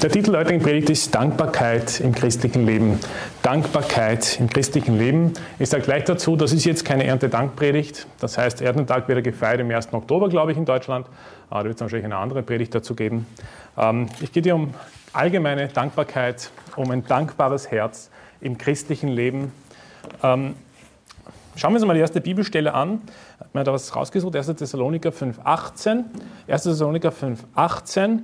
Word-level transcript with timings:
Der 0.00 0.10
Titel 0.10 0.30
der 0.30 0.42
heutigen 0.42 0.62
Predigt 0.62 0.90
ist 0.90 1.12
Dankbarkeit 1.12 1.98
im 1.98 2.14
christlichen 2.14 2.64
Leben. 2.64 3.00
Dankbarkeit 3.42 4.38
im 4.38 4.48
christlichen 4.48 4.96
Leben. 4.96 5.32
Ich 5.58 5.70
sage 5.70 5.82
gleich 5.82 6.04
dazu, 6.04 6.36
das 6.36 6.52
ist 6.52 6.64
jetzt 6.64 6.84
keine 6.84 7.02
Erntedankpredigt. 7.04 8.06
Das 8.20 8.38
heißt, 8.38 8.62
Erntetag 8.62 9.08
wird 9.08 9.24
gefeiert 9.24 9.58
im 9.58 9.68
1. 9.68 9.92
Oktober, 9.92 10.28
glaube 10.28 10.52
ich, 10.52 10.58
in 10.58 10.64
Deutschland. 10.64 11.08
Ah, 11.50 11.58
da 11.58 11.64
wird 11.64 11.74
es 11.74 11.80
wahrscheinlich 11.80 12.04
eine 12.04 12.16
andere 12.16 12.44
Predigt 12.44 12.76
dazu 12.76 12.94
geben. 12.94 13.26
Ähm, 13.76 14.06
ich 14.20 14.30
gehe 14.30 14.40
dir 14.40 14.54
um 14.54 14.72
allgemeine 15.12 15.66
Dankbarkeit, 15.66 16.52
um 16.76 16.92
ein 16.92 17.04
dankbares 17.04 17.72
Herz 17.72 18.08
im 18.40 18.56
christlichen 18.56 19.08
Leben. 19.08 19.50
Ähm, 20.22 20.54
schauen 21.56 21.72
wir 21.72 21.78
uns 21.78 21.86
mal 21.86 21.94
die 21.94 22.00
erste 22.00 22.20
Bibelstelle 22.20 22.72
an. 22.72 23.00
Ich 23.04 23.40
habe 23.40 23.50
mir 23.52 23.64
da 23.64 23.72
was 23.72 23.96
rausgesucht. 23.96 24.36
1. 24.36 24.46
Thessaloniker 24.46 25.10
5,18. 25.10 26.04
1. 26.46 26.62
Thessaloniker 26.62 27.10
5,18. 27.10 28.20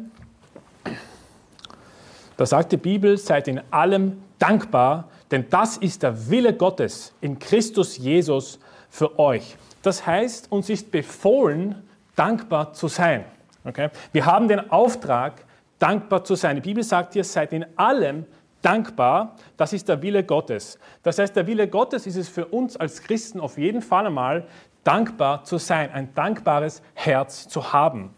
Da 2.37 2.47
sagt 2.47 2.73
die 2.73 2.77
Bibel, 2.77 3.17
seid 3.17 3.49
in 3.49 3.61
allem 3.71 4.23
dankbar, 4.39 5.09
denn 5.31 5.47
das 5.51 5.77
ist 5.77 6.03
der 6.03 6.29
Wille 6.31 6.55
Gottes 6.55 7.15
in 7.21 7.39
Christus 7.39 7.97
Jesus 7.97 8.59
für 8.91 9.19
euch. 9.19 9.57
Das 9.83 10.07
heißt, 10.07 10.51
uns 10.51 10.69
ist 10.71 10.91
befohlen, 10.91 11.83
dankbar 12.17 12.73
zu 12.73 12.89
sein. 12.89 13.25
Okay? 13.65 13.91
Wir 14.13 14.27
haben 14.27 14.49
den 14.49 14.71
Auftrag, 14.71 15.45
dankbar 15.79 16.25
zu 16.25 16.35
sein. 16.35 16.57
Die 16.57 16.63
Bibel 16.63 16.83
sagt 16.83 17.13
hier, 17.13 17.25
seid 17.25 17.53
in 17.53 17.67
allem 17.77 18.25
dankbar. 18.63 19.37
Das 19.57 19.73
ist 19.73 19.89
der 19.89 20.01
Wille 20.03 20.25
Gottes. 20.25 20.79
Das 21.03 21.19
heißt, 21.19 21.37
der 21.37 21.47
Wille 21.47 21.69
Gottes 21.69 22.07
ist 22.07 22.17
es 22.17 22.29
für 22.29 22.47
uns 22.47 22.77
als 22.77 23.03
Christen 23.03 23.41
auf 23.41 23.59
jeden 23.59 23.83
Fall 23.83 24.07
einmal, 24.07 24.47
dankbar 24.83 25.45
zu 25.45 25.59
sein, 25.59 25.91
ein 25.93 26.15
dankbares 26.15 26.83
Herz 26.95 27.49
zu 27.49 27.73
haben. 27.73 28.15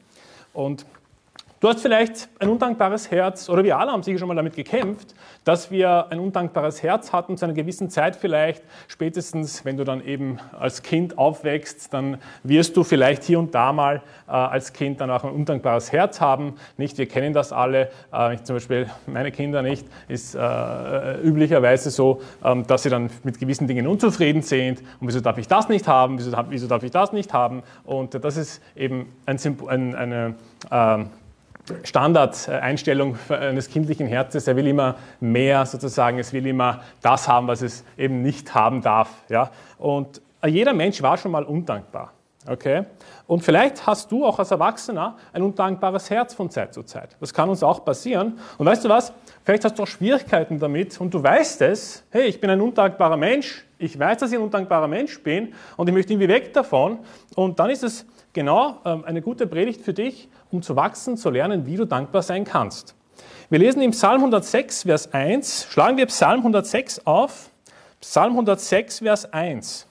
Und 0.52 0.87
Du 1.66 1.72
hast 1.72 1.80
vielleicht 1.80 2.28
ein 2.38 2.48
undankbares 2.48 3.10
Herz, 3.10 3.48
oder 3.48 3.64
wir 3.64 3.76
alle 3.76 3.90
haben 3.90 4.04
sicher 4.04 4.20
schon 4.20 4.28
mal 4.28 4.36
damit 4.36 4.54
gekämpft, 4.54 5.16
dass 5.42 5.68
wir 5.68 6.06
ein 6.10 6.20
undankbares 6.20 6.80
Herz 6.80 7.12
hatten 7.12 7.36
zu 7.36 7.45
einer 7.45 7.54
gewissen 7.54 7.90
Zeit 7.90 8.14
vielleicht. 8.14 8.62
Spätestens, 8.86 9.64
wenn 9.64 9.76
du 9.76 9.82
dann 9.82 10.00
eben 10.00 10.38
als 10.56 10.84
Kind 10.84 11.18
aufwächst, 11.18 11.92
dann 11.92 12.18
wirst 12.45 12.76
du 12.76 12.84
vielleicht 12.84 13.24
hier 13.24 13.40
und 13.40 13.52
da 13.52 13.73
mal 13.73 13.96
äh, 14.28 14.30
als 14.30 14.74
Kind 14.74 15.00
dann 15.00 15.10
auch 15.10 15.24
ein 15.24 15.32
undankbares 15.32 15.90
Herz 15.90 16.20
haben. 16.20 16.54
Nicht, 16.76 16.98
wir 16.98 17.06
kennen 17.06 17.32
das 17.32 17.52
alle. 17.52 17.90
Äh, 18.12 18.36
zum 18.45 18.54
Beispiel 18.54 18.88
meine 19.08 19.32
Kinder 19.32 19.62
nicht, 19.62 19.88
ist 20.06 20.36
äh, 20.36 21.20
üblicherweise 21.20 21.90
so, 21.90 22.23
ähm, 22.45 22.64
dass 22.68 22.84
sie 22.84 22.90
dann 22.90 23.10
mit 23.24 23.40
gewissen 23.40 23.66
Dingen 23.66 23.88
unzufrieden 23.88 24.42
sind. 24.42 24.82
Und 25.01 25.08
wieso 25.08 25.18
darf 25.18 25.36
ich 25.38 25.48
das 25.48 25.68
nicht 25.68 25.88
haben? 25.88 26.16
Wieso, 26.16 26.30
wieso 26.48 26.68
darf 26.68 26.84
ich 26.84 26.92
das 26.92 27.12
nicht 27.12 27.32
haben? 27.32 27.64
Und 27.82 28.14
das 28.24 28.36
ist 28.36 28.62
eben 28.76 29.12
ein, 29.26 29.40
ein, 29.66 29.95
eine 29.96 30.34
ähm, 30.70 31.10
Standardeinstellung 31.82 33.18
eines 33.28 33.68
kindlichen 33.70 34.06
Herzens. 34.06 34.46
Er 34.46 34.56
will 34.56 34.66
immer 34.66 34.96
mehr 35.20 35.66
sozusagen, 35.66 36.18
es 36.18 36.32
will 36.32 36.46
immer 36.46 36.80
das 37.02 37.28
haben, 37.28 37.48
was 37.48 37.62
es 37.62 37.84
eben 37.96 38.23
nicht 38.23 38.54
haben 38.54 38.82
darf. 38.82 39.10
Ja? 39.28 39.50
Und 39.78 40.20
jeder 40.46 40.73
Mensch 40.73 41.02
war 41.02 41.16
schon 41.16 41.32
mal 41.32 41.45
undankbar. 41.45 42.12
Okay? 42.48 42.84
Und 43.26 43.42
vielleicht 43.42 43.86
hast 43.86 44.12
du 44.12 44.24
auch 44.24 44.38
als 44.38 44.50
Erwachsener 44.50 45.16
ein 45.32 45.42
undankbares 45.42 46.10
Herz 46.10 46.34
von 46.34 46.50
Zeit 46.50 46.73
zu 46.73 46.84
Zeit. 46.84 47.16
Das 47.20 47.34
kann 47.34 47.48
uns 47.48 47.62
auch 47.62 47.84
passieren. 47.84 48.38
Und 48.58 48.66
weißt 48.66 48.84
du 48.84 48.88
was? 48.88 49.12
Vielleicht 49.46 49.64
hast 49.64 49.78
du 49.78 49.84
auch 49.84 49.86
Schwierigkeiten 49.86 50.58
damit 50.58 51.00
und 51.00 51.14
du 51.14 51.22
weißt 51.22 51.62
es. 51.62 52.02
Hey, 52.10 52.24
ich 52.24 52.40
bin 52.40 52.50
ein 52.50 52.60
undankbarer 52.60 53.16
Mensch. 53.16 53.64
Ich 53.78 53.96
weiß, 53.96 54.18
dass 54.18 54.32
ich 54.32 54.38
ein 54.38 54.42
undankbarer 54.42 54.88
Mensch 54.88 55.22
bin 55.22 55.54
und 55.76 55.88
ich 55.88 55.94
möchte 55.94 56.12
irgendwie 56.12 56.26
weg 56.26 56.52
davon. 56.52 56.98
Und 57.36 57.60
dann 57.60 57.70
ist 57.70 57.84
es 57.84 58.06
genau 58.32 58.80
ähm, 58.84 59.04
eine 59.04 59.22
gute 59.22 59.46
Predigt 59.46 59.82
für 59.82 59.92
dich, 59.92 60.28
um 60.50 60.62
zu 60.62 60.74
wachsen, 60.74 61.16
zu 61.16 61.30
lernen, 61.30 61.64
wie 61.64 61.76
du 61.76 61.84
dankbar 61.84 62.22
sein 62.22 62.42
kannst. 62.42 62.96
Wir 63.48 63.60
lesen 63.60 63.82
im 63.82 63.92
Psalm 63.92 64.16
106, 64.16 64.82
Vers 64.82 65.14
1. 65.14 65.69
Schlagen 65.70 65.97
wir 65.97 66.06
Psalm 66.06 66.41
106 66.41 67.06
auf. 67.06 67.50
Psalm 68.00 68.32
106, 68.32 68.98
Vers 68.98 69.32
1. 69.32 69.86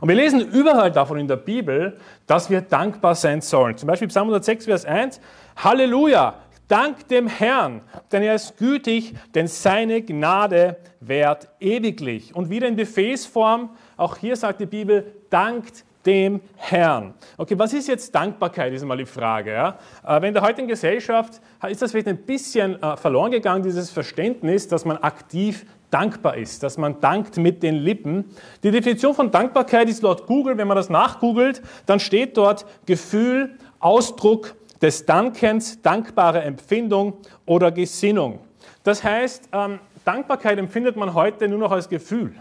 Und 0.00 0.08
wir 0.08 0.16
lesen 0.16 0.40
überall 0.40 0.90
davon 0.90 1.20
in 1.20 1.28
der 1.28 1.36
Bibel, 1.36 1.96
dass 2.26 2.50
wir 2.50 2.60
dankbar 2.60 3.14
sein 3.14 3.40
sollen. 3.40 3.76
Zum 3.76 3.86
Beispiel 3.86 4.08
Psalm 4.08 4.24
106, 4.24 4.64
Vers 4.64 4.84
1. 4.84 5.20
Halleluja! 5.54 6.42
Dank 6.68 7.08
dem 7.08 7.26
Herrn, 7.26 7.82
denn 8.12 8.22
er 8.22 8.34
ist 8.34 8.56
gütig, 8.56 9.14
denn 9.34 9.46
seine 9.46 10.02
Gnade 10.02 10.76
währt 11.00 11.48
ewiglich. 11.60 12.34
Und 12.34 12.50
wieder 12.50 12.68
in 12.68 12.76
Befehlsform, 12.76 13.70
auch 13.96 14.16
hier 14.16 14.36
sagt 14.36 14.60
die 14.60 14.66
Bibel, 14.66 15.12
dankt 15.28 15.84
dem 16.06 16.40
Herrn. 16.56 17.14
Okay, 17.36 17.58
was 17.58 17.72
ist 17.72 17.88
jetzt 17.88 18.14
Dankbarkeit, 18.14 18.72
ist 18.72 18.84
mal 18.84 18.96
die 18.96 19.06
Frage. 19.06 19.52
Ja? 19.52 19.78
Äh, 20.06 20.26
in 20.26 20.34
der 20.34 20.42
heutigen 20.42 20.68
Gesellschaft 20.68 21.40
ist 21.68 21.82
das 21.82 21.92
vielleicht 21.92 22.08
ein 22.08 22.18
bisschen 22.18 22.82
äh, 22.82 22.96
verloren 22.96 23.30
gegangen, 23.30 23.62
dieses 23.62 23.90
Verständnis, 23.90 24.66
dass 24.68 24.84
man 24.84 24.96
aktiv 24.98 25.64
dankbar 25.90 26.36
ist, 26.36 26.62
dass 26.62 26.78
man 26.78 27.00
dankt 27.00 27.36
mit 27.36 27.62
den 27.62 27.76
Lippen. 27.76 28.24
Die 28.62 28.70
Definition 28.70 29.14
von 29.14 29.30
Dankbarkeit 29.30 29.88
ist 29.88 30.02
laut 30.02 30.26
Google, 30.26 30.56
wenn 30.56 30.66
man 30.66 30.76
das 30.76 30.88
nachgoogelt, 30.88 31.62
dann 31.86 32.00
steht 32.00 32.36
dort 32.36 32.64
Gefühl, 32.86 33.58
Ausdruck 33.78 34.54
des 34.82 35.06
Dankens, 35.06 35.80
dankbare 35.80 36.42
Empfindung 36.42 37.14
oder 37.46 37.70
Gesinnung. 37.70 38.40
Das 38.82 39.02
heißt, 39.02 39.48
ähm, 39.52 39.78
Dankbarkeit 40.04 40.58
empfindet 40.58 40.96
man 40.96 41.14
heute 41.14 41.48
nur 41.48 41.60
noch 41.60 41.70
als 41.70 41.88
Gefühl. 41.88 42.34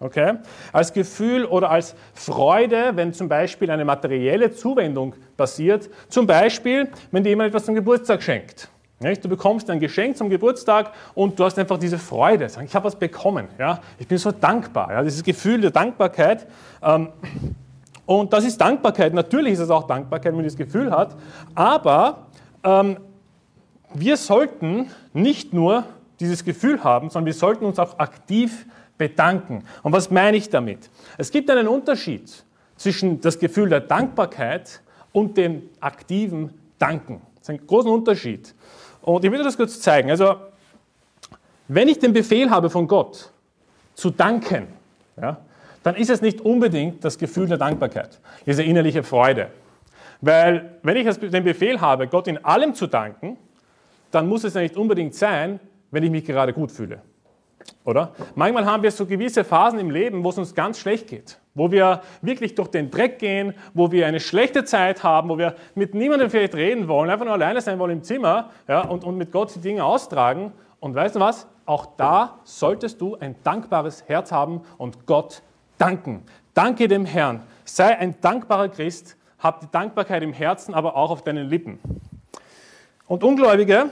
Okay? 0.00 0.34
Als 0.72 0.92
Gefühl 0.92 1.44
oder 1.44 1.70
als 1.70 1.94
Freude, 2.12 2.92
wenn 2.94 3.14
zum 3.14 3.28
Beispiel 3.28 3.70
eine 3.70 3.84
materielle 3.84 4.52
Zuwendung 4.52 5.14
passiert. 5.36 5.88
Zum 6.08 6.26
Beispiel, 6.26 6.90
wenn 7.12 7.22
dir 7.22 7.30
jemand 7.30 7.48
etwas 7.48 7.64
zum 7.64 7.74
Geburtstag 7.74 8.22
schenkt. 8.22 8.68
Du 8.98 9.28
bekommst 9.28 9.68
ein 9.68 9.78
Geschenk 9.78 10.16
zum 10.16 10.30
Geburtstag 10.30 10.92
und 11.14 11.38
du 11.38 11.44
hast 11.44 11.58
einfach 11.58 11.78
diese 11.78 11.98
Freude. 11.98 12.48
Ich 12.64 12.74
habe 12.74 12.86
was 12.86 12.96
bekommen. 12.96 13.46
Ja? 13.58 13.80
Ich 13.98 14.08
bin 14.08 14.18
so 14.18 14.32
dankbar. 14.32 14.90
Ja? 14.90 15.02
Dieses 15.02 15.22
Gefühl 15.22 15.60
der 15.60 15.70
Dankbarkeit. 15.70 16.46
Ähm, 16.82 17.08
und 18.06 18.32
das 18.32 18.44
ist 18.44 18.60
Dankbarkeit. 18.60 19.12
Natürlich 19.12 19.54
ist 19.54 19.58
es 19.58 19.70
auch 19.70 19.86
Dankbarkeit, 19.86 20.26
wenn 20.26 20.36
man 20.36 20.44
das 20.44 20.56
Gefühl 20.56 20.92
hat. 20.92 21.16
Aber 21.54 22.28
ähm, 22.62 22.98
wir 23.92 24.16
sollten 24.16 24.90
nicht 25.12 25.52
nur 25.52 25.84
dieses 26.20 26.44
Gefühl 26.44 26.82
haben, 26.82 27.10
sondern 27.10 27.26
wir 27.26 27.34
sollten 27.34 27.64
uns 27.64 27.78
auch 27.78 27.98
aktiv 27.98 28.66
bedanken. 28.96 29.64
Und 29.82 29.92
was 29.92 30.10
meine 30.10 30.36
ich 30.36 30.48
damit? 30.48 30.88
Es 31.18 31.30
gibt 31.30 31.50
einen 31.50 31.68
Unterschied 31.68 32.44
zwischen 32.76 33.20
das 33.20 33.38
Gefühl 33.38 33.68
der 33.68 33.80
Dankbarkeit 33.80 34.80
und 35.12 35.36
dem 35.36 35.62
aktiven 35.80 36.50
Danken. 36.78 37.20
Das 37.34 37.42
ist 37.42 37.50
ein 37.50 37.66
großer 37.66 37.90
Unterschied. 37.90 38.54
Und 39.02 39.24
ich 39.24 39.30
will 39.30 39.42
das 39.42 39.56
kurz 39.56 39.80
zeigen. 39.80 40.10
Also, 40.10 40.36
wenn 41.68 41.88
ich 41.88 41.98
den 41.98 42.12
Befehl 42.12 42.50
habe 42.50 42.70
von 42.70 42.86
Gott, 42.86 43.30
zu 43.94 44.10
danken, 44.10 44.68
ja, 45.20 45.38
dann 45.86 45.94
ist 45.94 46.10
es 46.10 46.20
nicht 46.20 46.40
unbedingt 46.40 47.04
das 47.04 47.16
Gefühl 47.16 47.46
der 47.46 47.58
Dankbarkeit, 47.58 48.18
diese 48.44 48.64
innerliche 48.64 49.04
Freude. 49.04 49.50
Weil, 50.20 50.80
wenn 50.82 50.96
ich 50.96 51.16
den 51.16 51.44
Befehl 51.44 51.80
habe, 51.80 52.08
Gott 52.08 52.26
in 52.26 52.44
allem 52.44 52.74
zu 52.74 52.88
danken, 52.88 53.36
dann 54.10 54.28
muss 54.28 54.42
es 54.42 54.54
ja 54.54 54.62
nicht 54.62 54.76
unbedingt 54.76 55.14
sein, 55.14 55.60
wenn 55.92 56.02
ich 56.02 56.10
mich 56.10 56.24
gerade 56.24 56.52
gut 56.52 56.72
fühle. 56.72 57.02
Oder? 57.84 58.10
Manchmal 58.34 58.66
haben 58.66 58.82
wir 58.82 58.90
so 58.90 59.06
gewisse 59.06 59.44
Phasen 59.44 59.78
im 59.78 59.92
Leben, 59.92 60.24
wo 60.24 60.30
es 60.30 60.38
uns 60.38 60.56
ganz 60.56 60.80
schlecht 60.80 61.06
geht, 61.06 61.38
wo 61.54 61.70
wir 61.70 62.00
wirklich 62.20 62.56
durch 62.56 62.66
den 62.66 62.90
Dreck 62.90 63.20
gehen, 63.20 63.54
wo 63.72 63.92
wir 63.92 64.08
eine 64.08 64.18
schlechte 64.18 64.64
Zeit 64.64 65.04
haben, 65.04 65.28
wo 65.28 65.38
wir 65.38 65.54
mit 65.76 65.94
niemandem 65.94 66.30
vielleicht 66.30 66.56
reden 66.56 66.88
wollen, 66.88 67.10
einfach 67.10 67.26
nur 67.26 67.34
alleine 67.34 67.60
sein 67.60 67.78
wollen 67.78 67.92
im 67.92 68.02
Zimmer 68.02 68.50
ja, 68.66 68.80
und, 68.80 69.04
und 69.04 69.16
mit 69.16 69.30
Gott 69.30 69.54
die 69.54 69.60
Dinge 69.60 69.84
austragen. 69.84 70.52
Und 70.80 70.96
weißt 70.96 71.14
du 71.14 71.20
was? 71.20 71.46
Auch 71.64 71.86
da 71.96 72.40
solltest 72.42 73.00
du 73.00 73.14
ein 73.14 73.36
dankbares 73.44 74.08
Herz 74.08 74.32
haben 74.32 74.62
und 74.78 75.06
Gott 75.06 75.42
danken. 75.78 76.22
Danke 76.54 76.88
dem 76.88 77.04
Herrn. 77.04 77.42
Sei 77.64 77.96
ein 77.98 78.20
dankbarer 78.20 78.68
Christ, 78.68 79.16
hab 79.38 79.60
die 79.60 79.70
Dankbarkeit 79.70 80.22
im 80.22 80.32
Herzen, 80.32 80.74
aber 80.74 80.96
auch 80.96 81.10
auf 81.10 81.22
deinen 81.22 81.48
Lippen. 81.48 81.78
Und 83.06 83.22
Ungläubige 83.22 83.90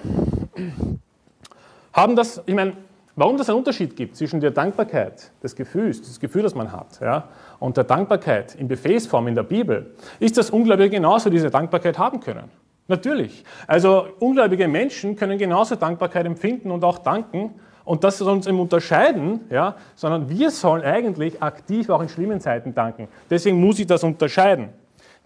haben 1.93 2.17
das, 2.17 2.43
ich 2.47 2.55
meine, 2.55 2.75
Warum 3.17 3.37
das 3.37 3.49
einen 3.49 3.59
Unterschied 3.59 3.95
gibt 3.95 4.17
zwischen 4.17 4.41
der 4.41 4.51
Dankbarkeit 4.51 5.31
des 5.41 5.55
Gefühls, 5.55 6.03
das 6.03 6.19
Gefühl, 6.19 6.43
das 6.43 6.57
man 6.57 6.73
hat, 6.73 6.99
ja, 7.01 7.29
und 7.61 7.77
der 7.77 7.85
Dankbarkeit 7.85 8.57
in 8.57 8.67
Befehlsform 8.67 9.29
in 9.29 9.37
der 9.37 9.45
Bibel, 9.45 9.95
ist, 10.19 10.37
dass 10.37 10.51
Ungläubige 10.51 10.91
genauso 10.91 11.31
diese 11.31 11.49
Dankbarkeit 11.49 11.97
haben 11.97 12.19
können. 12.19 12.51
Natürlich. 12.89 13.45
Also 13.69 14.09
ungläubige 14.19 14.67
Menschen 14.67 15.15
können 15.15 15.39
genauso 15.39 15.77
Dankbarkeit 15.77 16.27
empfinden 16.27 16.73
und 16.73 16.83
auch 16.83 16.99
danken. 16.99 17.55
Und 17.85 18.03
das 18.03 18.19
soll 18.19 18.33
uns 18.33 18.47
eben 18.47 18.61
unterscheiden, 18.61 19.41
ja, 19.51 19.77
sondern 19.95 20.29
wir 20.29 20.51
sollen 20.51 20.83
eigentlich 20.83 21.43
aktiv 21.43 21.91
auch 21.91 22.01
in 22.01 22.09
schlimmen 22.09 22.41
Zeiten 22.41 22.75
danken. 22.75 23.09
Deswegen 23.29 23.61
muss 23.61 23.79
ich 23.79 23.87
das 23.87 24.03
unterscheiden. 24.03 24.71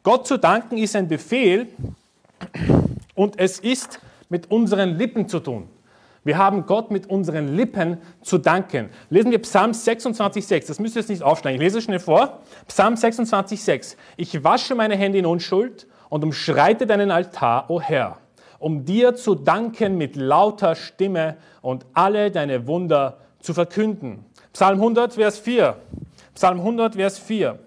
Gott 0.02 0.26
zu 0.26 0.38
danken 0.38 0.78
ist 0.78 0.96
ein 0.96 1.06
Befehl 1.06 1.68
und 3.14 3.38
es 3.38 3.60
ist 3.60 4.00
mit 4.28 4.50
unseren 4.50 4.96
Lippen 4.96 5.28
zu 5.28 5.40
tun. 5.40 5.68
Wir 6.24 6.36
haben 6.36 6.66
Gott 6.66 6.90
mit 6.90 7.08
unseren 7.08 7.56
Lippen 7.56 7.98
zu 8.22 8.38
danken. 8.38 8.90
Lesen 9.08 9.30
wir 9.30 9.38
Psalm 9.38 9.70
26,6. 9.70 10.66
Das 10.66 10.78
müsst 10.78 10.96
ihr 10.96 11.00
jetzt 11.00 11.08
nicht 11.08 11.22
aufsteigen. 11.22 11.56
Ich 11.56 11.62
lese 11.62 11.78
es 11.78 11.84
schnell 11.84 12.00
vor. 12.00 12.40
Psalm 12.66 12.94
26,6. 12.94 13.96
Ich 14.16 14.44
wasche 14.44 14.74
meine 14.74 14.96
Hände 14.96 15.18
in 15.18 15.26
Unschuld 15.26 15.86
und 16.08 16.24
umschreite 16.24 16.86
deinen 16.86 17.10
Altar, 17.10 17.70
o 17.70 17.80
Herr. 17.80 18.18
Um 18.58 18.84
dir 18.84 19.14
zu 19.14 19.34
danken 19.34 19.96
mit 19.96 20.16
lauter 20.16 20.74
Stimme 20.74 21.36
und 21.62 21.86
alle 21.94 22.30
deine 22.30 22.66
Wunder 22.66 23.18
zu 23.40 23.54
verkünden. 23.54 24.24
Psalm 24.52 24.78
100, 24.78 25.14
Vers 25.14 25.38
4. 25.38 25.76
Psalm 26.34 26.58
100, 26.58 26.94
Vers 26.94 27.18
4. 27.18 27.58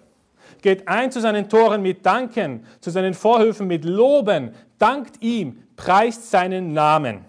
Geht 0.61 0.88
ein 0.88 1.11
zu 1.11 1.21
seinen 1.21 1.49
Toren 1.49 1.81
mit 1.81 2.05
Danken, 2.05 2.65
zu 2.79 2.89
seinen 2.89 3.13
Vorhöfen 3.13 3.67
mit 3.67 3.85
Loben, 3.85 4.53
dankt 4.77 5.21
ihm, 5.21 5.63
preist 5.75 6.29
seinen 6.29 6.73
Namen. 6.73 7.25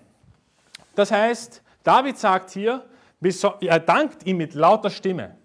Das 0.94 1.10
heißt, 1.10 1.62
David 1.82 2.18
sagt 2.18 2.50
hier, 2.50 2.84
er 3.60 3.80
dankt 3.80 4.26
ihm 4.26 4.36
mit 4.36 4.54
lauter 4.54 4.90
Stimme. 4.90 5.36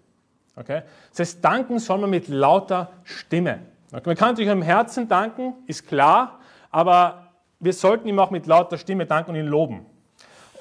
Okay? 0.56 0.82
Das 1.10 1.20
heißt, 1.20 1.44
danken 1.44 1.78
soll 1.78 1.98
man 1.98 2.10
mit 2.10 2.28
lauter 2.28 2.90
Stimme. 3.04 3.60
Okay? 3.92 4.02
Man 4.06 4.16
kann 4.16 4.30
natürlich 4.30 4.50
im 4.50 4.62
Herzen 4.62 5.08
danken, 5.08 5.54
ist 5.66 5.86
klar, 5.86 6.40
aber 6.70 7.27
wir 7.60 7.72
sollten 7.72 8.08
ihm 8.08 8.18
auch 8.18 8.30
mit 8.30 8.46
lauter 8.46 8.78
Stimme 8.78 9.06
danken 9.06 9.30
und 9.30 9.36
ihn 9.36 9.46
loben. 9.46 9.86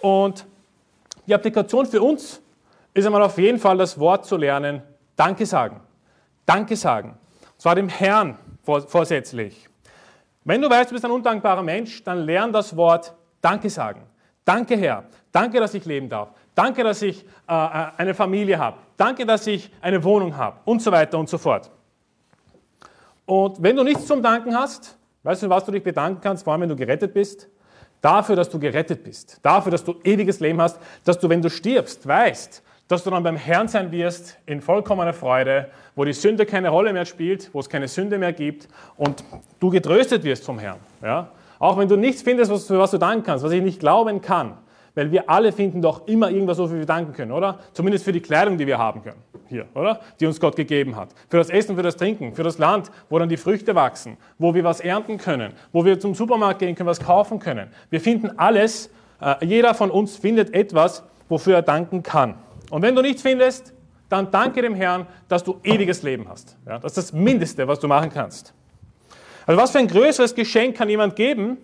Und 0.01 0.45
die 1.25 1.33
Applikation 1.33 1.85
für 1.85 2.01
uns 2.01 2.41
ist 2.93 3.05
einmal 3.05 3.21
auf 3.21 3.37
jeden 3.37 3.59
Fall 3.59 3.77
das 3.77 3.99
Wort 3.99 4.25
zu 4.25 4.37
lernen, 4.37 4.81
Danke 5.15 5.45
sagen. 5.45 5.81
Danke 6.45 6.75
sagen. 6.75 7.17
Und 7.53 7.61
zwar 7.61 7.75
dem 7.75 7.89
Herrn 7.89 8.37
vorsätzlich. 8.63 9.67
Wenn 10.43 10.61
du 10.61 10.69
weißt, 10.69 10.91
du 10.91 10.93
bist 10.93 11.05
ein 11.05 11.11
undankbarer 11.11 11.63
Mensch, 11.63 12.03
dann 12.03 12.19
lern 12.19 12.53
das 12.53 12.75
Wort 12.75 13.13
Danke 13.41 13.69
sagen. 13.69 14.03
Danke, 14.45 14.77
Herr. 14.77 15.03
Danke, 15.31 15.59
dass 15.59 15.73
ich 15.73 15.85
leben 15.85 16.07
darf. 16.07 16.29
Danke, 16.55 16.83
dass 16.83 17.01
ich 17.01 17.23
äh, 17.23 17.53
äh, 17.53 17.87
eine 17.97 18.13
Familie 18.13 18.57
habe. 18.57 18.77
Danke, 18.95 19.25
dass 19.25 19.45
ich 19.45 19.69
eine 19.81 20.03
Wohnung 20.03 20.37
habe. 20.37 20.57
Und 20.65 20.81
so 20.81 20.91
weiter 20.91 21.19
und 21.19 21.27
so 21.27 21.37
fort. 21.37 21.69
Und 23.25 23.61
wenn 23.61 23.75
du 23.75 23.83
nichts 23.83 24.07
zum 24.07 24.23
Danken 24.23 24.55
hast, 24.55 24.96
weißt 25.27 25.43
du, 25.43 25.49
was 25.49 25.65
du 25.65 25.73
dich 25.73 25.83
bedanken 25.83 26.21
kannst, 26.21 26.45
vor 26.45 26.53
allem 26.53 26.61
wenn 26.61 26.69
du 26.69 26.75
gerettet 26.75 27.13
bist? 27.13 27.49
Dafür, 28.01 28.37
dass 28.37 28.49
du 28.49 28.59
gerettet 28.59 29.03
bist. 29.03 29.39
Dafür, 29.43 29.71
dass 29.71 29.83
du 29.83 29.95
ewiges 30.03 30.39
Leben 30.39 30.61
hast. 30.61 30.79
Dass 31.03 31.19
du, 31.19 31.27
wenn 31.27 31.41
du 31.41 31.49
stirbst, 31.49 32.07
weißt, 32.07 32.63
dass 32.87 33.03
du 33.03 33.09
dann 33.09 33.23
beim 33.23 33.35
Herrn 33.35 33.67
sein 33.67 33.91
wirst 33.91 34.37
in 34.45 34.61
vollkommener 34.61 35.11
Freude, 35.11 35.69
wo 35.95 36.05
die 36.05 36.13
Sünde 36.13 36.45
keine 36.45 36.69
Rolle 36.69 36.93
mehr 36.93 37.05
spielt, 37.05 37.53
wo 37.53 37.59
es 37.59 37.67
keine 37.67 37.89
Sünde 37.89 38.17
mehr 38.17 38.31
gibt 38.31 38.69
und 38.95 39.23
du 39.59 39.69
getröstet 39.69 40.23
wirst 40.23 40.45
vom 40.45 40.59
Herrn. 40.59 40.79
Ja? 41.01 41.31
Auch 41.59 41.77
wenn 41.77 41.89
du 41.89 41.97
nichts 41.97 42.21
findest, 42.21 42.49
für 42.65 42.79
was 42.79 42.91
du 42.91 42.97
danken 42.97 43.25
kannst, 43.25 43.43
was 43.43 43.51
ich 43.51 43.61
nicht 43.61 43.81
glauben 43.81 44.21
kann, 44.21 44.57
weil 44.97 45.11
wir 45.11 45.29
alle 45.29 45.51
finden 45.51 45.79
doch 45.79 46.07
immer 46.07 46.31
irgendwas, 46.31 46.57
wofür 46.57 46.79
wir 46.79 46.85
danken 46.87 47.13
können, 47.13 47.31
oder? 47.31 47.59
Zumindest 47.71 48.03
für 48.03 48.11
die 48.11 48.19
Kleidung, 48.19 48.57
die 48.57 48.65
wir 48.65 48.79
haben 48.79 49.03
können, 49.03 49.21
hier, 49.47 49.67
oder? 49.75 49.99
Die 50.19 50.25
uns 50.25 50.39
Gott 50.39 50.55
gegeben 50.55 50.95
hat. 50.95 51.09
Für 51.29 51.37
das 51.37 51.51
Essen, 51.51 51.75
für 51.75 51.83
das 51.83 51.97
Trinken, 51.97 52.33
für 52.33 52.41
das 52.41 52.57
Land, 52.57 52.89
wo 53.07 53.19
dann 53.19 53.29
die 53.29 53.37
Früchte 53.37 53.75
wachsen, 53.75 54.17
wo 54.39 54.55
wir 54.55 54.63
was 54.63 54.79
ernten 54.79 55.19
können, 55.19 55.53
wo 55.71 55.85
wir 55.85 55.99
zum 55.99 56.15
Supermarkt 56.15 56.59
gehen 56.59 56.73
können, 56.73 56.89
was 56.89 56.99
kaufen 56.99 57.37
können. 57.37 57.69
Wir 57.91 58.01
finden 58.01 58.39
alles, 58.39 58.89
äh, 59.21 59.45
jeder 59.45 59.75
von 59.75 59.91
uns 59.91 60.17
findet 60.17 60.51
etwas, 60.55 61.03
wofür 61.29 61.57
er 61.57 61.61
danken 61.61 62.01
kann. 62.01 62.33
Und 62.71 62.81
wenn 62.81 62.95
du 62.95 63.03
nichts 63.03 63.21
findest, 63.21 63.75
dann 64.09 64.31
danke 64.31 64.63
dem 64.63 64.73
Herrn, 64.73 65.05
dass 65.27 65.43
du 65.43 65.59
ewiges 65.63 66.01
Leben 66.01 66.27
hast. 66.27 66.57
Ja, 66.65 66.79
das 66.79 66.97
ist 66.97 66.97
das 66.97 67.13
Mindeste, 67.13 67.67
was 67.67 67.79
du 67.79 67.87
machen 67.87 68.09
kannst. 68.11 68.51
Also 69.45 69.61
was 69.61 69.69
für 69.69 69.77
ein 69.77 69.87
größeres 69.87 70.33
Geschenk 70.33 70.75
kann 70.75 70.89
jemand 70.89 71.15
geben, 71.15 71.57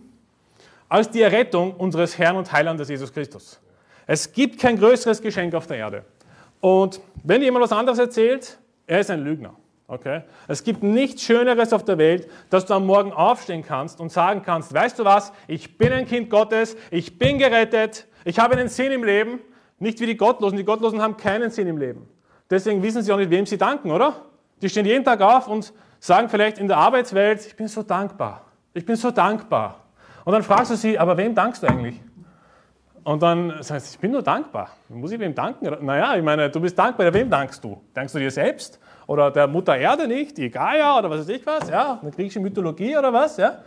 als 0.94 1.10
die 1.10 1.24
Errettung 1.24 1.74
unseres 1.74 2.20
Herrn 2.20 2.36
und 2.36 2.52
Heilandes 2.52 2.88
Jesus 2.88 3.12
Christus? 3.12 3.60
Es 4.06 4.32
gibt 4.32 4.60
kein 4.60 4.78
größeres 4.78 5.24
Geschenk 5.24 5.56
auf 5.56 5.66
der 5.66 5.78
Erde. 5.78 6.06
Und 6.60 7.02
wenn 7.24 7.42
jemand 7.42 7.64
was 7.64 7.72
anderes 7.72 7.98
erzählt, 7.98 8.60
er 8.86 9.00
ist 9.00 9.10
ein 9.10 9.24
Lügner. 9.24 9.56
Okay? 9.88 10.22
Es 10.48 10.64
gibt 10.64 10.84
nichts 10.84 11.24
Schöneres 11.24 11.74
auf 11.74 11.84
der 11.84 11.98
Welt, 11.98 12.30
dass 12.52 12.68
du 12.68 12.76
am 12.76 12.86
Morgen 12.86 13.12
aufstehen 13.12 13.64
kannst 13.64 14.00
und 14.00 14.12
sagen 14.12 14.44
kannst, 14.46 14.72
weißt 14.72 15.00
du 15.00 15.04
was, 15.04 15.34
ich 15.48 15.80
bin 15.80 15.92
ein 15.92 16.06
Kind 16.06 16.30
Gottes, 16.30 16.78
ich 16.92 17.18
bin 17.18 17.40
gerettet, 17.40 18.06
ich 18.24 18.38
habe 18.38 18.56
einen 18.56 18.70
Sinn 18.70 18.92
im 18.92 19.04
Leben 19.04 19.40
nicht 19.80 20.00
wie 20.00 20.06
die 20.06 20.16
Gottlosen. 20.16 20.60
Die 20.60 20.64
Gottlosen 20.64 21.02
haben 21.02 21.18
keinen 21.18 21.50
Sinn 21.50 21.66
im 21.66 21.78
Leben. 21.78 22.08
Deswegen 22.52 22.84
wissen 22.84 23.02
sie 23.02 23.12
auch 23.12 23.18
nicht, 23.18 23.32
wem 23.32 23.48
sie 23.48 23.58
danken, 23.58 23.90
oder? 23.90 24.22
Die 24.62 24.70
stehen 24.70 24.86
jeden 24.86 25.04
Tag 25.04 25.22
auf 25.22 25.48
und 25.48 25.74
sagen 26.00 26.30
vielleicht 26.30 26.60
in 26.60 26.68
der 26.68 26.78
Arbeitswelt, 26.78 27.48
ich 27.48 27.56
bin 27.56 27.68
so 27.68 27.82
dankbar. 27.82 28.46
Ich 28.76 28.86
bin 28.86 28.96
so 28.96 29.10
dankbar. 29.10 29.83
Und 30.26 30.34
dann 30.34 30.44
fragst 30.44 30.72
du 30.72 30.76
sie, 30.76 30.98
aber 30.98 31.18
wem 31.18 31.36
dankst 31.36 31.64
du 31.64 31.68
eigentlich? 31.68 32.00
Und 33.04 33.22
dann 33.22 33.62
sagst 33.62 33.88
du, 33.88 33.96
ich 33.96 34.00
bin 34.00 34.12
nur 34.12 34.22
dankbar. 34.22 34.70
Muss 34.88 35.12
ich 35.12 35.20
wem 35.20 35.36
danken? 35.36 35.86
Naja, 35.86 36.16
ich 36.16 36.24
meine, 36.24 36.50
du 36.50 36.62
bist 36.62 36.80
dankbar, 36.80 37.14
wem 37.14 37.30
dankst 37.30 37.64
du? 37.64 37.82
Dankst 37.94 38.16
du 38.16 38.20
dir 38.20 38.32
selbst? 38.32 38.80
Oder 39.08 39.30
der 39.32 39.48
Mutter 39.48 39.76
Erde 39.76 40.08
nicht? 40.08 40.38
Die 40.38 40.50
Gaia 40.50 40.98
oder 40.98 41.10
was 41.10 41.22
weiß 41.22 41.30
ich 41.30 41.46
was? 41.46 41.70
Ja, 41.70 42.00
eine 42.02 42.12
griechische 42.12 42.40
Mythologie 42.40 42.96
oder 42.96 43.12
was? 43.12 43.36
Ja? 43.36 43.58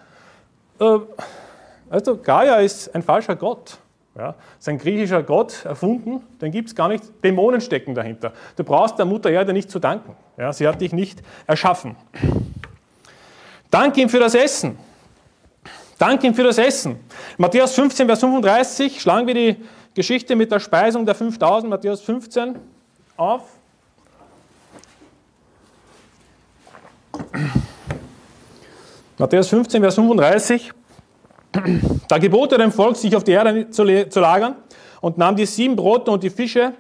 Weißt 1.91 2.07
du, 2.07 2.17
Gaia 2.17 2.57
ist 2.57 2.95
ein 2.95 3.03
falscher 3.03 3.37
Gott. 3.37 3.77
Ja, 4.19 4.35
ist 4.59 4.67
ein 4.71 4.79
griechischer 4.79 5.23
Gott 5.23 5.67
erfunden, 5.67 6.23
den 6.41 6.51
gibt 6.51 6.71
es 6.71 6.75
gar 6.75 6.89
nicht. 6.89 7.05
Dämonen 7.23 7.61
stecken 7.61 7.95
dahinter. 7.95 8.33
Du 8.57 8.65
brauchst 8.65 8.99
der 8.99 9.05
Mutter 9.05 9.29
Erde 9.29 9.53
nicht 9.53 9.71
zu 9.71 9.79
danken. 9.79 10.17
Ja, 10.39 10.55
sie 10.55 10.67
hat 10.67 10.81
dich 10.81 10.95
nicht 10.95 11.23
erschaffen. 11.47 11.97
Dank 13.71 13.99
ihm 13.99 14.09
für 14.09 14.19
das 14.19 14.35
Essen. 14.35 14.79
Dank 15.99 16.23
ihm 16.25 16.35
für 16.35 16.43
das 16.43 16.59
Essen. 16.59 17.01
Matthäus 17.39 17.75
15, 17.75 18.07
Vers 18.07 18.21
35 18.21 19.01
schlagen 19.01 19.27
wir 19.27 19.35
die 19.35 19.57
Geschichte 19.95 20.37
mit 20.37 20.53
der 20.53 20.61
Speisung 20.61 21.07
der 21.07 21.15
5000, 21.15 21.71
Matthäus 21.71 22.03
15, 22.03 22.57
auf. 23.17 23.43
Matthäus 29.17 29.49
15, 29.49 29.81
Vers 29.81 29.95
35. 29.95 30.73
Da 32.09 32.19
gebot 32.19 32.53
er 32.53 32.59
dem 32.59 32.73
Volk, 32.73 32.97
sich 32.97 33.17
auf 33.17 33.25
die 33.25 33.33
Erde 33.33 33.71
zu 33.71 33.85
lagern 33.85 34.57
und 35.01 35.17
nahm 35.17 35.35
die 35.35 35.47
sieben 35.47 35.77
Brote 35.77 36.11
und 36.11 36.23
die 36.23 36.29
Fische, 36.29 36.75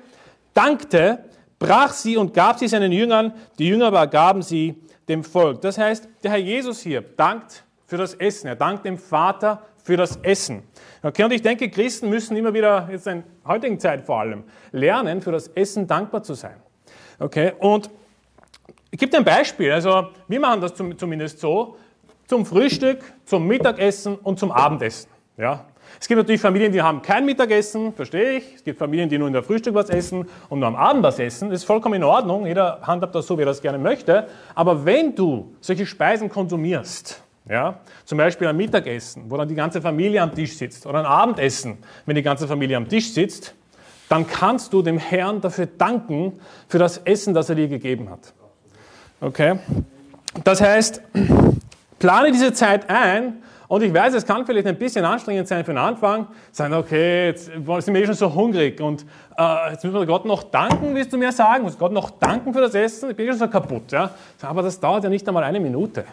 dankte, 0.52 1.24
brach 1.58 1.94
sie 1.94 2.18
und 2.18 2.34
gab 2.34 2.58
sie 2.58 2.68
seinen 2.68 2.92
Jüngern, 2.92 3.32
die 3.58 3.68
Jünger 3.68 3.86
aber 3.86 4.06
gaben 4.06 4.42
sie 4.42 4.74
dem 5.08 5.24
Volk. 5.24 5.62
Das 5.62 5.78
heißt, 5.78 6.06
der 6.22 6.32
Herr 6.32 6.38
Jesus 6.38 6.80
hier 6.80 7.00
dankt 7.00 7.64
für 7.86 7.96
das 7.96 8.14
Essen. 8.14 8.48
Er 8.48 8.56
dankt 8.56 8.84
dem 8.84 8.98
Vater 8.98 9.62
für 9.82 9.96
das 9.96 10.16
Essen. 10.22 10.62
Okay, 11.02 11.24
und 11.24 11.32
ich 11.32 11.42
denke, 11.42 11.70
Christen 11.70 12.10
müssen 12.10 12.36
immer 12.36 12.52
wieder, 12.52 12.88
jetzt 12.90 13.06
in 13.06 13.22
heutigen 13.46 13.78
Zeit 13.78 14.02
vor 14.02 14.20
allem, 14.20 14.44
lernen, 14.72 15.22
für 15.22 15.32
das 15.32 15.48
Essen 15.48 15.86
dankbar 15.86 16.22
zu 16.22 16.34
sein. 16.34 16.56
Okay, 17.18 17.52
und 17.58 17.88
ich 18.90 18.98
gebe 18.98 19.10
dir 19.10 19.18
ein 19.18 19.24
Beispiel. 19.24 19.72
Also, 19.72 20.08
wir 20.26 20.40
machen 20.40 20.60
das 20.60 20.74
zumindest 20.74 21.38
so, 21.38 21.76
zum 22.26 22.44
Frühstück, 22.44 23.00
zum 23.24 23.46
Mittagessen 23.46 24.16
und 24.16 24.38
zum 24.38 24.50
Abendessen. 24.50 25.08
Ja? 25.36 25.66
Es 26.00 26.08
gibt 26.08 26.18
natürlich 26.18 26.40
Familien, 26.40 26.72
die 26.72 26.82
haben 26.82 27.02
kein 27.02 27.24
Mittagessen, 27.24 27.92
verstehe 27.92 28.38
ich. 28.38 28.54
Es 28.56 28.64
gibt 28.64 28.78
Familien, 28.78 29.08
die 29.08 29.18
nur 29.18 29.28
in 29.28 29.32
der 29.32 29.42
Frühstück 29.42 29.74
was 29.74 29.88
essen 29.88 30.26
und 30.48 30.58
nur 30.58 30.68
am 30.68 30.76
Abend 30.76 31.02
was 31.02 31.18
essen. 31.18 31.50
Das 31.50 31.60
ist 31.60 31.64
vollkommen 31.64 31.94
in 31.94 32.04
Ordnung. 32.04 32.46
Jeder 32.46 32.80
handhabt 32.82 33.14
das 33.14 33.26
so, 33.26 33.38
wie 33.38 33.42
er 33.42 33.46
das 33.46 33.62
gerne 33.62 33.78
möchte. 33.78 34.26
Aber 34.54 34.84
wenn 34.84 35.14
du 35.14 35.54
solche 35.60 35.86
Speisen 35.86 36.28
konsumierst, 36.28 37.22
ja, 37.48 37.78
zum 38.04 38.18
Beispiel 38.18 38.48
ein 38.48 38.56
Mittagessen, 38.56 39.30
wo 39.30 39.36
dann 39.36 39.48
die 39.48 39.54
ganze 39.54 39.80
Familie 39.80 40.20
am 40.22 40.34
Tisch 40.34 40.56
sitzt, 40.56 40.86
oder 40.86 41.00
ein 41.00 41.06
Abendessen, 41.06 41.78
wenn 42.04 42.16
die 42.16 42.22
ganze 42.22 42.48
Familie 42.48 42.76
am 42.76 42.88
Tisch 42.88 43.12
sitzt, 43.12 43.54
dann 44.08 44.26
kannst 44.26 44.72
du 44.72 44.82
dem 44.82 44.98
Herrn 44.98 45.40
dafür 45.40 45.66
danken, 45.66 46.40
für 46.68 46.78
das 46.78 46.98
Essen, 46.98 47.34
das 47.34 47.48
er 47.48 47.54
dir 47.54 47.68
gegeben 47.68 48.10
hat. 48.10 48.32
Okay? 49.20 49.58
Das 50.44 50.60
heißt, 50.60 51.02
Plane 51.98 52.32
diese 52.32 52.52
Zeit 52.52 52.90
ein 52.90 53.42
und 53.68 53.82
ich 53.82 53.92
weiß, 53.92 54.14
es 54.14 54.26
kann 54.26 54.44
vielleicht 54.44 54.66
ein 54.66 54.76
bisschen 54.76 55.04
anstrengend 55.04 55.48
sein 55.48 55.64
für 55.64 55.72
den 55.72 55.78
Anfang. 55.78 56.28
Sagen, 56.52 56.74
okay, 56.74 57.28
jetzt 57.28 57.46
sind 57.46 57.66
wir 57.66 58.02
eh 58.02 58.06
schon 58.06 58.14
so 58.14 58.32
hungrig 58.32 58.80
und 58.80 59.04
äh, 59.36 59.72
jetzt 59.72 59.84
müssen 59.84 59.98
wir 59.98 60.06
Gott 60.06 60.24
noch 60.24 60.44
danken, 60.44 60.94
willst 60.94 61.12
du 61.12 61.18
mir 61.18 61.32
sagen? 61.32 61.64
Muss 61.64 61.78
Gott 61.78 61.92
noch 61.92 62.10
danken 62.10 62.52
für 62.52 62.60
das 62.60 62.74
Essen? 62.74 63.10
Ich 63.10 63.16
bin 63.16 63.26
schon 63.28 63.38
so 63.38 63.48
kaputt. 63.48 63.90
Ja? 63.92 64.10
Aber 64.42 64.62
das 64.62 64.78
dauert 64.78 65.04
ja 65.04 65.10
nicht 65.10 65.26
einmal 65.26 65.44
eine 65.44 65.58
Minute. 65.58 66.04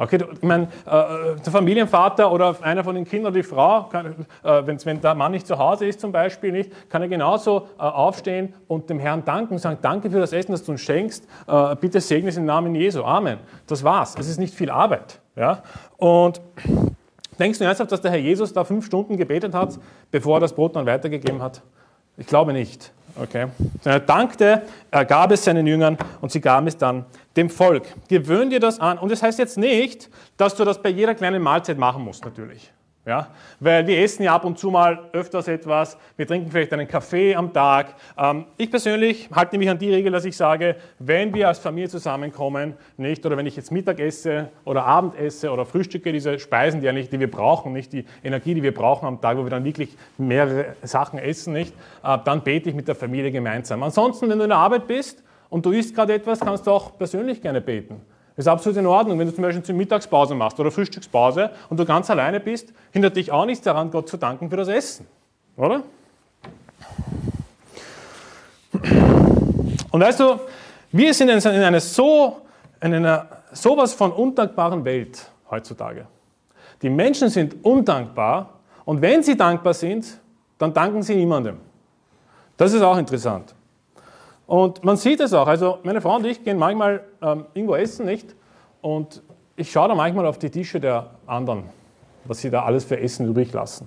Okay, 0.00 0.24
ich 0.32 0.42
meine, 0.42 0.64
äh, 0.86 1.40
der 1.44 1.52
Familienvater 1.52 2.30
oder 2.30 2.54
einer 2.62 2.84
von 2.84 2.94
den 2.94 3.04
Kindern 3.04 3.34
die 3.34 3.42
Frau, 3.42 3.84
kann, 3.84 4.26
äh, 4.44 4.62
wenn 4.64 5.00
der 5.00 5.14
Mann 5.16 5.32
nicht 5.32 5.46
zu 5.46 5.58
Hause 5.58 5.86
ist 5.86 6.00
zum 6.00 6.12
Beispiel, 6.12 6.52
nicht, 6.52 6.88
kann 6.88 7.02
er 7.02 7.08
genauso 7.08 7.66
äh, 7.78 7.82
aufstehen 7.82 8.54
und 8.68 8.88
dem 8.88 9.00
Herrn 9.00 9.24
danken 9.24 9.54
und 9.54 9.58
sagen, 9.58 9.78
danke 9.82 10.08
für 10.08 10.20
das 10.20 10.32
Essen, 10.32 10.52
das 10.52 10.62
du 10.62 10.72
uns 10.72 10.82
schenkst, 10.82 11.26
äh, 11.48 11.74
bitte 11.74 12.00
segne 12.00 12.28
es 12.28 12.36
im 12.36 12.44
Namen 12.44 12.76
Jesu. 12.76 13.02
Amen. 13.02 13.38
Das 13.66 13.82
war's. 13.82 14.14
Es 14.16 14.28
ist 14.28 14.38
nicht 14.38 14.54
viel 14.54 14.70
Arbeit. 14.70 15.18
Ja? 15.34 15.62
Und 15.96 16.40
denkst 17.40 17.58
du 17.58 17.64
ernsthaft, 17.64 17.90
dass 17.90 18.00
der 18.00 18.12
Herr 18.12 18.20
Jesus 18.20 18.52
da 18.52 18.62
fünf 18.62 18.86
Stunden 18.86 19.16
gebetet 19.16 19.52
hat, 19.52 19.80
bevor 20.12 20.36
er 20.36 20.40
das 20.40 20.52
Brot 20.52 20.76
dann 20.76 20.86
weitergegeben 20.86 21.42
hat? 21.42 21.60
Ich 22.16 22.26
glaube 22.28 22.52
nicht. 22.52 22.92
Okay. 23.20 23.48
Er 23.84 24.00
dankte, 24.00 24.62
er 24.90 25.04
gab 25.04 25.32
es 25.32 25.44
seinen 25.44 25.66
Jüngern 25.66 25.98
und 26.20 26.30
sie 26.30 26.40
gaben 26.40 26.66
es 26.68 26.76
dann 26.76 27.04
dem 27.36 27.50
Volk. 27.50 27.82
Gewöhn 28.08 28.50
dir 28.50 28.60
das 28.60 28.78
an. 28.78 28.98
Und 28.98 29.10
das 29.10 29.22
heißt 29.22 29.38
jetzt 29.38 29.58
nicht, 29.58 30.08
dass 30.36 30.54
du 30.54 30.64
das 30.64 30.80
bei 30.80 30.90
jeder 30.90 31.14
kleinen 31.14 31.42
Mahlzeit 31.42 31.78
machen 31.78 32.04
musst, 32.04 32.24
natürlich. 32.24 32.70
Ja? 33.08 33.28
Weil 33.58 33.86
wir 33.86 33.98
essen 34.02 34.22
ja 34.22 34.34
ab 34.34 34.44
und 34.44 34.58
zu 34.58 34.70
mal 34.70 35.08
öfters 35.14 35.48
etwas, 35.48 35.96
wir 36.18 36.26
trinken 36.26 36.50
vielleicht 36.50 36.74
einen 36.74 36.86
Kaffee 36.86 37.34
am 37.34 37.54
Tag. 37.54 37.94
Ähm, 38.18 38.44
ich 38.58 38.70
persönlich 38.70 39.30
halte 39.32 39.56
mich 39.56 39.70
an 39.70 39.78
die 39.78 39.90
Regel, 39.90 40.12
dass 40.12 40.26
ich 40.26 40.36
sage, 40.36 40.76
wenn 40.98 41.32
wir 41.32 41.48
als 41.48 41.58
Familie 41.58 41.88
zusammenkommen, 41.88 42.74
nicht, 42.98 43.24
oder 43.24 43.38
wenn 43.38 43.46
ich 43.46 43.56
jetzt 43.56 43.72
Mittag 43.72 43.98
esse 43.98 44.50
oder 44.66 44.84
Abend 44.84 45.18
esse 45.18 45.50
oder 45.50 45.64
frühstücke, 45.64 46.12
diese 46.12 46.38
Speisen, 46.38 46.82
die, 46.82 46.88
eigentlich, 46.88 47.08
die 47.08 47.18
wir 47.18 47.30
brauchen, 47.30 47.72
nicht 47.72 47.94
die 47.94 48.04
Energie, 48.22 48.52
die 48.52 48.62
wir 48.62 48.74
brauchen 48.74 49.06
am 49.06 49.22
Tag, 49.22 49.38
wo 49.38 49.42
wir 49.42 49.50
dann 49.50 49.64
wirklich 49.64 49.96
mehrere 50.18 50.76
Sachen 50.82 51.18
essen, 51.18 51.54
nicht, 51.54 51.74
äh, 52.04 52.18
dann 52.22 52.42
bete 52.42 52.68
ich 52.68 52.74
mit 52.74 52.88
der 52.88 52.94
Familie 52.94 53.32
gemeinsam. 53.32 53.82
Ansonsten, 53.82 54.28
wenn 54.28 54.36
du 54.36 54.44
in 54.44 54.50
der 54.50 54.58
Arbeit 54.58 54.86
bist 54.86 55.24
und 55.48 55.64
du 55.64 55.70
isst 55.70 55.94
gerade 55.94 56.12
etwas, 56.12 56.40
kannst 56.40 56.66
du 56.66 56.72
auch 56.72 56.98
persönlich 56.98 57.40
gerne 57.40 57.62
beten. 57.62 58.02
Das 58.38 58.46
ist 58.46 58.52
absolut 58.52 58.78
in 58.78 58.86
Ordnung, 58.86 59.18
wenn 59.18 59.26
du 59.26 59.34
zum 59.34 59.42
Beispiel 59.42 59.64
zur 59.64 59.74
Mittagspause 59.74 60.32
machst 60.32 60.60
oder 60.60 60.70
Frühstückspause 60.70 61.50
und 61.70 61.80
du 61.80 61.84
ganz 61.84 62.08
alleine 62.08 62.38
bist, 62.38 62.72
hindert 62.92 63.16
dich 63.16 63.32
auch 63.32 63.44
nichts 63.44 63.64
daran, 63.64 63.90
Gott 63.90 64.08
zu 64.08 64.16
danken 64.16 64.48
für 64.48 64.56
das 64.56 64.68
Essen. 64.68 65.08
Oder? 65.56 65.82
Und 69.90 70.00
weißt 70.00 70.20
du, 70.20 70.38
wir 70.92 71.12
sind 71.14 71.30
in 71.30 71.44
einer 71.44 71.80
so, 71.80 72.42
in 72.80 72.94
einer 72.94 73.26
sowas 73.50 73.92
von 73.92 74.12
undankbaren 74.12 74.84
Welt 74.84 75.28
heutzutage. 75.50 76.06
Die 76.80 76.90
Menschen 76.90 77.30
sind 77.30 77.64
undankbar 77.64 78.60
und 78.84 79.02
wenn 79.02 79.24
sie 79.24 79.36
dankbar 79.36 79.74
sind, 79.74 80.20
dann 80.58 80.72
danken 80.72 81.02
sie 81.02 81.16
niemandem. 81.16 81.56
Das 82.56 82.72
ist 82.72 82.82
auch 82.82 82.98
interessant. 82.98 83.52
Und 84.48 84.82
man 84.82 84.96
sieht 84.96 85.20
es 85.20 85.34
auch. 85.34 85.46
Also 85.46 85.78
meine 85.82 86.00
Frau 86.00 86.16
und 86.16 86.24
ich 86.24 86.42
gehen 86.42 86.58
manchmal 86.58 87.04
ähm, 87.20 87.44
irgendwo 87.52 87.76
essen, 87.76 88.06
nicht? 88.06 88.34
Und 88.80 89.22
ich 89.56 89.70
schaue 89.70 89.88
da 89.88 89.94
manchmal 89.94 90.24
auf 90.24 90.38
die 90.38 90.48
Tische 90.48 90.80
der 90.80 91.10
anderen, 91.26 91.64
was 92.24 92.40
sie 92.40 92.48
da 92.48 92.62
alles 92.62 92.84
für 92.84 92.98
Essen 92.98 93.28
übrig 93.28 93.52
lassen. 93.52 93.86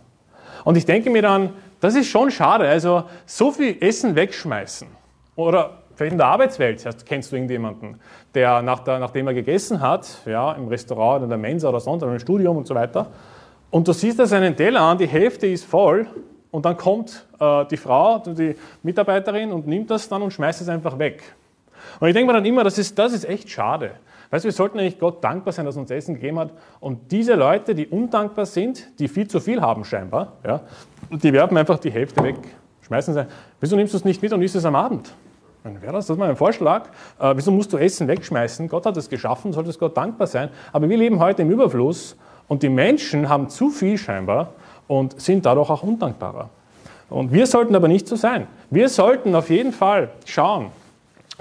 Und 0.63 0.77
ich 0.77 0.85
denke 0.85 1.09
mir 1.09 1.23
dann, 1.23 1.49
das 1.79 1.95
ist 1.95 2.09
schon 2.09 2.29
schade. 2.29 2.67
Also 2.69 3.05
so 3.25 3.51
viel 3.51 3.75
Essen 3.81 4.15
wegschmeißen. 4.15 4.87
Oder 5.35 5.79
vielleicht 5.95 6.11
in 6.11 6.19
der 6.19 6.27
Arbeitswelt, 6.27 6.85
kennst 7.07 7.31
du 7.31 7.37
irgendjemanden, 7.37 7.99
der, 8.35 8.61
nach 8.61 8.81
der 8.81 8.99
nachdem 8.99 9.25
er 9.25 9.33
gegessen 9.33 9.81
hat, 9.81 10.19
ja, 10.27 10.51
im 10.51 10.67
Restaurant 10.67 11.17
oder 11.17 11.23
in 11.23 11.29
der 11.29 11.39
Mensa 11.39 11.69
oder 11.69 11.79
sonst, 11.79 12.03
oder 12.03 12.13
im 12.13 12.19
Studium 12.19 12.57
und 12.57 12.67
so 12.67 12.75
weiter, 12.75 13.07
und 13.71 13.87
du 13.87 13.93
siehst 13.93 14.19
da 14.19 14.27
seinen 14.27 14.55
Teller 14.55 14.81
an, 14.81 14.99
die 14.99 15.07
Hälfte 15.07 15.47
ist 15.47 15.65
voll 15.65 16.05
und 16.51 16.65
dann 16.65 16.77
kommt 16.77 17.25
äh, 17.39 17.65
die 17.65 17.77
Frau, 17.77 18.19
die 18.19 18.55
Mitarbeiterin 18.83 19.51
und 19.51 19.67
nimmt 19.67 19.89
das 19.89 20.07
dann 20.09 20.21
und 20.21 20.31
schmeißt 20.31 20.61
es 20.61 20.69
einfach 20.69 20.99
weg. 20.99 21.23
Und 21.99 22.07
ich 22.07 22.13
denke 22.13 22.27
mir 22.27 22.37
dann 22.37 22.45
immer, 22.45 22.63
das 22.63 22.77
ist, 22.77 22.97
das 22.99 23.13
ist 23.13 23.27
echt 23.27 23.49
schade. 23.49 23.91
Weißt 24.29 24.45
du, 24.45 24.47
wir 24.47 24.53
sollten 24.53 24.79
eigentlich 24.79 24.99
Gott 24.99 25.23
dankbar 25.23 25.51
sein, 25.51 25.65
dass 25.65 25.75
er 25.75 25.81
uns 25.81 25.91
Essen 25.91 26.15
gegeben 26.15 26.39
hat. 26.39 26.51
Und 26.79 27.11
diese 27.11 27.35
Leute, 27.35 27.75
die 27.75 27.87
undankbar 27.87 28.45
sind, 28.45 28.99
die 28.99 29.07
viel 29.07 29.27
zu 29.27 29.39
viel 29.39 29.61
haben 29.61 29.83
scheinbar, 29.83 30.33
ja, 30.45 30.61
die 31.09 31.33
werfen 31.33 31.57
einfach 31.57 31.79
die 31.79 31.91
Hälfte 31.91 32.23
weg, 32.23 32.37
schmeißen 32.81 33.13
sie. 33.13 33.27
Wieso 33.59 33.75
nimmst 33.75 33.93
du 33.93 33.97
es 33.97 34.05
nicht 34.05 34.21
mit 34.21 34.31
und 34.31 34.41
isst 34.41 34.55
es 34.55 34.63
am 34.63 34.75
Abend? 34.75 35.13
Dann 35.63 35.81
wäre 35.81 35.93
das, 35.93 36.07
das 36.07 36.15
ist 36.15 36.19
mein 36.19 36.35
Vorschlag. 36.35 36.87
Äh, 37.19 37.33
wieso 37.35 37.51
musst 37.51 37.71
du 37.73 37.77
Essen 37.77 38.07
wegschmeißen? 38.07 38.67
Gott 38.67 38.85
hat 38.85 38.97
es 38.97 39.09
geschaffen, 39.09 39.53
solltest 39.53 39.79
Gott 39.79 39.95
dankbar 39.95 40.27
sein. 40.27 40.49
Aber 40.71 40.89
wir 40.89 40.97
leben 40.97 41.19
heute 41.19 41.41
im 41.41 41.51
Überfluss 41.51 42.15
und 42.47 42.63
die 42.63 42.69
Menschen 42.69 43.29
haben 43.29 43.49
zu 43.49 43.69
viel 43.69 43.97
scheinbar 43.97 44.53
und 44.91 45.21
sind 45.21 45.45
dadurch 45.45 45.69
auch 45.69 45.83
undankbarer. 45.83 46.49
Und 47.09 47.31
wir 47.31 47.47
sollten 47.47 47.73
aber 47.75 47.87
nicht 47.87 48.09
so 48.09 48.17
sein. 48.17 48.47
Wir 48.69 48.89
sollten 48.89 49.33
auf 49.35 49.49
jeden 49.49 49.71
Fall 49.71 50.09
schauen, 50.25 50.67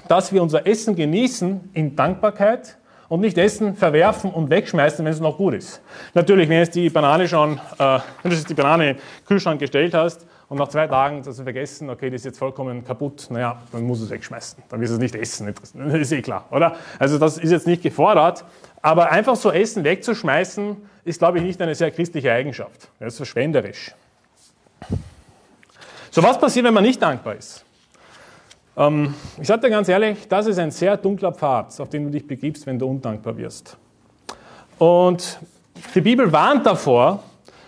dass 0.06 0.32
wir 0.32 0.40
unser 0.40 0.68
Essen 0.68 0.94
genießen 0.94 1.70
in 1.74 1.96
Dankbarkeit 1.96 2.78
und 3.08 3.22
nicht 3.22 3.36
essen, 3.38 3.74
verwerfen 3.74 4.30
und 4.30 4.50
wegschmeißen, 4.50 5.04
wenn 5.04 5.12
es 5.12 5.18
noch 5.18 5.36
gut 5.36 5.54
ist. 5.54 5.82
Natürlich, 6.14 6.48
wenn 6.48 6.64
du 6.64 6.70
die 6.70 6.90
Banane 6.90 7.26
schon, 7.26 7.54
äh, 7.76 7.98
wenn 8.22 8.30
du 8.30 8.36
jetzt 8.36 8.48
die 8.48 8.54
Banane 8.54 8.90
im 8.90 8.96
Kühlschrank 9.26 9.58
gestellt 9.58 9.94
hast 9.94 10.26
und 10.48 10.56
nach 10.56 10.68
zwei 10.68 10.86
Tagen 10.86 11.24
hast 11.26 11.40
du 11.40 11.42
vergessen, 11.42 11.90
okay, 11.90 12.08
die 12.08 12.16
ist 12.16 12.24
jetzt 12.24 12.38
vollkommen 12.38 12.84
kaputt, 12.84 13.26
naja, 13.30 13.60
dann 13.72 13.82
musst 13.82 14.02
du 14.02 14.04
es 14.04 14.12
wegschmeißen. 14.12 14.62
Dann 14.68 14.80
wirst 14.80 14.92
du 14.92 14.94
es 14.94 15.00
nicht 15.00 15.16
essen. 15.16 15.52
Das 15.52 15.74
ist 15.94 16.12
eh 16.12 16.22
klar, 16.22 16.44
oder? 16.52 16.76
Also 17.00 17.18
das 17.18 17.36
ist 17.36 17.50
jetzt 17.50 17.66
nicht 17.66 17.82
gefordert, 17.82 18.44
aber 18.80 19.10
einfach 19.10 19.34
so 19.34 19.50
Essen 19.50 19.82
wegzuschmeißen, 19.82 20.76
ist, 21.04 21.18
glaube 21.18 21.38
ich, 21.38 21.44
nicht 21.44 21.60
eine 21.60 21.74
sehr 21.74 21.90
christliche 21.90 22.32
Eigenschaft. 22.32 22.88
Das 22.98 23.14
ist 23.14 23.16
verschwenderisch. 23.16 23.94
So, 26.10 26.22
was 26.22 26.38
passiert, 26.38 26.66
wenn 26.66 26.74
man 26.74 26.84
nicht 26.84 27.00
dankbar 27.00 27.36
ist? 27.36 27.64
Ähm, 28.76 29.14
ich 29.40 29.46
sage 29.46 29.62
dir 29.62 29.70
ganz 29.70 29.88
ehrlich, 29.88 30.26
das 30.28 30.46
ist 30.46 30.58
ein 30.58 30.70
sehr 30.70 30.96
dunkler 30.96 31.32
Pfad, 31.32 31.78
auf 31.80 31.88
den 31.88 32.04
du 32.04 32.10
dich 32.10 32.26
begibst, 32.26 32.66
wenn 32.66 32.78
du 32.78 32.86
undankbar 32.86 33.36
wirst. 33.36 33.76
Und 34.78 35.38
die 35.94 36.00
Bibel 36.00 36.30
warnt 36.32 36.66
davor, 36.66 37.22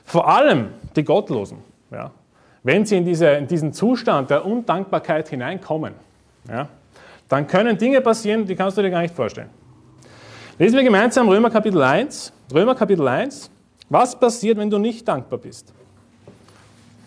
vor 0.05 0.29
allem 0.29 0.71
die 0.97 1.05
Gottlosen, 1.05 1.59
ja, 1.91 2.11
wenn 2.63 2.87
sie 2.87 2.97
in, 2.97 3.05
diese, 3.05 3.29
in, 3.29 3.47
diesen 3.47 3.73
Zustand 3.73 4.31
der 4.31 4.45
Undankbarkeit 4.47 5.29
hineinkommen, 5.29 5.95
ja, 6.49 6.69
dann 7.29 7.47
können 7.47 7.79
Dinge 7.79 8.01
passieren, 8.01 8.47
die 8.47 8.55
kannst 8.55 8.77
du 8.77 8.83
dir 8.83 8.91
gar 8.91 9.03
nicht 9.03 9.15
vorstellen. 9.15 9.51
Lesen 10.59 10.77
wir 10.77 10.85
gemeinsam 10.85 11.29
Römer 11.29 11.51
Kapitel 11.51 11.83
1. 11.83 12.33
Römer 12.53 12.75
Kapitel 12.75 13.09
1. 13.09 13.51
Was 13.89 14.19
passiert, 14.19 14.59
wenn 14.59 14.69
du 14.69 14.77
nicht 14.77 15.09
dankbar 15.09 15.39
bist? 15.39 15.73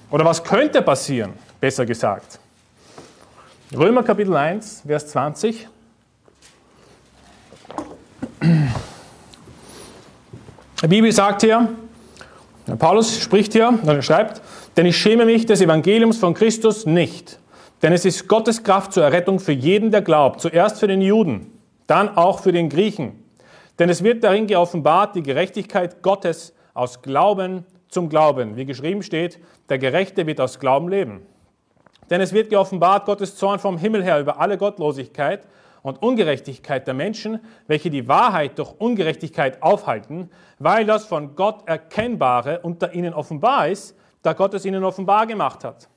Oder 0.10 0.26
was 0.26 0.44
könnte 0.44 0.82
passieren, 0.82 1.34
besser 1.60 1.86
gesagt? 1.86 2.40
Römer 3.76 4.02
Kapitel 4.02 4.36
1, 4.36 4.84
Vers 4.88 5.08
20. 5.08 5.68
Die 10.82 10.88
Bibel 10.88 11.12
sagt 11.12 11.44
hier, 11.44 11.70
Paulus 12.80 13.20
spricht 13.20 13.54
hier, 13.54 13.78
er 13.86 14.02
schreibt, 14.02 14.42
denn 14.78 14.88
ich 14.88 14.98
schäme 14.98 15.26
mich 15.26 15.46
des 15.46 15.62
Evangeliums 15.62 16.18
von 16.18 16.34
Christus 16.34 16.88
nicht, 16.88 17.38
denn 17.84 17.94
es 17.94 18.06
ist 18.06 18.28
Gottes 18.28 18.64
Kraft 18.64 18.94
zur 18.94 19.04
Errettung 19.04 19.40
für 19.40 19.52
jeden, 19.52 19.92
der 19.92 20.02
glaubt, 20.02 20.42
zuerst 20.42 20.80
für 20.80 20.88
den 20.88 21.02
Juden, 21.02 21.52
dann 21.86 22.18
auch 22.18 22.40
für 22.40 22.52
den 22.52 22.70
Griechen. 22.70 23.25
Denn 23.80 23.90
es 23.90 24.04
wird 24.04 24.24
darin 24.24 24.48
geoffenbart 24.48 25.16
die 25.16 25.24
Gerechtigkeit 25.24 26.02
Gottes 26.02 26.54
aus 26.74 27.02
Glauben 27.02 27.66
zum 27.90 28.10
Glauben. 28.10 28.56
Wie 28.56 28.66
geschrieben 28.66 29.04
steht, 29.04 29.40
der 29.70 29.78
Gerechte 29.78 30.26
wird 30.26 30.40
aus 30.40 30.60
Glauben 30.60 30.90
leben. 30.90 31.26
Denn 32.10 32.22
es 32.22 32.34
wird 32.34 32.50
geoffenbart 32.50 33.06
Gottes 33.06 33.36
Zorn 33.36 33.60
vom 33.60 33.78
Himmel 33.78 34.04
her 34.04 34.20
über 34.20 34.40
alle 34.40 34.58
Gottlosigkeit 34.58 35.48
und 35.82 36.02
Ungerechtigkeit 36.02 36.88
der 36.88 36.94
Menschen, 36.94 37.40
welche 37.68 37.90
die 37.90 38.08
Wahrheit 38.08 38.58
durch 38.58 38.74
Ungerechtigkeit 38.80 39.62
aufhalten, 39.62 40.30
weil 40.60 40.86
das 40.86 41.06
von 41.06 41.36
Gott 41.36 41.68
Erkennbare 41.68 42.60
unter 42.62 42.94
ihnen 42.94 43.14
offenbar 43.14 43.68
ist, 43.68 43.96
da 44.22 44.34
Gott 44.34 44.54
es 44.54 44.66
ihnen 44.66 44.84
offenbar 44.84 45.28
gemacht 45.28 45.64
hat. 45.64 45.90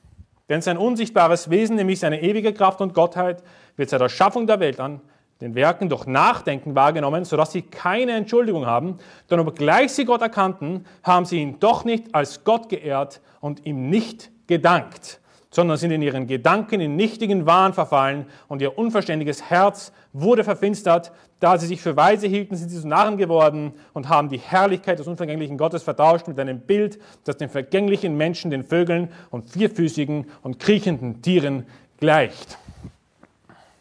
Denn 0.49 0.63
sein 0.63 0.79
unsichtbares 0.79 1.51
Wesen, 1.51 1.77
nämlich 1.77 2.01
seine 2.01 2.23
ewige 2.23 2.55
Kraft 2.55 2.81
und 2.81 2.95
Gottheit, 2.95 3.43
wird 3.77 3.91
seit 3.91 4.01
der 4.01 4.09
Schaffung 4.09 4.47
der 4.47 4.61
Welt 4.61 4.81
an 4.81 5.01
den 5.41 5.55
Werken 5.55 5.89
durch 5.89 6.07
Nachdenken 6.07 6.75
wahrgenommen, 6.75 7.25
sodass 7.25 7.53
sie 7.53 7.63
keine 7.63 8.13
Entschuldigung 8.13 8.67
haben, 8.67 8.99
denn 9.31 9.39
obgleich 9.41 9.93
sie 9.93 10.05
Gott 10.05 10.21
erkannten, 10.21 10.85
haben 11.05 11.27
sie 11.27 11.41
ihn 11.41 11.61
doch 11.61 11.85
nicht 11.85 12.15
als 12.15 12.43
Gott 12.45 12.69
geehrt 12.69 13.21
und 13.41 13.65
ihm 13.65 13.89
nicht 13.89 14.31
gedankt, 14.49 15.21
sondern 15.51 15.77
sind 15.77 15.93
in 15.93 16.03
ihren 16.03 16.27
Gedanken 16.27 16.81
in 16.81 16.97
nichtigen 16.97 17.47
Wahn 17.47 17.73
verfallen 17.73 18.27
und 18.49 18.61
ihr 18.63 18.77
unverständiges 18.77 19.43
Herz 19.49 19.93
wurde 20.13 20.43
verfinstert. 20.43 21.13
Da 21.41 21.57
sie 21.57 21.69
sich 21.69 21.81
für 21.81 21.97
weise 21.97 22.27
hielten, 22.27 22.57
sind 22.57 22.71
sie 22.71 22.81
zu 22.81 22.89
Narren 22.89 23.17
geworden 23.17 23.75
und 23.93 24.09
haben 24.09 24.29
die 24.29 24.41
Herrlichkeit 24.41 24.99
des 24.99 25.07
unvergänglichen 25.07 25.57
Gottes 25.57 25.85
vertauscht 25.85 26.27
mit 26.27 26.41
einem 26.41 26.59
Bild, 26.59 26.99
das 27.23 27.37
den 27.37 27.49
vergänglichen 27.49 28.17
Menschen, 28.17 28.51
den 28.51 28.65
Vögeln 28.65 29.13
und 29.31 29.51
vierfüßigen 29.51 30.27
und 30.43 30.59
kriechenden 30.59 31.23
Tieren 31.23 31.67
gleicht. 32.01 32.59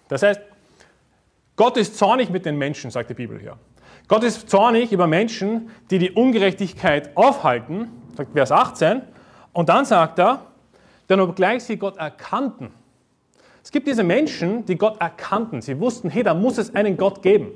Das 0.08 0.22
heißt, 0.22 0.40
Gott 1.58 1.76
ist 1.76 1.98
zornig 1.98 2.30
mit 2.30 2.46
den 2.46 2.58
Menschen, 2.58 2.92
sagt 2.92 3.10
die 3.10 3.16
Bibel 3.16 3.40
hier. 3.40 3.58
Gott 4.08 4.24
ist 4.24 4.50
zornig 4.50 4.94
über 4.94 5.08
Menschen, 5.08 5.70
die 5.90 6.00
die 6.00 6.12
Ungerechtigkeit 6.12 7.18
aufhalten, 7.18 7.90
sagt 8.16 8.32
Vers 8.32 8.52
18. 8.52 9.02
Und 9.54 9.68
dann 9.68 9.84
sagt 9.84 10.20
er, 10.20 10.46
denn 11.10 11.20
obgleich 11.20 11.64
sie 11.64 11.78
Gott 11.78 11.98
erkannten. 11.98 12.72
Es 13.64 13.72
gibt 13.72 13.88
diese 13.88 14.04
Menschen, 14.04 14.66
die 14.66 14.78
Gott 14.78 15.02
erkannten. 15.02 15.62
Sie 15.62 15.80
wussten, 15.80 16.10
hey, 16.10 16.24
da 16.24 16.34
muss 16.34 16.58
es 16.58 16.74
einen 16.76 16.96
Gott 16.96 17.22
geben. 17.22 17.52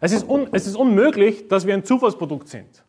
Es 0.00 0.12
ist, 0.12 0.28
un, 0.28 0.48
es 0.52 0.66
ist 0.66 0.76
unmöglich, 0.76 1.48
dass 1.48 1.66
wir 1.66 1.74
ein 1.74 1.84
Zufallsprodukt 1.84 2.48
sind. 2.48 2.84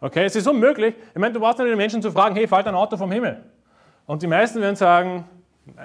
Okay, 0.00 0.24
es 0.24 0.36
ist 0.36 0.46
unmöglich. 0.46 0.94
Ich 1.12 1.20
meine, 1.20 1.34
du 1.34 1.40
brauchst 1.40 1.58
nicht 1.58 1.68
den 1.68 1.76
Menschen 1.76 2.00
zu 2.00 2.12
fragen, 2.12 2.36
hey, 2.36 2.46
fällt 2.46 2.68
ein 2.68 2.74
Auto 2.74 2.96
vom 2.96 3.10
Himmel? 3.10 3.44
Und 4.06 4.22
die 4.22 4.28
meisten 4.28 4.60
werden 4.60 4.76
sagen, 4.76 5.24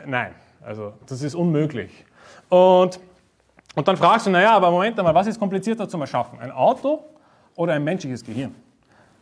nein, 0.05 0.35
also 0.61 0.93
das 1.07 1.23
ist 1.23 1.33
unmöglich. 1.33 2.05
Und 2.49 2.99
und 3.75 3.87
dann 3.87 3.97
fragst 3.97 4.27
du, 4.27 4.29
naja, 4.29 4.51
aber 4.51 4.69
Moment 4.71 4.97
einmal, 4.99 5.15
was 5.15 5.27
ist 5.27 5.39
komplizierter 5.39 5.87
zu 5.87 5.99
erschaffen? 5.99 6.39
Ein 6.39 6.51
Auto 6.51 7.03
oder 7.55 7.73
ein 7.73 7.83
menschliches 7.83 8.23
Gehirn? 8.23 8.53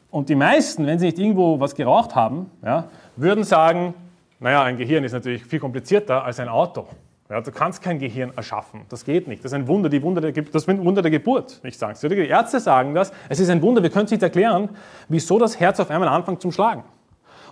Und 0.09 0.27
die 0.27 0.35
meisten, 0.35 0.85
wenn 0.85 0.99
sie 0.99 1.05
nicht 1.05 1.19
irgendwo 1.19 1.59
was 1.59 1.73
geraucht 1.73 2.15
haben, 2.15 2.51
ja, 2.63 2.85
würden 3.15 3.43
sagen, 3.45 3.93
naja, 4.39 4.63
ein 4.63 4.77
Gehirn 4.77 5.03
ist 5.03 5.13
natürlich 5.13 5.45
viel 5.45 5.59
komplizierter 5.59 6.23
als 6.25 6.39
ein 6.39 6.49
Auto. 6.49 6.87
Ja, 7.29 7.39
du 7.39 7.51
kannst 7.51 7.81
kein 7.81 7.97
Gehirn 7.97 8.33
erschaffen. 8.35 8.81
Das 8.89 9.05
geht 9.05 9.29
nicht. 9.29 9.41
Das 9.45 9.53
ist 9.53 9.55
ein 9.55 9.65
Wunder, 9.65 9.87
die 9.87 10.03
Wunder 10.03 10.19
der, 10.19 10.33
das 10.33 10.67
Wunder 10.67 11.01
der 11.01 11.11
Geburt. 11.11 11.61
Ich 11.63 11.77
sage 11.77 12.09
Die 12.09 12.27
Ärzte 12.27 12.59
sagen 12.59 12.93
das. 12.93 13.13
Es 13.29 13.39
ist 13.39 13.49
ein 13.49 13.61
Wunder. 13.61 13.81
Wir 13.81 13.89
können 13.89 14.03
es 14.03 14.11
nicht 14.11 14.21
erklären, 14.21 14.67
wieso 15.07 15.39
das 15.39 15.57
Herz 15.57 15.79
auf 15.79 15.89
einmal 15.89 16.09
anfängt 16.09 16.41
zum 16.41 16.51
Schlagen. 16.51 16.83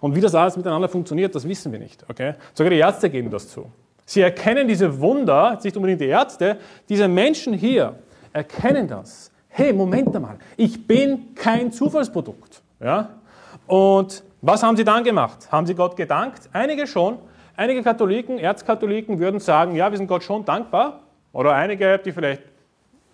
Und 0.01 0.15
wie 0.15 0.21
das 0.21 0.35
alles 0.35 0.57
miteinander 0.57 0.89
funktioniert, 0.89 1.33
das 1.33 1.47
wissen 1.47 1.71
wir 1.71 1.79
nicht. 1.79 2.03
Okay? 2.09 2.33
Sogar 2.53 2.71
die 2.71 2.77
Ärzte 2.77 3.09
geben 3.09 3.29
das 3.29 3.47
zu. 3.47 3.71
Sie 4.09 4.21
erkennen 4.21 4.67
diese 4.67 4.99
Wunder, 4.99 5.59
nicht 5.63 5.75
unbedingt 5.75 6.01
die 6.01 6.07
Ärzte, 6.07 6.57
diese 6.87 7.07
Menschen 7.07 7.53
hier 7.53 7.93
erkennen 8.33 8.87
das. 8.87 9.31
Hey, 9.49 9.71
Moment 9.71 10.15
einmal, 10.15 10.37
ich 10.57 10.87
bin 10.87 11.35
kein 11.35 11.71
Zufallsprodukt. 11.71 12.61
Ja? 12.79 13.09
Und 13.67 14.23
was 14.41 14.63
haben 14.63 14.77
sie 14.77 14.83
dann 14.83 15.03
gemacht? 15.03 15.51
Haben 15.51 15.67
sie 15.67 15.75
Gott 15.75 15.95
gedankt? 15.95 16.49
Einige 16.53 16.87
schon, 16.87 17.19
Einige 17.59 17.83
Katholiken, 17.83 18.39
Erzkatholiken 18.39 19.19
würden 19.19 19.41
sagen, 19.41 19.75
ja, 19.75 19.91
wir 19.91 19.97
sind 19.97 20.07
Gott 20.07 20.23
schon 20.23 20.45
dankbar. 20.45 21.01
Oder 21.33 21.55
einige, 21.55 21.99
die 21.99 22.13
vielleicht 22.13 22.41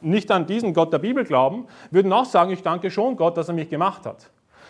nicht 0.01 0.29
an 0.29 0.45
diesen 0.45 0.71
Gott 0.71 0.93
der 0.93 0.99
Bibel 0.99 1.23
glauben, 1.23 1.65
würden 1.89 2.13
auch 2.13 2.25
sagen, 2.25 2.51
ich 2.51 2.61
danke 2.61 2.91
schon 2.91 3.15
Gott, 3.17 3.37
dass 3.37 3.47
er 3.47 3.55
mich 3.55 3.71
gemacht 3.71 4.05
hat. 4.05 4.29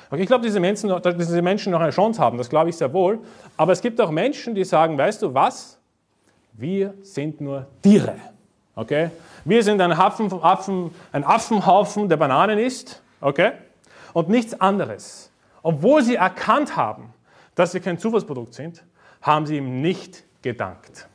Okay, 0.09 0.21
ich 0.21 0.27
glaube, 0.27 0.45
diese 0.45 0.61
Menschen, 0.61 0.87
dass 0.87 1.17
diese 1.17 1.41
Menschen 1.41 1.73
noch 1.73 1.81
eine 1.81 1.91
Chance 1.91 2.21
haben, 2.21 2.37
das 2.37 2.49
glaube 2.49 2.69
ich 2.69 2.77
sehr 2.77 2.93
wohl. 2.93 3.19
Aber 3.57 3.73
es 3.73 3.81
gibt 3.81 3.99
auch 3.99 4.11
Menschen, 4.11 4.55
die 4.55 4.63
sagen, 4.63 4.97
weißt 4.97 5.21
du 5.23 5.33
was? 5.33 5.77
Wir 6.57 6.93
sind 7.01 7.41
nur 7.41 7.67
Tiere. 7.81 8.15
Okay? 8.75 9.09
Wir 9.43 9.63
sind 9.63 9.81
ein, 9.81 9.91
Affen, 9.91 10.31
Affen, 10.41 10.91
ein 11.11 11.23
Affenhaufen, 11.23 12.07
der 12.07 12.17
Bananen 12.17 12.59
isst. 12.59 13.01
Okay? 13.19 13.53
Und 14.13 14.29
nichts 14.29 14.59
anderes. 14.59 15.31
Obwohl 15.63 16.03
sie 16.03 16.15
erkannt 16.15 16.77
haben, 16.77 17.13
dass 17.55 17.73
wir 17.73 17.81
kein 17.81 17.97
Zufallsprodukt 17.97 18.53
sind, 18.53 18.83
haben 19.21 19.45
sie 19.45 19.57
ihm 19.57 19.81
nicht 19.81 20.23
gedankt. 20.41 21.07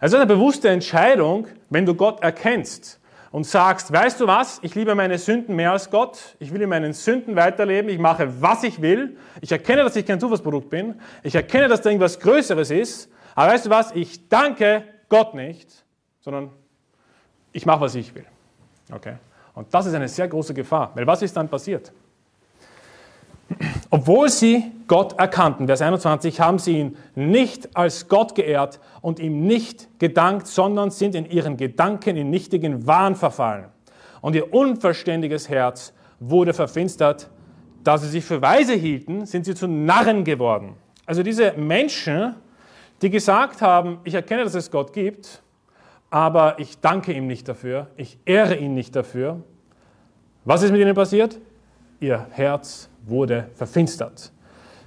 Also 0.00 0.16
eine 0.16 0.26
bewusste 0.26 0.68
Entscheidung, 0.68 1.46
wenn 1.70 1.86
du 1.86 1.94
Gott 1.94 2.22
erkennst 2.22 2.98
und 3.30 3.46
sagst, 3.46 3.92
weißt 3.92 4.20
du 4.20 4.26
was, 4.26 4.58
ich 4.62 4.74
liebe 4.74 4.94
meine 4.94 5.16
Sünden 5.16 5.54
mehr 5.54 5.72
als 5.72 5.90
Gott, 5.90 6.36
ich 6.40 6.52
will 6.52 6.60
in 6.60 6.68
meinen 6.68 6.92
Sünden 6.92 7.36
weiterleben, 7.36 7.88
ich 7.88 7.98
mache, 7.98 8.42
was 8.42 8.64
ich 8.64 8.82
will, 8.82 9.16
ich 9.40 9.52
erkenne, 9.52 9.84
dass 9.84 9.96
ich 9.96 10.04
kein 10.04 10.18
Zufallsprodukt 10.18 10.68
bin, 10.68 11.00
ich 11.22 11.34
erkenne, 11.34 11.68
dass 11.68 11.80
da 11.80 11.90
irgendwas 11.90 12.18
Größeres 12.18 12.70
ist, 12.70 13.08
aber 13.34 13.52
weißt 13.52 13.66
du 13.66 13.70
was, 13.70 13.92
ich 13.92 14.28
danke 14.28 14.84
Gott 15.08 15.34
nicht, 15.34 15.84
sondern 16.20 16.50
ich 17.52 17.66
mache, 17.66 17.80
was 17.80 17.94
ich 17.94 18.14
will. 18.14 18.26
Okay? 18.90 19.16
Und 19.54 19.72
das 19.72 19.86
ist 19.86 19.94
eine 19.94 20.08
sehr 20.08 20.28
große 20.28 20.54
Gefahr, 20.54 20.92
weil 20.94 21.06
was 21.06 21.22
ist 21.22 21.36
dann 21.36 21.48
passiert? 21.48 21.92
Obwohl 23.90 24.30
sie 24.30 24.72
Gott 24.88 25.18
erkannten, 25.18 25.66
Vers 25.66 25.82
21, 25.82 26.40
haben 26.40 26.58
sie 26.58 26.78
ihn 26.78 26.96
nicht 27.14 27.76
als 27.76 28.08
Gott 28.08 28.34
geehrt 28.34 28.80
und 29.02 29.20
ihm 29.20 29.46
nicht 29.46 29.98
gedankt, 29.98 30.46
sondern 30.46 30.90
sind 30.90 31.14
in 31.14 31.26
ihren 31.26 31.56
Gedanken 31.56 32.16
in 32.16 32.30
nichtigen 32.30 32.86
Wahn 32.86 33.14
verfallen. 33.14 33.66
Und 34.22 34.34
ihr 34.34 34.54
unverständiges 34.54 35.48
Herz 35.48 35.92
wurde 36.20 36.54
verfinstert. 36.54 37.28
Da 37.84 37.98
sie 37.98 38.08
sich 38.08 38.24
für 38.24 38.40
weise 38.40 38.74
hielten, 38.74 39.26
sind 39.26 39.44
sie 39.44 39.54
zu 39.54 39.66
Narren 39.66 40.24
geworden. 40.24 40.76
Also 41.04 41.22
diese 41.22 41.52
Menschen, 41.52 42.36
die 43.02 43.10
gesagt 43.10 43.60
haben, 43.60 43.98
ich 44.04 44.14
erkenne, 44.14 44.44
dass 44.44 44.54
es 44.54 44.70
Gott 44.70 44.92
gibt, 44.92 45.42
aber 46.10 46.58
ich 46.58 46.80
danke 46.80 47.12
ihm 47.12 47.26
nicht 47.26 47.48
dafür, 47.48 47.88
ich 47.96 48.18
ehre 48.24 48.54
ihn 48.54 48.74
nicht 48.74 48.94
dafür. 48.94 49.42
Was 50.44 50.62
ist 50.62 50.70
mit 50.70 50.80
ihnen 50.80 50.94
passiert? 50.94 51.38
Ihr 52.00 52.26
Herz 52.30 52.88
wurde 53.04 53.48
verfinstert. 53.54 54.32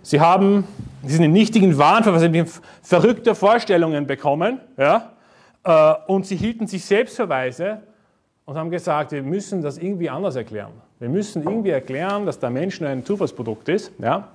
Sie 0.01 0.19
haben 0.19 0.65
diesen 1.01 1.31
nichtigen 1.31 1.77
Wahn, 1.77 2.03
verrückte 2.81 3.36
Vorstellungen 3.36 4.05
bekommen, 4.05 4.60
ja, 4.77 5.13
äh, 5.63 5.95
und 6.07 6.25
sie 6.25 6.36
hielten 6.36 6.67
sich 6.67 6.86
selbst 6.86 7.15
für 7.15 7.27
weise 7.27 7.81
und 8.45 8.55
haben 8.55 8.69
gesagt, 8.69 9.12
wir 9.12 9.24
müssen 9.24 9.62
das 9.62 9.77
irgendwie 9.77 10.10
anders 10.10 10.36
erklären. 10.36 10.74
Wir 11.00 11.10
müssen 11.10 11.43
irgendwie 11.43 11.72
erklären, 11.72 12.25
dass 12.25 12.39
der 12.39 12.51
Mensch 12.51 12.79
nur 12.79 12.89
ein 12.89 13.03
Zufallsprodukt 13.03 13.67
ist, 13.69 13.91
ja, 13.98 14.27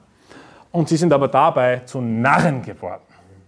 und 0.72 0.88
sie 0.88 0.96
sind 0.96 1.12
aber 1.12 1.28
dabei 1.28 1.82
zu 1.84 2.00
Narren 2.00 2.62
geworden, 2.62 3.02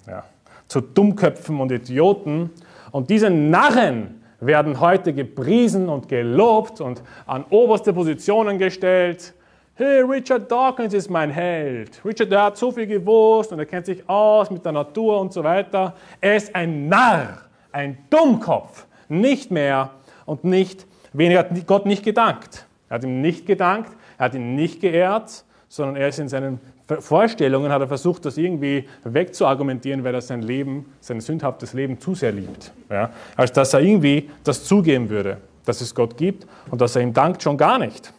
ja, 0.06 0.24
zu 0.68 0.80
Dummköpfen 0.80 1.60
und 1.60 1.72
Idioten. 1.72 2.50
Und 2.90 3.10
diese 3.10 3.30
Narren 3.30 4.22
werden 4.40 4.80
heute 4.80 5.12
gepriesen 5.12 5.88
und 5.88 6.08
gelobt 6.08 6.80
und 6.80 7.02
an 7.26 7.44
oberste 7.50 7.92
Positionen 7.92 8.58
gestellt 8.58 9.34
hey, 9.74 10.02
Richard 10.02 10.50
Dawkins 10.50 10.94
ist 10.94 11.10
mein 11.10 11.30
Held. 11.30 12.00
Richard, 12.04 12.30
der 12.30 12.42
hat 12.44 12.56
so 12.56 12.70
viel 12.70 12.86
gewusst 12.86 13.52
und 13.52 13.58
er 13.58 13.66
kennt 13.66 13.86
sich 13.86 14.08
aus 14.08 14.50
mit 14.50 14.64
der 14.64 14.72
Natur 14.72 15.20
und 15.20 15.32
so 15.32 15.42
weiter. 15.42 15.94
Er 16.20 16.36
ist 16.36 16.54
ein 16.54 16.88
Narr, 16.88 17.38
ein 17.72 17.98
Dummkopf. 18.10 18.86
Nicht 19.08 19.50
mehr 19.50 19.90
und 20.24 20.44
nicht 20.44 20.86
weniger. 21.12 21.40
Er 21.40 21.50
hat 21.50 21.66
Gott 21.66 21.86
nicht 21.86 22.04
gedankt. 22.04 22.66
Er 22.88 22.96
hat 22.96 23.04
ihm 23.04 23.20
nicht 23.20 23.46
gedankt, 23.46 23.90
er 24.18 24.26
hat 24.26 24.34
ihn 24.34 24.54
nicht 24.54 24.80
geehrt, 24.80 25.44
sondern 25.68 25.96
er 25.96 26.08
ist 26.08 26.18
in 26.18 26.28
seinen 26.28 26.60
Vorstellungen, 26.98 27.72
hat 27.72 27.80
er 27.80 27.88
versucht, 27.88 28.24
das 28.24 28.36
irgendwie 28.36 28.88
wegzuargumentieren, 29.04 30.04
weil 30.04 30.14
er 30.14 30.20
sein 30.20 30.42
Leben, 30.42 30.92
sein 31.00 31.20
sündhaftes 31.20 31.72
Leben 31.72 31.98
zu 32.00 32.14
sehr 32.14 32.32
liebt. 32.32 32.72
Ja? 32.90 33.10
Als 33.36 33.52
dass 33.52 33.72
er 33.74 33.80
irgendwie 33.80 34.30
das 34.44 34.64
zugeben 34.64 35.08
würde, 35.08 35.38
dass 35.64 35.80
es 35.80 35.94
Gott 35.94 36.16
gibt 36.16 36.46
und 36.70 36.80
dass 36.80 36.96
er 36.96 37.02
ihm 37.02 37.12
dankt, 37.12 37.42
schon 37.42 37.56
gar 37.56 37.78
nicht. 37.78 38.12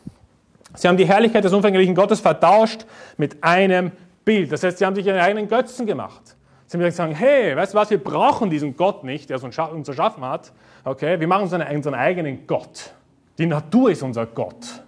Sie 0.76 0.88
haben 0.88 0.98
die 0.98 1.06
Herrlichkeit 1.06 1.44
des 1.44 1.54
unvergänglichen 1.54 1.94
Gottes 1.94 2.20
vertauscht 2.20 2.86
mit 3.18 3.44
einem 3.44 3.92
Bild. 4.26 4.52
Das 4.52 4.64
heißt, 4.64 4.80
sie 4.80 4.86
haben 4.86 4.96
sich 4.96 5.06
ihren 5.06 5.20
eigenen 5.20 5.48
Götzen 5.48 5.86
gemacht. 5.86 6.36
Sie 6.66 6.78
haben 6.78 6.84
gesagt, 6.84 7.14
hey, 7.16 7.56
weißt 7.56 7.74
du 7.74 7.78
was, 7.78 7.90
wir 7.92 8.04
brauchen 8.04 8.50
diesen 8.50 8.76
Gott 8.76 9.04
nicht, 9.04 9.30
der 9.30 9.44
uns 9.44 9.88
erschaffen 9.88 10.26
hat. 10.26 10.52
Okay, 10.84 11.20
wir 11.20 11.28
machen 11.28 11.44
unseren 11.44 11.94
eigenen 11.94 12.48
Gott. 12.48 12.94
Die 13.38 13.46
Natur 13.46 13.92
ist 13.92 14.02
unser 14.02 14.26
Gott. 14.26 14.82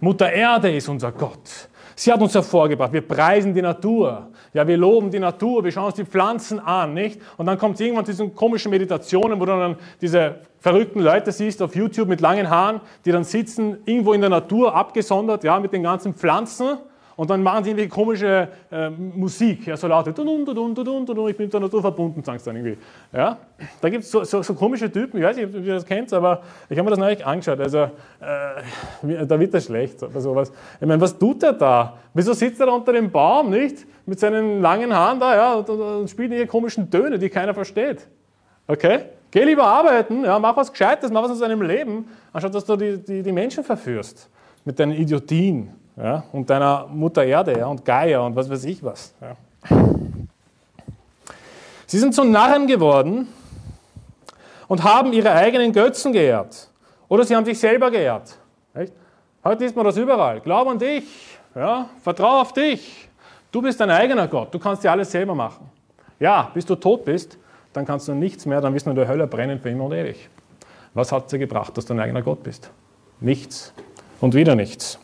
Mutter 0.00 0.32
Erde 0.32 0.74
ist 0.74 0.88
unser 0.88 1.10
Gott. 1.12 1.68
Sie 1.94 2.12
hat 2.12 2.20
uns 2.20 2.34
hervorgebracht. 2.34 2.92
Wir 2.92 3.00
preisen 3.00 3.54
die 3.54 3.62
Natur. 3.62 4.28
Ja, 4.52 4.66
wir 4.66 4.76
loben 4.76 5.10
die 5.10 5.18
Natur, 5.18 5.64
wir 5.64 5.72
schauen 5.72 5.86
uns 5.86 5.94
die 5.94 6.04
Pflanzen 6.04 6.60
an, 6.60 6.94
nicht? 6.94 7.20
Und 7.36 7.46
dann 7.46 7.58
kommt 7.58 7.80
irgendwann 7.80 8.04
zu 8.04 8.12
diesen 8.12 8.34
komischen 8.34 8.70
Meditationen, 8.70 9.40
wo 9.40 9.46
du 9.46 9.52
dann 9.52 9.76
diese 10.00 10.36
verrückten 10.58 11.00
Leute 11.00 11.32
siehst 11.32 11.62
auf 11.62 11.74
YouTube 11.74 12.08
mit 12.08 12.20
langen 12.20 12.48
Haaren, 12.48 12.80
die 13.04 13.12
dann 13.12 13.24
sitzen 13.24 13.78
irgendwo 13.84 14.12
in 14.12 14.20
der 14.20 14.30
Natur 14.30 14.74
abgesondert, 14.74 15.44
ja, 15.44 15.58
mit 15.58 15.72
den 15.72 15.82
ganzen 15.82 16.14
Pflanzen 16.14 16.78
und 17.16 17.30
dann 17.30 17.42
machen 17.42 17.64
sie 17.64 17.70
irgendwie 17.70 17.88
komische 17.88 18.48
äh, 18.70 18.90
Musik, 18.90 19.66
ja, 19.66 19.76
so 19.76 19.86
laute 19.86 20.10
ich 20.10 20.16
bin 20.16 21.46
mit 21.46 21.52
der 21.52 21.60
Natur 21.60 21.80
verbunden, 21.80 22.22
sagen 22.22 22.38
sie 22.38 22.44
dann 22.44 22.56
irgendwie. 22.56 22.78
Ja? 23.12 23.38
Da 23.80 23.88
gibt 23.88 24.04
es 24.04 24.10
so, 24.10 24.24
so, 24.24 24.42
so, 24.42 24.54
komische 24.54 24.90
Typen, 24.90 25.18
ich 25.18 25.24
weiß 25.24 25.36
nicht, 25.36 25.46
ob 25.46 25.54
ihr 25.54 25.74
das 25.74 25.84
kennt, 25.84 26.12
aber 26.12 26.42
ich 26.68 26.78
habe 26.78 26.84
mir 26.84 26.90
das 26.90 26.98
neulich 26.98 27.24
angeschaut. 27.24 27.60
Also, 27.60 27.78
äh, 27.78 29.26
da 29.26 29.38
wird 29.38 29.54
er 29.54 29.60
schlecht 29.60 30.02
oder 30.02 30.20
sowas. 30.20 30.52
Ich 30.80 30.86
meine, 30.86 31.00
was 31.00 31.18
tut 31.18 31.42
er 31.42 31.52
da? 31.52 31.98
Wieso 32.14 32.32
sitzt 32.32 32.60
er 32.60 32.66
da 32.66 32.72
unter 32.72 32.92
dem 32.92 33.10
Baum, 33.10 33.50
nicht? 33.50 33.86
Mit 34.06 34.18
seinen 34.18 34.60
langen 34.60 34.94
Haaren 34.94 35.20
da, 35.20 35.34
ja, 35.34 35.54
und, 35.54 35.68
und, 35.68 35.80
und 35.80 36.10
spielt 36.10 36.32
ihre 36.32 36.46
komischen 36.46 36.90
Töne, 36.90 37.18
die 37.18 37.28
keiner 37.28 37.54
versteht. 37.54 38.08
Okay? 38.66 39.00
Geh 39.30 39.44
lieber 39.44 39.64
arbeiten, 39.64 40.24
ja, 40.24 40.38
mach 40.38 40.56
was 40.56 40.70
Gescheites, 40.70 41.10
mach 41.10 41.22
was 41.22 41.30
aus 41.30 41.38
deinem 41.38 41.62
Leben, 41.62 42.06
anstatt 42.32 42.54
dass 42.54 42.64
du 42.64 42.76
die, 42.76 42.98
die, 42.98 43.22
die 43.22 43.32
Menschen 43.32 43.64
verführst 43.64 44.28
mit 44.64 44.78
deinen 44.78 44.92
Idiotien 44.92 45.70
ja, 45.96 46.24
und 46.32 46.48
deiner 46.48 46.86
Mutter 46.86 47.24
Erde 47.24 47.58
ja, 47.58 47.66
und 47.66 47.84
Gaia 47.84 48.20
und 48.20 48.34
was 48.34 48.48
weiß 48.48 48.64
ich 48.64 48.82
was. 48.82 49.14
Ja. 49.20 49.36
Sie 51.86 51.98
sind 51.98 52.14
zu 52.14 52.24
Narren 52.24 52.66
geworden 52.66 53.28
und 54.66 54.82
haben 54.82 55.12
ihre 55.12 55.32
eigenen 55.32 55.72
Götzen 55.72 56.12
geehrt. 56.12 56.68
Oder 57.08 57.24
sie 57.24 57.36
haben 57.36 57.44
sich 57.44 57.58
selber 57.58 57.90
geehrt. 57.90 58.38
Nicht? 58.72 58.92
Heute 59.44 59.64
ist 59.66 59.76
man 59.76 59.84
das 59.84 59.98
überall. 59.98 60.40
Glaub 60.40 60.66
an 60.68 60.78
dich, 60.78 61.04
ja, 61.54 61.90
vertrau 62.02 62.40
auf 62.40 62.54
dich. 62.54 63.08
Du 63.50 63.60
bist 63.60 63.78
dein 63.78 63.90
eigener 63.90 64.28
Gott, 64.28 64.54
du 64.54 64.58
kannst 64.58 64.82
dir 64.82 64.90
alles 64.90 65.10
selber 65.10 65.34
machen. 65.34 65.70
Ja, 66.18 66.50
bis 66.54 66.64
du 66.64 66.74
tot 66.76 67.04
bist, 67.04 67.36
dann 67.74 67.84
kannst 67.84 68.08
du 68.08 68.14
nichts 68.14 68.46
mehr, 68.46 68.62
dann 68.62 68.72
wirst 68.72 68.86
du 68.86 68.90
in 68.90 68.96
der 68.96 69.08
Hölle 69.08 69.26
brennen 69.26 69.60
für 69.60 69.68
immer 69.68 69.84
und 69.84 69.92
ewig. 69.92 70.30
Was 70.94 71.12
hat 71.12 71.30
dir 71.30 71.38
gebracht, 71.38 71.76
dass 71.76 71.84
du 71.84 71.92
ein 71.92 72.00
eigener 72.00 72.22
Gott 72.22 72.42
bist? 72.42 72.70
Nichts 73.20 73.74
und 74.20 74.34
wieder 74.34 74.54
nichts. 74.54 74.98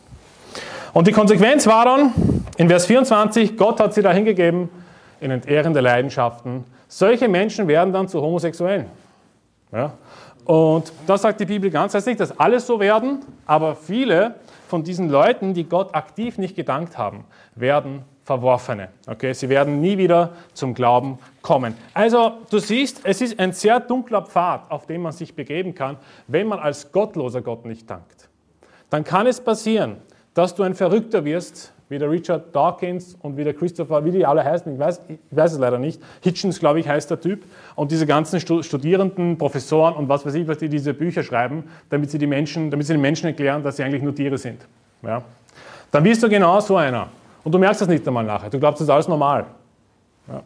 Und 0.93 1.07
die 1.07 1.11
Konsequenz 1.11 1.67
war 1.67 1.85
dann, 1.85 2.13
in 2.57 2.67
Vers 2.67 2.85
24, 2.87 3.57
Gott 3.57 3.79
hat 3.79 3.93
sie 3.93 4.01
dahin 4.01 4.25
gegeben 4.25 4.69
in 5.19 5.31
entehrende 5.31 5.81
Leidenschaften. 5.81 6.63
Solche 6.87 7.27
Menschen 7.27 7.67
werden 7.67 7.93
dann 7.93 8.07
zu 8.07 8.21
Homosexuellen. 8.21 8.87
Ja? 9.71 9.93
Und 10.45 10.91
das 11.05 11.21
sagt 11.21 11.39
die 11.39 11.45
Bibel 11.45 11.69
ganz. 11.69 11.91
Das 11.91 11.99
heißt 11.99 12.07
nicht, 12.07 12.19
dass 12.19 12.39
alle 12.39 12.59
so 12.59 12.79
werden, 12.79 13.19
aber 13.45 13.75
viele 13.75 14.35
von 14.67 14.83
diesen 14.83 15.09
Leuten, 15.09 15.53
die 15.53 15.65
Gott 15.65 15.93
aktiv 15.93 16.37
nicht 16.37 16.55
gedankt 16.55 16.97
haben, 16.97 17.25
werden 17.55 18.03
Verworfene. 18.23 18.89
Okay, 19.07 19.33
sie 19.33 19.49
werden 19.49 19.81
nie 19.81 19.97
wieder 19.97 20.33
zum 20.53 20.75
Glauben 20.75 21.17
kommen. 21.41 21.75
Also, 21.95 22.33
du 22.51 22.59
siehst, 22.59 23.01
es 23.03 23.21
ist 23.21 23.39
ein 23.39 23.53
sehr 23.53 23.79
dunkler 23.79 24.21
Pfad, 24.21 24.69
auf 24.69 24.85
dem 24.85 25.01
man 25.01 25.11
sich 25.11 25.35
begeben 25.35 25.73
kann, 25.73 25.97
wenn 26.27 26.47
man 26.47 26.59
als 26.59 26.91
gottloser 26.91 27.41
Gott 27.41 27.65
nicht 27.65 27.89
dankt. 27.89 28.29
Dann 28.91 29.03
kann 29.03 29.25
es 29.25 29.41
passieren, 29.41 29.97
dass 30.33 30.55
du 30.55 30.63
ein 30.63 30.75
Verrückter 30.75 31.25
wirst, 31.25 31.73
wie 31.89 31.97
der 31.97 32.09
Richard 32.09 32.55
Dawkins 32.55 33.17
und 33.21 33.35
wie 33.35 33.43
der 33.43 33.53
Christopher, 33.53 34.05
wie 34.05 34.11
die 34.11 34.25
alle 34.25 34.43
heißen, 34.45 34.71
ich 34.71 34.79
weiß, 34.79 35.01
ich 35.07 35.17
weiß 35.31 35.53
es 35.53 35.59
leider 35.59 35.79
nicht. 35.79 35.99
Hitchens, 36.21 36.59
glaube 36.59 36.79
ich, 36.79 36.87
heißt 36.87 37.09
der 37.09 37.19
Typ. 37.19 37.43
Und 37.75 37.91
diese 37.91 38.05
ganzen 38.05 38.39
Studierenden, 38.39 39.37
Professoren 39.39 39.95
und 39.95 40.07
was 40.07 40.23
weiß 40.25 40.35
ich, 40.35 40.47
was 40.47 40.59
die 40.59 40.69
diese 40.69 40.93
Bücher 40.93 41.23
schreiben, 41.23 41.63
damit 41.89 42.11
sie, 42.11 42.19
die 42.19 42.27
Menschen, 42.27 42.69
damit 42.69 42.85
sie 42.85 42.93
den 42.93 43.01
Menschen 43.01 43.25
erklären, 43.25 43.63
dass 43.63 43.77
sie 43.77 43.83
eigentlich 43.83 44.03
nur 44.03 44.13
Tiere 44.13 44.37
sind. 44.37 44.61
Ja? 45.01 45.23
Dann 45.89 46.03
wirst 46.03 46.21
du 46.21 46.29
genau 46.29 46.59
so 46.59 46.77
einer. 46.77 47.07
Und 47.43 47.51
du 47.51 47.57
merkst 47.57 47.81
das 47.81 47.87
nicht 47.87 48.07
einmal 48.07 48.23
nachher. 48.23 48.51
Du 48.51 48.59
glaubst, 48.59 48.81
das 48.81 48.87
ist 48.87 48.93
alles 48.93 49.07
normal. 49.07 49.47
Ja? 50.27 50.43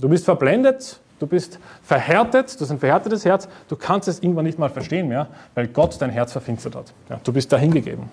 Du 0.00 0.08
bist 0.08 0.24
verblendet, 0.24 0.98
du 1.18 1.26
bist 1.26 1.58
verhärtet, 1.82 2.58
du 2.58 2.64
hast 2.64 2.70
ein 2.70 2.78
verhärtetes 2.78 3.26
Herz, 3.26 3.48
du 3.68 3.76
kannst 3.76 4.08
es 4.08 4.22
irgendwann 4.22 4.46
nicht 4.46 4.58
mal 4.58 4.70
verstehen 4.70 5.08
mehr, 5.08 5.28
weil 5.54 5.68
Gott 5.68 6.00
dein 6.00 6.10
Herz 6.10 6.32
verfinstert 6.32 6.74
hat. 6.74 6.94
Ja? 7.10 7.20
Du 7.22 7.34
bist 7.34 7.52
dahingegeben. 7.52 8.04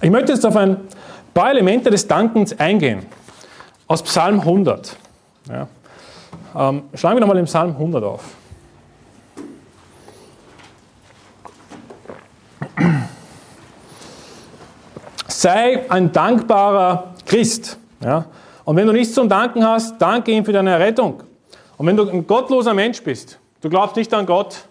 Ich 0.00 0.10
möchte 0.10 0.32
jetzt 0.32 0.44
auf 0.44 0.56
ein 0.56 0.78
paar 1.34 1.50
Elemente 1.50 1.90
des 1.90 2.06
Dankens 2.06 2.58
eingehen. 2.58 3.06
Aus 3.86 4.02
Psalm 4.02 4.40
100. 4.40 4.96
Ja. 5.48 5.68
Ähm, 6.56 6.84
schlagen 6.94 7.16
wir 7.16 7.20
nochmal 7.20 7.36
den 7.36 7.44
Psalm 7.44 7.70
100 7.70 8.02
auf. 8.02 8.22
Sei 15.28 15.88
ein 15.90 16.12
dankbarer 16.12 17.14
Christ. 17.26 17.78
Ja. 18.02 18.24
Und 18.64 18.76
wenn 18.76 18.86
du 18.86 18.92
nichts 18.92 19.14
zum 19.14 19.28
Danken 19.28 19.64
hast, 19.64 20.00
danke 20.00 20.32
ihm 20.32 20.44
für 20.44 20.52
deine 20.52 20.78
Rettung. 20.78 21.22
Und 21.76 21.86
wenn 21.86 21.96
du 21.96 22.08
ein 22.08 22.26
gottloser 22.26 22.74
Mensch 22.74 23.02
bist, 23.02 23.38
du 23.60 23.68
glaubst 23.68 23.96
nicht 23.96 24.12
an 24.14 24.26
Gott, 24.26 24.64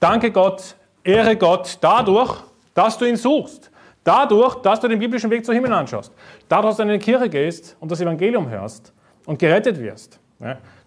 danke 0.00 0.30
Gott, 0.30 0.74
ehre 1.04 1.36
Gott 1.36 1.78
dadurch, 1.80 2.36
dass 2.76 2.98
du 2.98 3.06
ihn 3.06 3.16
suchst. 3.16 3.70
Dadurch, 4.04 4.56
dass 4.56 4.78
du 4.78 4.86
den 4.86 5.00
biblischen 5.00 5.30
Weg 5.30 5.44
zum 5.44 5.54
Himmel 5.54 5.72
anschaust. 5.72 6.12
Dadurch, 6.48 6.72
dass 6.72 6.76
du 6.76 6.82
in 6.84 6.90
eine 6.90 6.98
Kirche 7.00 7.28
gehst 7.28 7.76
und 7.80 7.90
das 7.90 8.00
Evangelium 8.00 8.48
hörst 8.48 8.92
und 9.24 9.38
gerettet 9.38 9.80
wirst. 9.80 10.20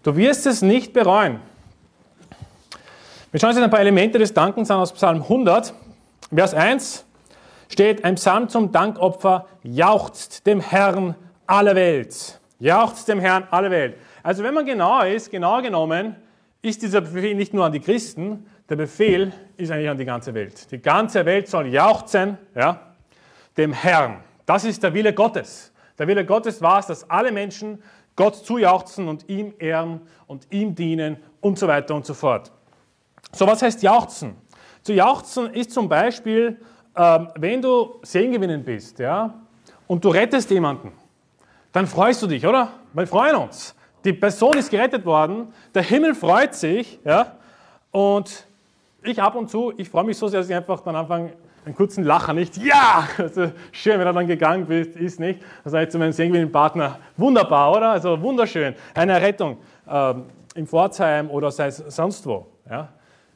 Du 0.02 0.16
wirst 0.16 0.46
es 0.46 0.62
nicht 0.62 0.94
bereuen. 0.94 1.40
Wir 3.30 3.38
schauen 3.38 3.50
uns 3.50 3.58
jetzt 3.58 3.64
ein 3.64 3.70
paar 3.70 3.80
Elemente 3.80 4.18
des 4.18 4.32
Dankens 4.32 4.70
an 4.70 4.78
aus 4.78 4.92
Psalm 4.92 5.22
100. 5.22 5.74
Vers 6.32 6.54
1 6.54 7.04
steht, 7.68 8.04
ein 8.04 8.14
Psalm 8.14 8.48
zum 8.48 8.72
Dankopfer 8.72 9.46
jauchzt 9.64 10.46
dem 10.46 10.60
Herrn 10.60 11.16
alle 11.46 11.74
Welt. 11.74 12.40
Jauchzt 12.60 13.08
dem 13.08 13.18
Herrn 13.18 13.44
alle 13.50 13.70
Welt. 13.70 13.96
Also 14.22 14.44
wenn 14.44 14.54
man 14.54 14.64
genau 14.64 15.02
ist, 15.02 15.30
genau 15.30 15.60
genommen, 15.60 16.16
ist 16.62 16.82
dieser 16.82 17.00
Befehl 17.00 17.34
nicht 17.34 17.52
nur 17.52 17.64
an 17.64 17.72
die 17.72 17.80
Christen, 17.80 18.46
der 18.68 18.76
Befehl 18.76 19.32
ist 19.60 19.70
eigentlich 19.70 19.90
an 19.90 19.98
die 19.98 20.04
ganze 20.04 20.34
Welt. 20.34 20.70
Die 20.70 20.80
ganze 20.80 21.24
Welt 21.24 21.48
soll 21.48 21.66
jauchzen, 21.66 22.38
ja, 22.54 22.80
dem 23.56 23.72
Herrn. 23.72 24.22
Das 24.46 24.64
ist 24.64 24.82
der 24.82 24.94
Wille 24.94 25.12
Gottes. 25.12 25.72
Der 25.98 26.08
Wille 26.08 26.24
Gottes 26.24 26.62
war 26.62 26.78
es, 26.78 26.86
dass 26.86 27.08
alle 27.08 27.30
Menschen 27.30 27.82
Gott 28.16 28.36
zujauchzen 28.36 29.06
und 29.06 29.28
ihm 29.28 29.54
ehren 29.58 30.00
und 30.26 30.46
ihm 30.50 30.74
dienen 30.74 31.18
und 31.40 31.58
so 31.58 31.68
weiter 31.68 31.94
und 31.94 32.06
so 32.06 32.14
fort. 32.14 32.50
So, 33.32 33.46
was 33.46 33.62
heißt 33.62 33.82
jauchzen? 33.82 34.36
Zu 34.82 34.94
jauchzen 34.94 35.52
ist 35.52 35.72
zum 35.72 35.88
Beispiel, 35.88 36.58
äh, 36.94 37.18
wenn 37.36 37.62
du 37.62 38.00
Sehengewinnen 38.02 38.64
bist 38.64 38.98
ja, 38.98 39.34
und 39.86 40.04
du 40.04 40.08
rettest 40.08 40.50
jemanden, 40.50 40.92
dann 41.72 41.86
freust 41.86 42.22
du 42.22 42.26
dich, 42.26 42.46
oder? 42.46 42.72
Wir 42.92 43.06
freuen 43.06 43.36
uns. 43.36 43.74
Die 44.04 44.12
Person 44.12 44.56
ist 44.56 44.70
gerettet 44.70 45.04
worden, 45.04 45.52
der 45.74 45.82
Himmel 45.82 46.14
freut 46.14 46.54
sich 46.54 46.98
ja, 47.04 47.36
und 47.90 48.46
ich 49.02 49.20
ab 49.20 49.34
und 49.34 49.50
zu, 49.50 49.72
ich 49.76 49.88
freue 49.88 50.04
mich 50.04 50.18
so 50.18 50.28
sehr, 50.28 50.40
dass 50.40 50.48
ich 50.48 50.54
einfach 50.54 50.80
dann 50.80 50.96
anfange, 50.96 51.32
einen 51.64 51.74
kurzen 51.74 52.04
Lacher, 52.04 52.32
nicht? 52.32 52.56
Ja! 52.56 53.06
Also 53.18 53.52
schön, 53.72 53.98
wenn 53.98 54.06
er 54.06 54.12
dann 54.12 54.26
gegangen 54.26 54.70
ist, 54.70 54.96
ist 54.96 55.20
nicht. 55.20 55.42
Das 55.62 55.74
heißt 55.74 55.92
zu 55.92 55.98
meinem 55.98 56.12
Singwinnen-Partner, 56.12 56.98
wunderbar, 57.16 57.72
oder? 57.72 57.90
Also 57.90 58.20
wunderschön. 58.20 58.74
Eine 58.94 59.20
Rettung 59.20 59.58
ähm, 59.88 60.24
im 60.54 60.66
Pforzheim 60.66 61.30
oder 61.30 61.50
sei 61.50 61.66
es 61.66 61.76
sonst 61.88 62.26
wo. 62.26 62.46
Ja? 62.68 62.88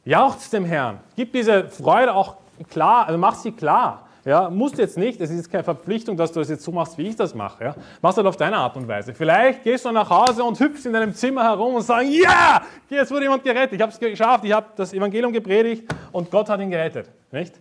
Jauchzt 0.03 0.51
dem 0.53 0.65
Herrn. 0.65 0.99
Gib 1.15 1.33
diese 1.33 1.69
Freude 1.69 2.13
auch 2.13 2.37
klar, 2.69 3.07
also 3.07 3.17
mach 3.17 3.35
sie 3.35 3.51
klar. 3.51 4.04
Ja, 4.25 4.49
musst 4.49 4.79
jetzt 4.79 4.97
nicht, 4.97 5.21
es 5.21 5.29
ist 5.29 5.51
keine 5.51 5.63
Verpflichtung, 5.63 6.17
dass 6.17 6.31
du 6.31 6.39
das 6.39 6.49
jetzt 6.49 6.63
so 6.63 6.71
machst, 6.71 6.97
wie 6.97 7.09
ich 7.09 7.15
das 7.15 7.35
mache. 7.35 7.63
Ja. 7.63 7.75
Machst 8.01 8.17
halt 8.17 8.25
auf 8.25 8.35
deine 8.35 8.57
Art 8.57 8.75
und 8.75 8.87
Weise. 8.87 9.13
Vielleicht 9.13 9.63
gehst 9.63 9.85
du 9.85 9.91
nach 9.91 10.09
Hause 10.09 10.43
und 10.43 10.59
hüpfst 10.59 10.87
in 10.87 10.93
deinem 10.93 11.13
Zimmer 11.13 11.43
herum 11.43 11.75
und 11.75 11.83
sagst, 11.83 12.09
ja, 12.09 12.63
jetzt 12.89 13.11
wurde 13.11 13.25
jemand 13.25 13.43
gerettet, 13.43 13.73
ich 13.73 13.81
habe 13.81 13.91
es 13.91 13.99
geschafft, 13.99 14.43
ich 14.43 14.51
habe 14.51 14.65
das 14.75 14.93
Evangelium 14.93 15.31
gepredigt 15.31 15.83
und 16.11 16.31
Gott 16.31 16.49
hat 16.49 16.59
ihn 16.59 16.71
gerettet. 16.71 17.07
Nicht? 17.31 17.53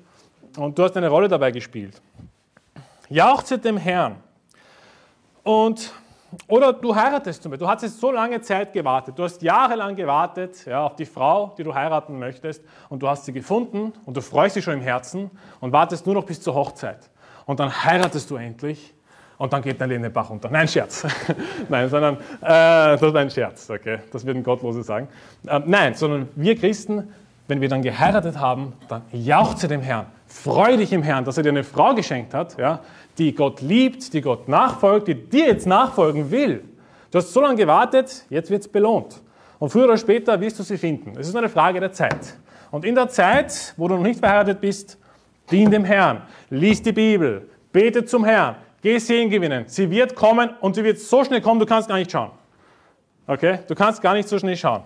Und 0.56 0.78
du 0.78 0.84
hast 0.84 0.96
eine 0.96 1.08
Rolle 1.08 1.28
dabei 1.28 1.50
gespielt. 1.50 2.00
Jauchze 3.10 3.58
dem 3.58 3.76
Herrn. 3.76 4.16
Und, 5.42 5.92
oder 6.48 6.72
du 6.72 6.94
heiratest 6.94 7.42
zum 7.42 7.50
Beispiel. 7.50 7.66
Du 7.66 7.70
hast 7.70 7.82
jetzt 7.82 8.00
so 8.00 8.10
lange 8.10 8.40
Zeit 8.40 8.72
gewartet. 8.72 9.18
Du 9.18 9.22
hast 9.22 9.42
jahrelang 9.42 9.96
gewartet 9.96 10.64
ja, 10.66 10.84
auf 10.84 10.96
die 10.96 11.06
Frau, 11.06 11.54
die 11.58 11.64
du 11.64 11.74
heiraten 11.74 12.18
möchtest. 12.18 12.62
Und 12.88 13.02
du 13.02 13.08
hast 13.08 13.24
sie 13.24 13.32
gefunden 13.32 13.92
und 14.04 14.16
du 14.16 14.20
freust 14.20 14.56
dich 14.56 14.64
schon 14.64 14.74
im 14.74 14.80
Herzen 14.80 15.30
und 15.60 15.72
wartest 15.72 16.06
nur 16.06 16.14
noch 16.14 16.24
bis 16.24 16.40
zur 16.40 16.54
Hochzeit. 16.54 17.10
Und 17.46 17.60
dann 17.60 17.84
heiratest 17.84 18.30
du 18.30 18.36
endlich 18.36 18.94
und 19.38 19.52
dann 19.52 19.62
geht 19.62 19.80
dein 19.80 19.88
Leben 19.88 20.02
den 20.02 20.12
Bach 20.12 20.30
runter. 20.30 20.48
Nein, 20.50 20.68
Scherz. 20.68 21.06
nein, 21.68 21.88
sondern, 21.88 22.16
äh, 22.16 22.18
das 22.40 23.02
ist 23.02 23.16
ein 23.16 23.30
Scherz, 23.30 23.70
okay? 23.70 23.98
Das 24.12 24.24
würden 24.24 24.42
Gottlose 24.42 24.82
sagen. 24.82 25.08
Äh, 25.46 25.60
nein, 25.66 25.94
sondern 25.94 26.28
wir 26.36 26.56
Christen, 26.56 27.12
wenn 27.48 27.60
wir 27.60 27.68
dann 27.68 27.82
geheiratet 27.82 28.38
haben, 28.38 28.72
dann 28.88 29.02
jauchze 29.12 29.68
dem 29.68 29.82
Herrn. 29.82 30.06
Freu 30.26 30.76
dich 30.76 30.92
im 30.92 31.02
Herrn, 31.02 31.24
dass 31.24 31.36
er 31.36 31.42
dir 31.42 31.50
eine 31.50 31.64
Frau 31.64 31.94
geschenkt 31.94 32.32
hat, 32.32 32.56
ja, 32.58 32.80
die 33.18 33.34
Gott 33.34 33.60
liebt, 33.60 34.12
die 34.12 34.20
Gott 34.20 34.48
nachfolgt, 34.48 35.08
die 35.08 35.14
dir 35.14 35.46
jetzt 35.46 35.66
nachfolgen 35.66 36.30
will. 36.30 36.64
Du 37.10 37.18
hast 37.18 37.32
so 37.32 37.40
lange 37.40 37.56
gewartet, 37.56 38.24
jetzt 38.28 38.50
wird 38.50 38.62
es 38.62 38.68
belohnt. 38.68 39.20
Und 39.58 39.70
früher 39.70 39.84
oder 39.84 39.96
später 39.96 40.40
wirst 40.40 40.58
du 40.58 40.62
sie 40.62 40.76
finden. 40.76 41.12
Es 41.18 41.28
ist 41.28 41.32
nur 41.32 41.42
eine 41.42 41.48
Frage 41.48 41.80
der 41.80 41.92
Zeit. 41.92 42.36
Und 42.70 42.84
in 42.84 42.94
der 42.94 43.08
Zeit, 43.08 43.72
wo 43.76 43.86
du 43.86 43.94
noch 43.94 44.02
nicht 44.02 44.18
verheiratet 44.18 44.60
bist, 44.60 44.98
dien 45.50 45.70
dem 45.70 45.84
Herrn, 45.84 46.22
lies 46.50 46.82
die 46.82 46.92
Bibel, 46.92 47.48
bete 47.72 48.04
zum 48.04 48.24
Herrn, 48.24 48.56
geh 48.82 48.98
Sehen 48.98 49.30
gewinnen. 49.30 49.64
Sie 49.68 49.90
wird 49.90 50.14
kommen 50.16 50.50
und 50.60 50.74
sie 50.74 50.82
wird 50.82 50.98
so 50.98 51.24
schnell 51.24 51.40
kommen, 51.40 51.60
du 51.60 51.66
kannst 51.66 51.88
gar 51.88 51.96
nicht 51.96 52.10
schauen. 52.10 52.32
Okay? 53.26 53.60
Du 53.68 53.74
kannst 53.74 54.02
gar 54.02 54.14
nicht 54.14 54.28
so 54.28 54.38
schnell 54.38 54.56
schauen. 54.56 54.82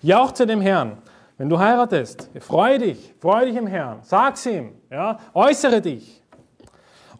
Jauchze 0.00 0.46
dem 0.46 0.60
Herrn. 0.60 0.98
Wenn 1.38 1.48
du 1.48 1.58
heiratest, 1.58 2.30
freu 2.40 2.78
dich, 2.78 3.14
freu 3.20 3.46
dich 3.46 3.56
im 3.56 3.66
Herrn, 3.66 3.98
sag's 4.02 4.44
ihm, 4.46 4.72
ja, 4.90 5.18
äußere 5.34 5.80
dich. 5.80 6.21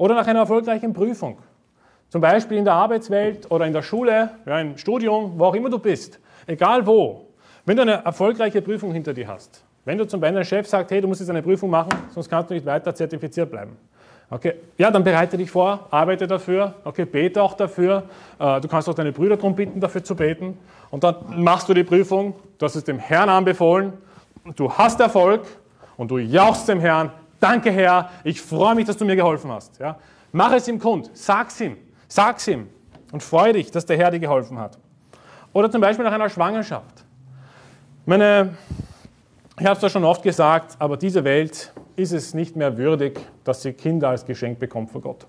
Oder 0.03 0.17
nach 0.17 0.27
einer 0.27 0.41
erfolgreichen 0.41 0.93
Prüfung, 0.93 1.39
zum 2.09 2.21
Beispiel 2.21 2.59
in 2.59 2.65
der 2.65 2.75
Arbeitswelt 2.75 3.49
oder 3.53 3.69
in 3.69 3.73
der 3.73 3.83
Schule, 3.83 4.31
ja, 4.47 4.59
im 4.59 4.77
Studium, 4.77 5.35
wo 5.37 5.45
auch 5.45 5.55
immer 5.55 5.71
du 5.71 5.79
bist, 5.79 6.19
egal 6.49 6.85
wo. 6.85 7.29
Wenn 7.65 7.77
du 7.77 7.83
eine 7.83 8.05
erfolgreiche 8.05 8.63
Prüfung 8.63 8.93
hinter 8.93 9.15
dir 9.15 9.29
hast, 9.29 9.63
wenn 9.85 9.99
du 9.99 10.05
zum 10.05 10.21
Beispiel 10.21 10.35
deinem 10.35 10.45
Chef 10.45 10.67
sagst, 10.67 10.91
hey, 10.91 11.01
du 11.01 11.07
musst 11.07 11.21
jetzt 11.21 11.31
eine 11.31 11.41
Prüfung 11.41 11.71
machen, 11.71 11.91
sonst 12.11 12.29
kannst 12.29 12.51
du 12.51 12.55
nicht 12.55 12.67
weiter 12.67 12.93
zertifiziert 12.93 13.49
bleiben. 13.49 13.77
Okay, 14.29 14.55
ja, 14.77 14.91
dann 14.91 15.05
bereite 15.05 15.37
dich 15.37 15.53
vor, 15.53 15.87
arbeite 15.93 16.27
dafür, 16.27 16.75
okay, 16.83 17.05
bete 17.05 17.41
auch 17.41 17.55
dafür. 17.55 18.03
Äh, 18.41 18.61
du 18.61 18.67
kannst 18.67 18.89
auch 18.89 18.95
deine 18.95 19.13
Brüder 19.13 19.37
darum 19.37 19.55
bitten, 19.55 19.79
dafür 19.79 20.03
zu 20.03 20.17
beten. 20.17 20.59
Und 20.91 21.05
dann 21.05 21.15
machst 21.45 21.69
du 21.69 21.75
die 21.75 21.85
Prüfung, 21.85 22.35
du 22.59 22.67
hast 22.67 22.75
es 22.75 22.83
dem 22.83 22.99
Herrn 22.99 23.29
anbefohlen 23.29 23.93
du 24.57 24.73
hast 24.73 24.99
Erfolg 24.99 25.43
und 25.97 26.11
du 26.11 26.19
jauchst 26.19 26.69
dem 26.69 26.81
Herrn, 26.81 27.13
danke 27.43 27.71
Herr, 27.71 28.11
ich 28.25 28.41
freue 28.41 28.75
mich, 28.75 28.87
dass 28.87 28.97
du 28.97 29.05
mir 29.05 29.17
geholfen 29.17 29.51
hast. 29.51 29.79
Ja? 29.79 29.99
Mach 30.33 30.53
es 30.53 30.69
ihm 30.69 30.79
kund, 30.79 31.11
sag's 31.15 31.61
ihm, 31.61 31.77
sag's 32.09 32.47
ihm 32.49 32.69
und 33.13 33.23
freue 33.23 33.53
dich, 33.53 33.71
dass 33.71 33.85
der 33.87 33.97
Herr 33.97 34.11
dir 34.11 34.21
geholfen 34.21 34.59
hat. 34.59 34.79
Oder 35.53 35.71
zum 35.71 35.81
Beispiel 35.81 36.05
nach 36.05 36.13
einer 36.13 36.31
Schwangerschaft. 36.31 37.05
Meine, 38.07 38.57
ich 39.59 39.67
habe 39.67 39.77
es 39.77 39.83
ja 39.83 39.89
schon 39.89 40.05
oft 40.05 40.23
gesagt, 40.23 40.77
aber 40.79 40.97
diese 40.97 41.25
Welt 41.25 41.73
ist 41.97 42.13
es 42.13 42.35
nicht 42.35 42.57
mehr 42.57 42.77
würdig, 42.79 43.21
dass 43.45 43.63
sie 43.63 43.73
Kinder 43.73 44.09
als 44.09 44.25
Geschenk 44.25 44.59
bekommt 44.59 44.91
von 44.91 45.03
Gott. 45.03 45.27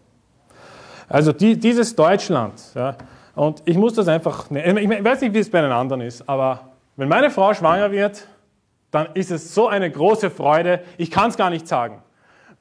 Also 1.09 1.33
die, 1.33 1.59
dieses 1.59 1.95
Deutschland, 1.95 2.53
ja, 2.73 2.95
und 3.35 3.61
ich 3.65 3.77
muss 3.77 3.93
das 3.93 4.07
einfach, 4.07 4.49
ich 4.49 4.55
weiß 5.03 5.21
nicht, 5.21 5.33
wie 5.33 5.39
es 5.39 5.49
bei 5.49 5.61
den 5.61 5.71
anderen 5.71 6.01
ist, 6.01 6.27
aber 6.29 6.71
wenn 6.95 7.09
meine 7.09 7.29
Frau 7.29 7.53
schwanger 7.53 7.91
wird, 7.91 8.27
dann 8.93 9.07
ist 9.15 9.31
es 9.31 9.55
so 9.55 9.67
eine 9.67 9.89
große 9.89 10.29
Freude, 10.29 10.81
ich 10.97 11.09
kann 11.09 11.31
es 11.31 11.35
gar 11.35 11.49
nicht 11.49 11.67
sagen. 11.67 12.03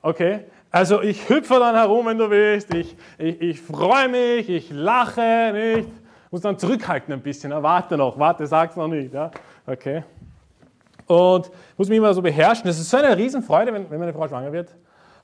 Okay? 0.01 0.41
Also 0.71 1.03
ich 1.03 1.29
hüpfe 1.29 1.59
dann 1.59 1.75
herum, 1.77 2.07
wenn 2.07 2.17
du 2.17 2.31
willst, 2.31 2.73
ich, 2.73 2.97
ich, 3.19 3.41
ich 3.43 3.61
freue 3.61 4.09
mich, 4.09 4.49
ich 4.49 4.71
lache 4.71 5.53
nicht, 5.53 5.91
muss 6.31 6.41
dann 6.41 6.59
zurückhalten 6.59 7.13
ein 7.13 7.21
bisschen, 7.21 7.53
warte 7.63 7.99
noch, 7.99 8.19
warte, 8.19 8.47
sag's 8.47 8.77
noch 8.77 8.89
nicht. 8.89 9.13
Ja? 9.13 9.31
Okay? 9.67 10.05
Und 11.07 11.51
muss 11.77 11.91
mich 11.91 11.99
immer 11.99 12.15
so 12.15 12.23
beherrschen. 12.23 12.65
Das 12.65 12.81
ist 12.81 12.89
so 12.89 12.97
eine 12.97 13.15
Riesenfreude, 13.15 13.75
wenn, 13.75 13.91
wenn 13.91 13.99
meine 13.99 14.15
Frau 14.15 14.27
schwanger 14.27 14.53
wird. 14.53 14.75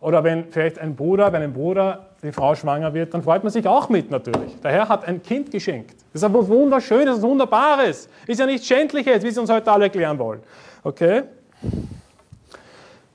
Oder 0.01 0.23
wenn 0.23 0.44
vielleicht 0.51 0.79
ein 0.79 0.94
Bruder, 0.94 1.33
wenn 1.33 1.40
ein 1.40 1.55
Bruder 1.55 2.11
die 2.23 2.33
Frau 2.33 2.55
schwanger 2.55 2.92
wird, 2.92 3.14
dann 3.14 3.23
freut 3.23 3.42
man 3.42 3.51
sich 3.51 3.66
auch 3.66 3.88
mit 3.88 4.11
natürlich. 4.11 4.61
Der 4.61 4.73
Herr 4.73 4.88
hat 4.90 5.09
ein 5.09 5.23
Kind 5.23 5.51
geschenkt. 5.51 5.97
Das 6.12 6.23
ist 6.23 6.29
etwas 6.29 6.49
Wunderschönes, 6.49 7.16
ist 7.16 7.23
Wunderbares. 7.23 8.11
Ist 8.27 8.38
ja 8.38 8.44
nichts 8.44 8.66
Schändliches, 8.66 9.25
wie 9.25 9.31
sie 9.31 9.40
uns 9.40 9.51
heute 9.51 9.73
alle 9.73 9.85
erklären 9.85 10.18
wollen. 10.18 10.42
Okay? 10.88 11.24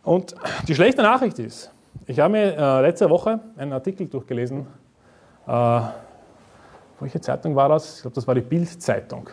Und 0.04 0.36
die 0.68 0.76
schlechte 0.76 1.02
Nachricht 1.02 1.40
ist, 1.40 1.72
Ich 2.06 2.20
habe 2.20 2.34
mir 2.34 2.56
äh, 2.56 2.82
letzte 2.82 3.10
Woche 3.10 3.40
einen 3.58 3.74
Artikel 3.74 4.06
durchgelesen. 4.06 4.68
Äh, 5.48 5.82
welche 7.00 7.20
Zeitung 7.20 7.56
war 7.56 7.70
das? 7.70 7.96
Ich 7.96 8.02
glaube, 8.02 8.14
das 8.14 8.28
war 8.28 8.36
die 8.36 8.42
Bild-Zeitung. 8.42 9.28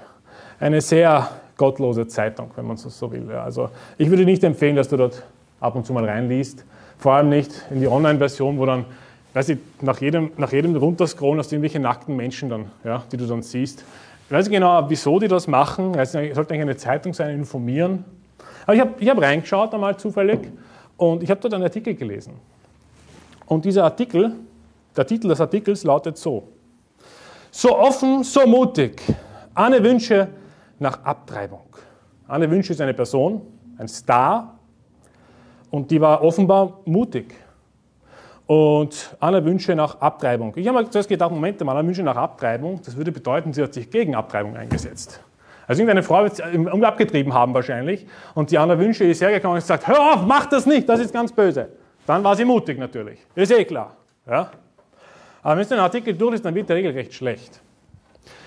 Eine 0.59 0.81
sehr 0.81 1.29
gottlose 1.59 2.07
Zeitung, 2.07 2.51
wenn 2.57 2.67
man 2.67 2.77
es 2.77 2.83
so 2.83 3.13
will. 3.13 3.29
Ja. 3.29 3.45
Also 3.45 3.69
ich 3.99 4.09
würde 4.09 4.25
nicht 4.25 4.43
empfehlen, 4.43 4.77
dass 4.77 4.89
du 4.89 4.97
dort 4.97 5.23
ab 5.61 5.75
und 5.75 5.85
zu 5.85 5.93
mal 5.93 6.07
reinliest. 6.07 6.65
Vor 6.97 7.13
allem 7.13 7.29
nicht 7.29 7.51
in 7.71 7.81
die 7.81 7.89
Online-Version, 7.89 8.59
wo 8.59 8.65
dann, 8.65 8.87
weiß 9.35 9.51
ich, 9.51 9.59
nach 9.83 10.01
jedem, 10.01 10.31
nach 10.39 10.53
jedem 10.53 10.77
Runterscrollen 10.77 11.39
hast 11.39 11.51
du 11.51 11.57
irgendwelche 11.57 11.81
nackten 11.81 12.17
Menschen 12.17 12.49
dann, 12.49 12.71
ja, 12.85 13.03
die 13.13 13.19
du 13.19 13.27
dann 13.27 13.43
siehst. 13.43 13.85
Ich 14.27 14.33
weiß 14.33 14.47
nicht 14.47 14.55
genau, 14.55 14.89
wieso 14.89 15.19
die 15.19 15.29
das 15.29 15.47
machen. 15.47 15.95
Es 15.97 16.13
sollte 16.13 16.55
eigentlich 16.55 16.61
eine 16.61 16.77
Zeitung 16.77 17.13
sein, 17.13 17.35
informieren. 17.37 18.05
Aber 18.71 18.77
ich 18.77 18.81
habe 18.83 18.95
ich 19.01 19.09
hab 19.09 19.21
reingeschaut 19.21 19.75
einmal 19.75 19.97
zufällig 19.97 20.39
und 20.97 21.25
ich 21.25 21.31
habe 21.31 21.41
dort 21.41 21.55
einen 21.55 21.65
Artikel 21.65 21.93
gelesen. 21.93 22.35
Und 23.47 23.65
dieser 23.65 23.83
Artikel, 23.83 24.37
der 24.97 25.05
Titel 25.05 25.27
des 25.27 25.41
Artikels 25.41 25.83
lautet 25.83 26.17
so. 26.17 26.47
So 27.51 27.77
offen, 27.77 28.23
so 28.23 28.47
mutig. 28.47 29.03
Anne 29.55 29.83
Wünsche 29.83 30.29
nach 30.79 31.03
Abtreibung. 31.03 31.65
Anne 32.29 32.49
Wünsche 32.49 32.73
ist 32.73 32.81
eine 32.81 32.95
Person, 32.95 33.41
ein 33.77 33.89
Star, 33.89 34.57
und 35.73 35.91
die 35.91 36.01
war 36.01 36.23
offenbar 36.23 36.79
mutig. 36.85 37.35
Und 38.47 39.17
Anne 39.19 39.45
Wünsche 39.45 39.75
nach 39.75 40.01
Abtreibung. 40.01 40.53
Ich 40.55 40.69
habe 40.69 40.81
mir 40.81 40.91
zuerst 40.91 41.09
gedacht, 41.09 41.33
Moment 41.33 41.61
mal, 41.65 41.77
Anne 41.77 41.89
Wünsche 41.89 42.05
nach 42.05 42.15
Abtreibung, 42.15 42.81
das 42.85 42.97
würde 42.97 43.11
bedeuten, 43.11 43.53
sie 43.53 43.65
hat 43.65 43.75
sich 43.75 43.91
gegen 43.91 44.15
Abtreibung 44.15 44.57
eingesetzt. 44.57 45.21
Also 45.71 45.83
irgendeine 45.83 46.03
Frau 46.03 46.25
wird 46.25 46.35
sie 46.35 46.43
abgetrieben 46.83 47.33
haben 47.33 47.55
wahrscheinlich. 47.55 48.05
Und 48.35 48.51
die 48.51 48.59
Anna 48.59 48.77
Wünsche 48.77 49.05
ist 49.05 49.21
hergekommen 49.21 49.55
und 49.55 49.61
gesagt, 49.61 49.87
hör 49.87 50.15
auf, 50.15 50.27
mach 50.27 50.47
das 50.47 50.67
nicht, 50.67 50.89
das 50.89 50.99
ist 50.99 51.13
ganz 51.13 51.31
böse. 51.31 51.69
Dann 52.09 52.25
war 52.25 52.35
sie 52.35 52.45
mutig 52.45 52.77
natürlich. 52.77 53.21
Ist 53.37 53.53
eh 53.53 53.65
klar. 53.65 53.95
Ja? 54.29 54.51
Aber 55.45 55.55
wenn 55.55 55.63
es 55.63 55.69
den 55.69 55.79
Artikel 55.79 56.13
durch 56.15 56.35
ist, 56.35 56.45
dann 56.45 56.57
wird 56.57 56.69
der 56.69 56.75
regelrecht 56.75 57.15
schlecht. 57.15 57.61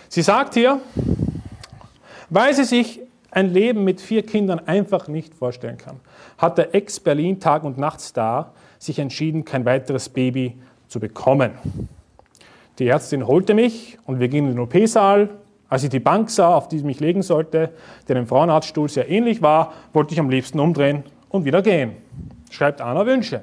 Sie 0.09 0.21
sagt 0.21 0.55
hier, 0.55 0.81
weil 2.29 2.53
sie 2.53 2.65
sich 2.65 2.99
ein 3.31 3.53
Leben 3.53 3.85
mit 3.85 4.01
vier 4.01 4.25
Kindern 4.25 4.59
einfach 4.59 5.07
nicht 5.07 5.33
vorstellen 5.33 5.77
kann, 5.77 6.01
hat 6.37 6.57
der 6.57 6.75
Ex-Berlin 6.75 7.39
Tag 7.39 7.63
und 7.63 7.77
Nachtstar 7.77 8.51
sich 8.79 8.99
entschieden, 8.99 9.45
kein 9.45 9.63
weiteres 9.63 10.09
Baby 10.09 10.57
zu 10.89 10.99
bekommen. 10.99 11.51
Die 12.79 12.87
Ärztin 12.89 13.25
holte 13.27 13.53
mich 13.53 13.97
und 14.03 14.19
wir 14.19 14.27
gingen 14.27 14.49
in 14.49 14.57
den 14.57 14.59
OP-Saal. 14.59 15.29
Als 15.73 15.81
ich 15.81 15.89
die 15.89 15.99
Bank 15.99 16.29
sah, 16.29 16.53
auf 16.53 16.67
die 16.67 16.77
ich 16.77 16.83
mich 16.83 16.99
legen 16.99 17.23
sollte, 17.23 17.71
der 18.07 18.13
dem 18.13 18.27
Frauenarztstuhl 18.27 18.87
sehr 18.89 19.09
ähnlich 19.09 19.41
war, 19.41 19.73
wollte 19.91 20.13
ich 20.13 20.19
am 20.19 20.29
liebsten 20.29 20.59
umdrehen 20.59 21.01
und 21.29 21.45
wieder 21.45 21.63
gehen. 21.63 21.95
Schreibt 22.51 22.79
Anna 22.79 23.03
Wünsche. 23.07 23.41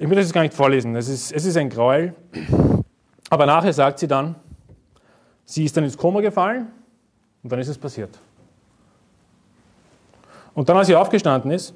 Ich 0.00 0.08
will 0.08 0.16
das 0.16 0.24
jetzt 0.24 0.32
gar 0.32 0.42
nicht 0.42 0.52
vorlesen, 0.52 0.96
es 0.96 1.08
ist, 1.08 1.30
es 1.30 1.44
ist 1.44 1.56
ein 1.56 1.70
Gräuel. 1.70 2.12
Aber 3.30 3.46
nachher 3.46 3.72
sagt 3.72 4.00
sie 4.00 4.08
dann, 4.08 4.34
sie 5.44 5.64
ist 5.64 5.76
dann 5.76 5.84
ins 5.84 5.96
Koma 5.96 6.20
gefallen 6.20 6.66
und 7.44 7.52
dann 7.52 7.60
ist 7.60 7.68
es 7.68 7.78
passiert. 7.78 8.18
Und 10.54 10.68
dann, 10.68 10.76
als 10.76 10.88
sie 10.88 10.96
aufgestanden 10.96 11.52
ist, 11.52 11.72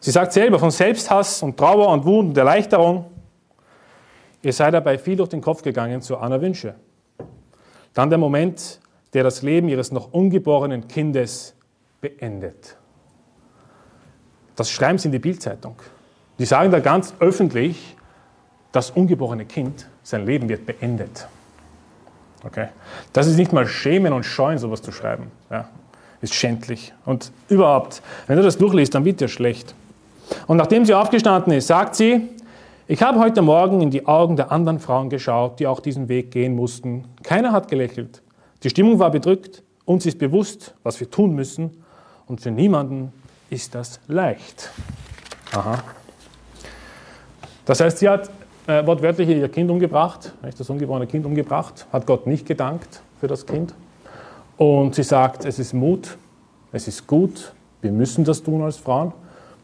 sie 0.00 0.10
sagt 0.10 0.32
selber 0.32 0.58
von 0.58 0.70
Selbsthass 0.70 1.42
und 1.42 1.58
Trauer 1.58 1.88
und 1.88 2.06
Wut 2.06 2.24
und 2.24 2.38
Erleichterung, 2.38 3.10
ihr 4.40 4.54
sei 4.54 4.70
dabei 4.70 4.96
viel 4.96 5.16
durch 5.16 5.28
den 5.28 5.42
Kopf 5.42 5.60
gegangen 5.60 6.00
zu 6.00 6.16
Anna 6.16 6.40
Wünsche. 6.40 6.76
Dann 7.94 8.08
der 8.08 8.18
Moment, 8.18 8.80
der 9.12 9.22
das 9.22 9.42
Leben 9.42 9.68
ihres 9.68 9.92
noch 9.92 10.12
ungeborenen 10.12 10.88
Kindes 10.88 11.54
beendet. 12.00 12.76
Das 14.56 14.70
schreiben 14.70 14.98
sie 14.98 15.08
in 15.08 15.12
die 15.12 15.18
Bildzeitung. 15.18 15.76
Die 16.38 16.44
sagen 16.44 16.70
da 16.70 16.80
ganz 16.80 17.14
öffentlich, 17.20 17.96
das 18.72 18.90
ungeborene 18.90 19.44
Kind, 19.44 19.86
sein 20.02 20.26
Leben 20.26 20.48
wird 20.48 20.66
beendet. 20.66 21.28
Okay? 22.44 22.68
Das 23.12 23.26
ist 23.26 23.36
nicht 23.36 23.52
mal 23.52 23.66
schämen 23.66 24.12
und 24.12 24.24
scheuen, 24.24 24.58
sowas 24.58 24.82
zu 24.82 24.92
schreiben. 24.92 25.30
Ja? 25.50 25.68
Ist 26.20 26.34
schändlich. 26.34 26.92
Und 27.04 27.32
überhaupt, 27.48 28.02
wenn 28.26 28.36
du 28.36 28.42
das 28.42 28.56
durchliest, 28.58 28.94
dann 28.94 29.04
wird 29.04 29.20
dir 29.20 29.28
schlecht. 29.28 29.74
Und 30.46 30.56
nachdem 30.56 30.84
sie 30.84 30.94
aufgestanden 30.94 31.52
ist, 31.52 31.66
sagt 31.66 31.94
sie, 31.94 32.28
ich 32.88 33.02
habe 33.02 33.20
heute 33.20 33.42
Morgen 33.42 33.80
in 33.80 33.90
die 33.90 34.06
Augen 34.06 34.36
der 34.36 34.50
anderen 34.50 34.80
Frauen 34.80 35.08
geschaut, 35.08 35.60
die 35.60 35.66
auch 35.66 35.80
diesen 35.80 36.08
Weg 36.08 36.30
gehen 36.32 36.56
mussten. 36.56 37.04
Keiner 37.22 37.52
hat 37.52 37.68
gelächelt. 37.68 38.22
Die 38.62 38.70
Stimmung 38.70 38.98
war 38.98 39.10
bedrückt. 39.10 39.62
Uns 39.84 40.04
ist 40.06 40.18
bewusst, 40.18 40.74
was 40.82 40.98
wir 40.98 41.10
tun 41.10 41.34
müssen. 41.34 41.82
Und 42.26 42.40
für 42.40 42.50
niemanden 42.50 43.12
ist 43.50 43.74
das 43.74 44.00
leicht. 44.08 44.70
Aha. 45.52 45.82
Das 47.64 47.80
heißt, 47.80 47.98
sie 47.98 48.08
hat 48.08 48.30
äh, 48.66 48.84
wortwörtlich 48.84 49.28
ihr 49.28 49.48
Kind 49.48 49.70
umgebracht, 49.70 50.32
das 50.42 50.68
ungeborene 50.68 51.06
Kind 51.06 51.24
umgebracht, 51.26 51.86
hat 51.92 52.06
Gott 52.06 52.26
nicht 52.26 52.46
gedankt 52.46 53.02
für 53.20 53.28
das 53.28 53.46
Kind. 53.46 53.74
Und 54.56 54.94
sie 54.94 55.02
sagt, 55.02 55.44
es 55.44 55.58
ist 55.58 55.72
Mut, 55.72 56.16
es 56.72 56.88
ist 56.88 57.06
gut, 57.06 57.52
wir 57.80 57.92
müssen 57.92 58.24
das 58.24 58.42
tun 58.42 58.62
als 58.62 58.76
Frauen. 58.76 59.12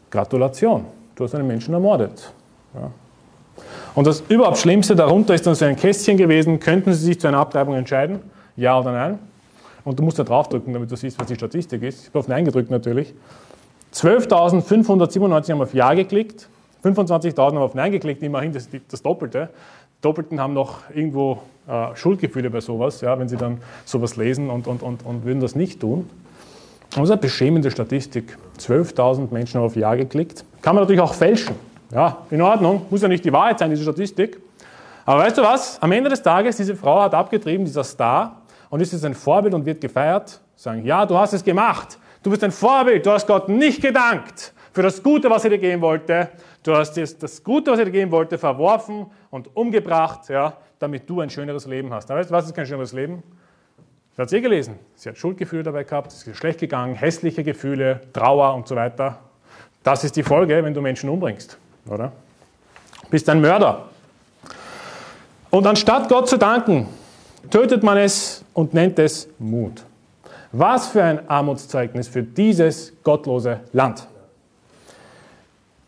Gratulation, 0.09 0.85
du 1.15 1.23
hast 1.23 1.35
einen 1.35 1.47
Menschen 1.47 1.73
ermordet. 1.73 2.31
Ja. 2.73 2.91
Und 3.99 4.07
das 4.07 4.23
überhaupt 4.29 4.59
Schlimmste 4.59 4.95
darunter 4.95 5.33
ist 5.33 5.45
dann 5.45 5.55
so 5.55 5.65
ein 5.65 5.75
Kästchen 5.75 6.15
gewesen, 6.15 6.61
könnten 6.61 6.93
Sie 6.93 7.03
sich 7.03 7.19
zu 7.19 7.27
einer 7.27 7.39
Abtreibung 7.39 7.75
entscheiden? 7.75 8.21
Ja 8.55 8.79
oder 8.79 8.93
nein? 8.93 9.19
Und 9.83 9.99
du 9.99 10.03
musst 10.03 10.17
da 10.17 10.23
draufdrücken, 10.23 10.71
damit 10.71 10.89
du 10.89 10.95
siehst, 10.95 11.19
was 11.19 11.27
die 11.27 11.35
Statistik 11.35 11.83
ist. 11.83 12.03
Ich 12.03 12.07
habe 12.07 12.19
auf 12.19 12.29
Nein 12.29 12.45
gedrückt 12.45 12.71
natürlich. 12.71 13.13
12.597 13.93 15.51
haben 15.51 15.61
auf 15.61 15.73
Ja 15.73 15.93
geklickt, 15.95 16.47
25.000 16.81 17.37
haben 17.37 17.57
auf 17.57 17.75
Nein 17.75 17.91
geklickt, 17.91 18.23
immerhin 18.23 18.53
das, 18.53 18.69
das 18.89 19.01
Doppelte. 19.01 19.49
Doppelten 19.99 20.39
haben 20.39 20.53
noch 20.53 20.77
irgendwo 20.95 21.39
äh, 21.67 21.93
Schuldgefühle 21.93 22.49
bei 22.49 22.61
sowas, 22.61 23.01
ja, 23.01 23.19
wenn 23.19 23.27
sie 23.27 23.35
dann 23.35 23.57
sowas 23.83 24.15
lesen 24.15 24.49
und, 24.49 24.65
und, 24.67 24.81
und, 24.81 25.05
und 25.05 25.25
würden 25.25 25.41
das 25.41 25.55
nicht 25.55 25.81
tun. 25.81 26.09
das 26.91 27.03
ist 27.03 27.11
eine 27.11 27.19
beschämende 27.19 27.69
Statistik. 27.69 28.37
12.000 28.59 29.33
Menschen 29.33 29.59
haben 29.59 29.65
auf 29.65 29.75
Ja 29.75 29.93
geklickt. 29.95 30.45
Kann 30.61 30.75
man 30.75 30.85
natürlich 30.85 31.01
auch 31.01 31.13
fälschen. 31.13 31.68
Ja, 31.91 32.25
in 32.29 32.41
Ordnung, 32.41 32.85
muss 32.89 33.01
ja 33.01 33.07
nicht 33.07 33.25
die 33.25 33.33
Wahrheit 33.33 33.59
sein, 33.59 33.69
diese 33.69 33.83
Statistik. 33.83 34.39
Aber 35.05 35.21
weißt 35.21 35.37
du 35.37 35.41
was? 35.41 35.81
Am 35.81 35.91
Ende 35.91 36.09
des 36.09 36.21
Tages, 36.21 36.57
diese 36.57 36.75
Frau 36.75 37.01
hat 37.01 37.13
abgetrieben, 37.13 37.65
dieser 37.65 37.83
Star, 37.83 38.41
und 38.69 38.79
ist 38.79 38.93
jetzt 38.93 39.05
ein 39.05 39.15
Vorbild 39.15 39.53
und 39.55 39.65
wird 39.65 39.81
gefeiert. 39.81 40.39
Sagen, 40.55 40.85
ja, 40.85 41.05
du 41.05 41.17
hast 41.17 41.33
es 41.33 41.43
gemacht. 41.43 41.97
Du 42.21 42.29
bist 42.29 42.43
ein 42.43 42.51
Vorbild. 42.51 43.05
Du 43.05 43.11
hast 43.11 43.25
Gott 43.25 43.49
nicht 43.49 43.81
gedankt 43.81 44.53
für 44.71 44.83
das 44.83 45.01
Gute, 45.03 45.29
was 45.29 45.43
er 45.43 45.49
dir 45.49 45.57
geben 45.57 45.81
wollte. 45.81 46.29
Du 46.63 46.73
hast 46.75 46.95
das 46.95 47.43
Gute, 47.43 47.71
was 47.71 47.79
er 47.79 47.85
dir 47.85 47.91
geben 47.91 48.11
wollte, 48.11 48.37
verworfen 48.37 49.07
und 49.29 49.55
umgebracht, 49.55 50.29
ja, 50.29 50.53
damit 50.79 51.09
du 51.09 51.19
ein 51.19 51.29
schöneres 51.29 51.65
Leben 51.65 51.93
hast. 51.93 52.09
weißt 52.09 52.29
du, 52.29 52.33
was 52.33 52.45
ist 52.45 52.53
kein 52.53 52.65
schöneres 52.65 52.93
Leben? 52.93 53.21
Sie 54.15 54.21
hat 54.21 54.27
es 54.27 54.33
eh 54.33 54.39
gelesen. 54.41 54.79
Sie 54.95 55.09
hat 55.09 55.17
Schuldgefühle 55.17 55.63
dabei 55.63 55.83
gehabt, 55.83 56.13
es 56.13 56.25
ist 56.25 56.37
schlecht 56.37 56.59
gegangen, 56.61 56.95
hässliche 56.95 57.43
Gefühle, 57.43 57.99
Trauer 58.13 58.53
und 58.53 58.69
so 58.69 58.75
weiter. 58.77 59.19
Das 59.83 60.05
ist 60.05 60.15
die 60.15 60.23
Folge, 60.23 60.63
wenn 60.63 60.73
du 60.73 60.79
Menschen 60.79 61.09
umbringst, 61.09 61.57
oder? 61.87 62.11
Bist 63.09 63.27
ein 63.29 63.41
Mörder. 63.41 63.85
Und 65.49 65.65
anstatt 65.65 66.09
Gott 66.09 66.29
zu 66.29 66.37
danken, 66.37 66.87
tötet 67.49 67.83
man 67.83 67.97
es 67.97 68.43
und 68.53 68.73
nennt 68.73 68.99
es 68.99 69.27
Mut. 69.39 69.83
Was 70.51 70.87
für 70.87 71.03
ein 71.03 71.29
Armutszeugnis 71.29 72.07
für 72.07 72.23
dieses 72.23 72.93
gottlose 73.03 73.59
Land. 73.71 74.07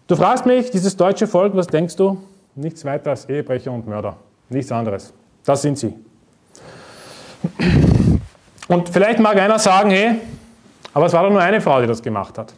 Du 0.08 0.16
fragst 0.16 0.46
mich, 0.46 0.70
dieses 0.72 0.96
deutsche 0.96 1.28
Volk, 1.28 1.56
was 1.56 1.68
denkst 1.68 1.96
du? 1.96 2.22
Nichts 2.56 2.84
weiter 2.84 3.12
als 3.12 3.30
Ehebrecher 3.30 3.72
und 3.72 3.88
Mörder. 3.88 4.18
Nichts 4.50 4.72
anderes. 4.72 5.14
Das 5.46 5.62
sind 5.62 5.78
sie. 5.78 5.94
Und 8.68 8.90
vielleicht 8.90 9.20
mag 9.20 9.38
einer 9.38 9.58
sagen, 9.58 9.90
hey, 9.90 10.16
aber 10.94 11.06
es 11.06 11.14
war 11.14 11.24
doch 11.24 11.30
nur 11.30 11.42
eine 11.42 11.62
Frau, 11.62 11.82
die 11.82 11.88
das 11.88 12.02
gemacht 12.02 12.38
hat. 12.38 12.54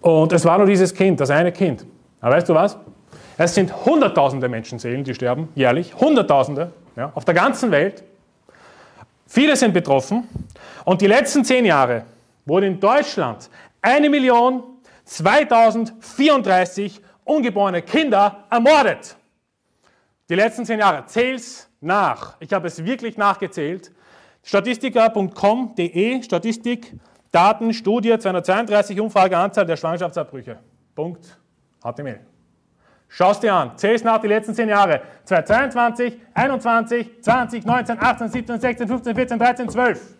Und 0.00 0.32
es 0.32 0.44
war 0.44 0.58
nur 0.58 0.66
dieses 0.66 0.94
Kind, 0.94 1.20
das 1.20 1.30
eine 1.30 1.50
Kind. 1.52 1.84
Aber 2.26 2.34
weißt 2.34 2.48
du 2.48 2.54
was? 2.54 2.76
Es 3.38 3.54
sind 3.54 3.86
hunderttausende 3.86 4.48
Menschenseelen, 4.48 5.04
die 5.04 5.14
sterben 5.14 5.48
jährlich. 5.54 5.94
Hunderttausende 5.94 6.72
ja, 6.96 7.12
auf 7.14 7.24
der 7.24 7.34
ganzen 7.34 7.70
Welt. 7.70 8.02
Viele 9.28 9.54
sind 9.54 9.72
betroffen. 9.72 10.26
Und 10.84 11.00
die 11.00 11.06
letzten 11.06 11.44
zehn 11.44 11.64
Jahre 11.64 12.04
wurden 12.44 12.64
in 12.64 12.80
Deutschland 12.80 13.48
eine 13.80 14.10
Million 14.10 14.64
2034 15.04 17.00
ungeborene 17.22 17.82
Kinder 17.82 18.42
ermordet. 18.50 19.14
Die 20.28 20.34
letzten 20.34 20.66
zehn 20.66 20.80
Jahre. 20.80 21.06
Zähl's 21.06 21.68
nach. 21.80 22.34
Ich 22.40 22.52
habe 22.52 22.66
es 22.66 22.84
wirklich 22.84 23.16
nachgezählt. 23.16 23.92
Statistiker.com.de, 24.42 26.24
Statistik, 26.24 26.92
Daten, 27.30 27.72
Studie, 27.72 28.18
232 28.18 29.00
Umfrage, 29.00 29.38
Anzahl 29.38 29.64
der 29.64 29.76
Schwangerschaftsabbrüche. 29.76 30.58
Punkt. 30.96 31.38
HTML. 31.92 32.20
Schau 33.08 33.30
es 33.30 33.40
dir 33.40 33.54
an. 33.54 33.78
Zähl 33.78 33.94
es 33.94 34.04
nach 34.04 34.20
die 34.20 34.28
letzten 34.28 34.54
zehn 34.54 34.68
Jahre. 34.68 35.00
2022, 35.24 36.20
21, 36.34 37.22
20, 37.22 37.64
19, 37.64 37.98
18, 38.00 38.28
17, 38.28 38.60
16, 38.60 38.88
15, 38.88 39.14
14, 39.14 39.38
13, 39.38 39.68
12. 39.68 40.14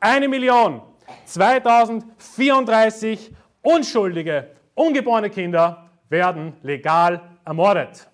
Eine 0.00 0.28
Million 0.28 0.82
2034 1.26 3.34
unschuldige, 3.62 4.48
ungeborene 4.74 5.30
Kinder 5.30 5.90
werden 6.08 6.54
legal 6.62 7.20
ermordet. 7.44 8.08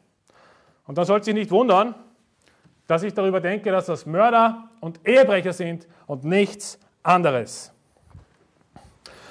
Und 0.86 0.98
dann 0.98 1.04
sollte 1.04 1.26
sich 1.26 1.34
nicht 1.34 1.50
wundern, 1.50 1.94
dass 2.86 3.02
ich 3.04 3.14
darüber 3.14 3.40
denke, 3.40 3.70
dass 3.70 3.86
das 3.86 4.06
Mörder 4.06 4.68
und 4.80 5.06
Ehebrecher 5.06 5.52
sind 5.52 5.86
und 6.06 6.24
nichts 6.24 6.78
anderes. 7.02 7.72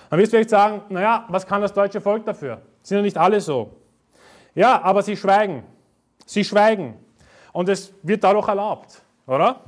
Dann 0.10 0.20
wirst 0.20 0.32
du 0.32 0.38
vielleicht 0.38 0.50
sagen, 0.50 0.82
naja, 0.90 1.26
was 1.28 1.46
kann 1.46 1.62
das 1.62 1.74
deutsche 1.74 2.00
Volk 2.00 2.26
dafür? 2.26 2.62
Sind 2.82 2.98
ja 2.98 3.02
nicht 3.02 3.18
alle 3.18 3.42
so. 3.42 3.72
Ja, 4.56 4.82
aber 4.82 5.04
sie 5.04 5.16
schweigen. 5.16 5.64
Sie 6.26 6.44
schweigen. 6.44 6.96
Und 7.54 7.70
es 7.70 7.94
wird 8.04 8.24
dadurch 8.24 8.48
erlaubt, 8.48 9.02
oder? 9.26 9.62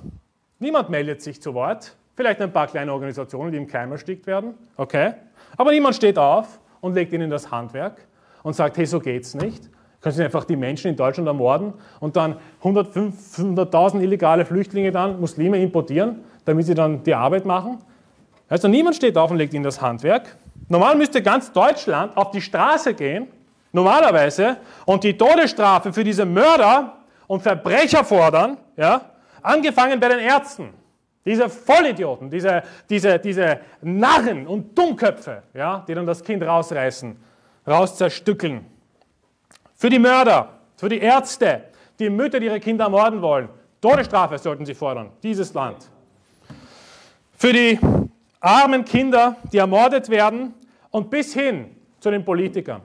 Niemand 0.60 0.90
meldet 0.90 1.22
sich 1.22 1.42
zu 1.42 1.54
Wort. 1.54 1.96
Vielleicht 2.16 2.42
ein 2.42 2.54
paar 2.54 2.68
kleine 2.68 2.94
Organisationen, 2.94 3.52
die 3.52 3.58
im 3.58 3.68
Keim 3.68 3.92
erstickt 3.92 4.28
werden. 4.28 4.54
Okay. 4.78 5.14
Aber 5.58 5.72
niemand 5.72 5.96
steht 5.96 6.18
auf 6.18 6.60
und 6.82 6.94
legt 6.94 7.14
ihnen 7.14 7.30
das 7.30 7.50
Handwerk 7.50 8.06
und 8.44 8.56
sagt, 8.56 8.78
hey, 8.78 8.86
so 8.86 9.00
geht's 9.00 9.34
nicht. 9.34 9.70
Können 10.02 10.16
Sie 10.16 10.24
einfach 10.24 10.46
die 10.46 10.56
Menschen 10.56 10.90
in 10.90 10.96
Deutschland 10.96 11.28
ermorden 11.28 11.74
und 12.00 12.16
dann 12.16 12.38
100.000 12.64 14.02
illegale 14.02 14.46
Flüchtlinge 14.46 14.92
dann, 14.92 15.20
Muslime 15.20 15.62
importieren, 15.62 16.24
damit 16.44 16.66
sie 16.66 16.74
dann 16.74 17.04
die 17.04 17.14
Arbeit 17.14 17.46
machen? 17.46 17.78
Also 18.50 18.68
niemand 18.68 18.96
steht 18.96 19.16
auf 19.18 19.30
und 19.30 19.38
legt 19.38 19.54
ihnen 19.54 19.64
das 19.64 19.80
Handwerk. 19.80 20.38
Normal 20.72 20.96
müsste 20.96 21.22
ganz 21.22 21.52
Deutschland 21.52 22.16
auf 22.16 22.32
die 22.32 22.40
Straße 22.40 22.94
gehen, 22.94 23.28
normalerweise, 23.74 24.56
und 24.86 25.04
die 25.04 25.18
Todesstrafe 25.18 25.92
für 25.92 26.02
diese 26.02 26.26
Mörder 26.26 26.96
und 27.28 27.44
Verbrecher 27.44 28.06
fordern, 28.06 28.56
ja, 28.78 29.02
angefangen 29.42 30.00
bei 30.00 30.08
den 30.08 30.20
Ärzten. 30.20 30.70
Diese 31.26 31.50
Vollidioten, 31.50 32.30
diese, 32.30 32.64
diese, 32.90 33.20
diese 33.20 33.60
Narren 33.82 34.48
und 34.48 34.78
Dummköpfe, 34.78 35.44
ja, 35.54 35.84
die 35.86 35.94
dann 35.94 36.06
das 36.06 36.24
Kind 36.24 36.42
rausreißen, 36.42 37.18
rauszerstückeln. 37.68 38.66
Für 39.76 39.90
die 39.90 40.00
Mörder, 40.00 40.54
für 40.78 40.88
die 40.88 41.00
Ärzte, 41.00 41.66
die 42.00 42.10
Mütter, 42.10 42.40
die 42.40 42.46
ihre 42.46 42.62
Kinder 42.62 42.86
ermorden 42.86 43.22
wollen, 43.22 43.50
Todesstrafe 43.82 44.38
sollten 44.38 44.66
sie 44.66 44.74
fordern, 44.74 45.12
dieses 45.22 45.54
Land. 45.54 45.90
Für 47.36 47.52
die 47.52 47.78
armen 48.40 48.86
Kinder, 48.86 49.36
die 49.52 49.58
ermordet 49.58 50.08
werden 50.08 50.54
und 50.92 51.10
bis 51.10 51.34
hin 51.34 51.76
zu 52.00 52.12
den 52.12 52.24
Politikern. 52.24 52.82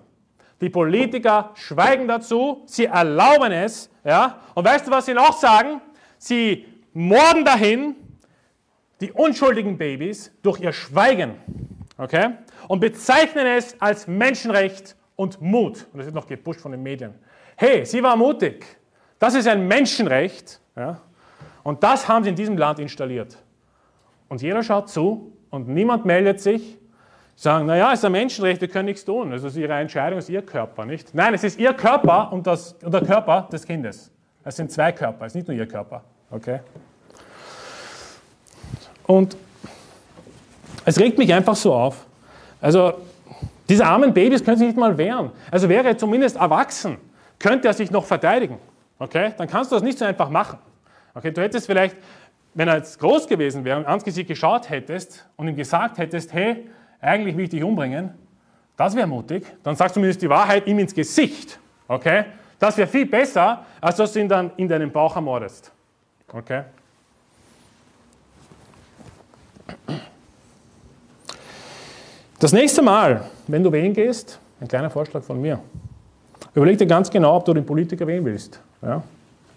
Die 0.60 0.70
Politiker 0.70 1.50
schweigen 1.54 2.08
dazu, 2.08 2.62
sie 2.66 2.86
erlauben 2.86 3.52
es, 3.52 3.90
ja, 4.04 4.40
und 4.54 4.64
weißt 4.64 4.86
du, 4.86 4.90
was 4.90 5.04
sie 5.04 5.12
noch 5.12 5.38
sagen? 5.38 5.82
Sie 6.18 6.64
morden 6.94 7.44
dahin, 7.44 7.94
die 9.00 9.12
unschuldigen 9.12 9.76
Babys 9.76 10.32
durch 10.42 10.60
ihr 10.60 10.72
Schweigen 10.72 11.34
okay? 11.98 12.30
und 12.68 12.80
bezeichnen 12.80 13.46
es 13.46 13.78
als 13.80 14.06
Menschenrecht 14.06 14.96
und 15.16 15.40
Mut. 15.40 15.86
Und 15.92 15.98
das 15.98 16.06
wird 16.06 16.14
noch 16.14 16.26
gepusht 16.26 16.60
von 16.60 16.72
den 16.72 16.82
Medien. 16.82 17.14
Hey, 17.56 17.84
sie 17.84 18.02
war 18.02 18.16
mutig. 18.16 18.64
Das 19.18 19.34
ist 19.34 19.46
ein 19.46 19.66
Menschenrecht. 19.66 20.60
Ja? 20.74 21.00
Und 21.62 21.82
das 21.82 22.08
haben 22.08 22.22
sie 22.24 22.30
in 22.30 22.36
diesem 22.36 22.56
Land 22.56 22.78
installiert. 22.78 23.36
Und 24.28 24.42
jeder 24.42 24.62
schaut 24.62 24.88
zu 24.88 25.32
und 25.50 25.68
niemand 25.68 26.04
meldet 26.04 26.40
sich. 26.40 26.78
Sagen, 27.38 27.66
naja, 27.66 27.92
es 27.92 27.98
ist 27.98 28.04
ein 28.06 28.12
Menschenrecht, 28.12 28.62
wir 28.62 28.68
können 28.68 28.86
nichts 28.86 29.04
tun. 29.04 29.30
Also 29.30 29.46
es 29.46 29.52
ist 29.52 29.60
ihre 29.60 29.74
Entscheidung, 29.74 30.18
es 30.18 30.24
ist 30.24 30.30
ihr 30.30 30.40
Körper, 30.40 30.86
nicht? 30.86 31.14
Nein, 31.14 31.34
es 31.34 31.44
ist 31.44 31.58
ihr 31.58 31.74
Körper 31.74 32.32
und, 32.32 32.46
das, 32.46 32.72
und 32.82 32.92
der 32.92 33.02
Körper 33.02 33.46
des 33.52 33.66
Kindes. 33.66 34.10
Es 34.42 34.56
sind 34.56 34.72
zwei 34.72 34.90
Körper, 34.90 35.26
es 35.26 35.32
ist 35.32 35.36
nicht 35.36 35.48
nur 35.48 35.56
ihr 35.56 35.68
Körper. 35.68 36.02
Okay? 36.30 36.60
Und 39.06 39.36
es 40.86 40.98
regt 40.98 41.18
mich 41.18 41.32
einfach 41.34 41.54
so 41.56 41.74
auf. 41.74 42.06
Also, 42.60 42.94
diese 43.68 43.84
armen 43.84 44.14
Babys 44.14 44.42
können 44.42 44.56
sich 44.56 44.68
nicht 44.68 44.78
mal 44.78 44.96
wehren. 44.96 45.30
Also 45.50 45.68
wäre 45.68 45.88
er 45.88 45.98
zumindest 45.98 46.36
erwachsen, 46.36 46.96
könnte 47.38 47.68
er 47.68 47.74
sich 47.74 47.90
noch 47.90 48.06
verteidigen. 48.06 48.58
Okay? 48.98 49.34
Dann 49.36 49.46
kannst 49.46 49.70
du 49.70 49.76
das 49.76 49.82
nicht 49.82 49.98
so 49.98 50.06
einfach 50.06 50.30
machen. 50.30 50.58
Okay? 51.12 51.32
Du 51.32 51.42
hättest 51.42 51.66
vielleicht, 51.66 51.96
wenn 52.54 52.68
er 52.68 52.76
jetzt 52.76 52.98
groß 52.98 53.26
gewesen 53.26 53.64
wäre 53.64 53.76
und 53.76 53.86
ans 53.86 54.04
Gesicht 54.04 54.28
geschaut 54.28 54.70
hättest 54.70 55.26
und 55.36 55.48
ihm 55.48 55.56
gesagt 55.56 55.98
hättest, 55.98 56.32
hey, 56.32 56.66
eigentlich 57.00 57.36
will 57.36 57.44
ich 57.44 57.50
dich 57.50 57.62
umbringen, 57.62 58.10
das 58.76 58.94
wäre 58.94 59.06
mutig. 59.06 59.44
Dann 59.62 59.74
sagst 59.74 59.96
du 59.96 60.00
zumindest 60.00 60.22
die 60.22 60.28
Wahrheit 60.28 60.66
ihm 60.66 60.78
ins 60.78 60.94
Gesicht. 60.94 61.58
Okay? 61.88 62.24
Das 62.58 62.76
wäre 62.76 62.88
viel 62.88 63.06
besser, 63.06 63.64
als 63.80 63.96
dass 63.96 64.12
du 64.12 64.20
ihn 64.20 64.28
dann 64.28 64.50
in 64.56 64.68
deinen 64.68 64.90
Bauch 64.90 65.14
ermordest. 65.16 65.72
Okay? 66.32 66.62
Das 72.38 72.52
nächste 72.52 72.82
Mal, 72.82 73.22
wenn 73.46 73.62
du 73.62 73.72
wählen 73.72 73.94
gehst, 73.94 74.38
ein 74.60 74.68
kleiner 74.68 74.90
Vorschlag 74.90 75.22
von 75.22 75.40
mir, 75.40 75.58
überleg 76.54 76.76
dir 76.76 76.86
ganz 76.86 77.10
genau, 77.10 77.36
ob 77.36 77.44
du 77.46 77.54
den 77.54 77.64
Politiker 77.64 78.06
wählen 78.06 78.24
willst. 78.24 78.60
Ja, 78.82 79.02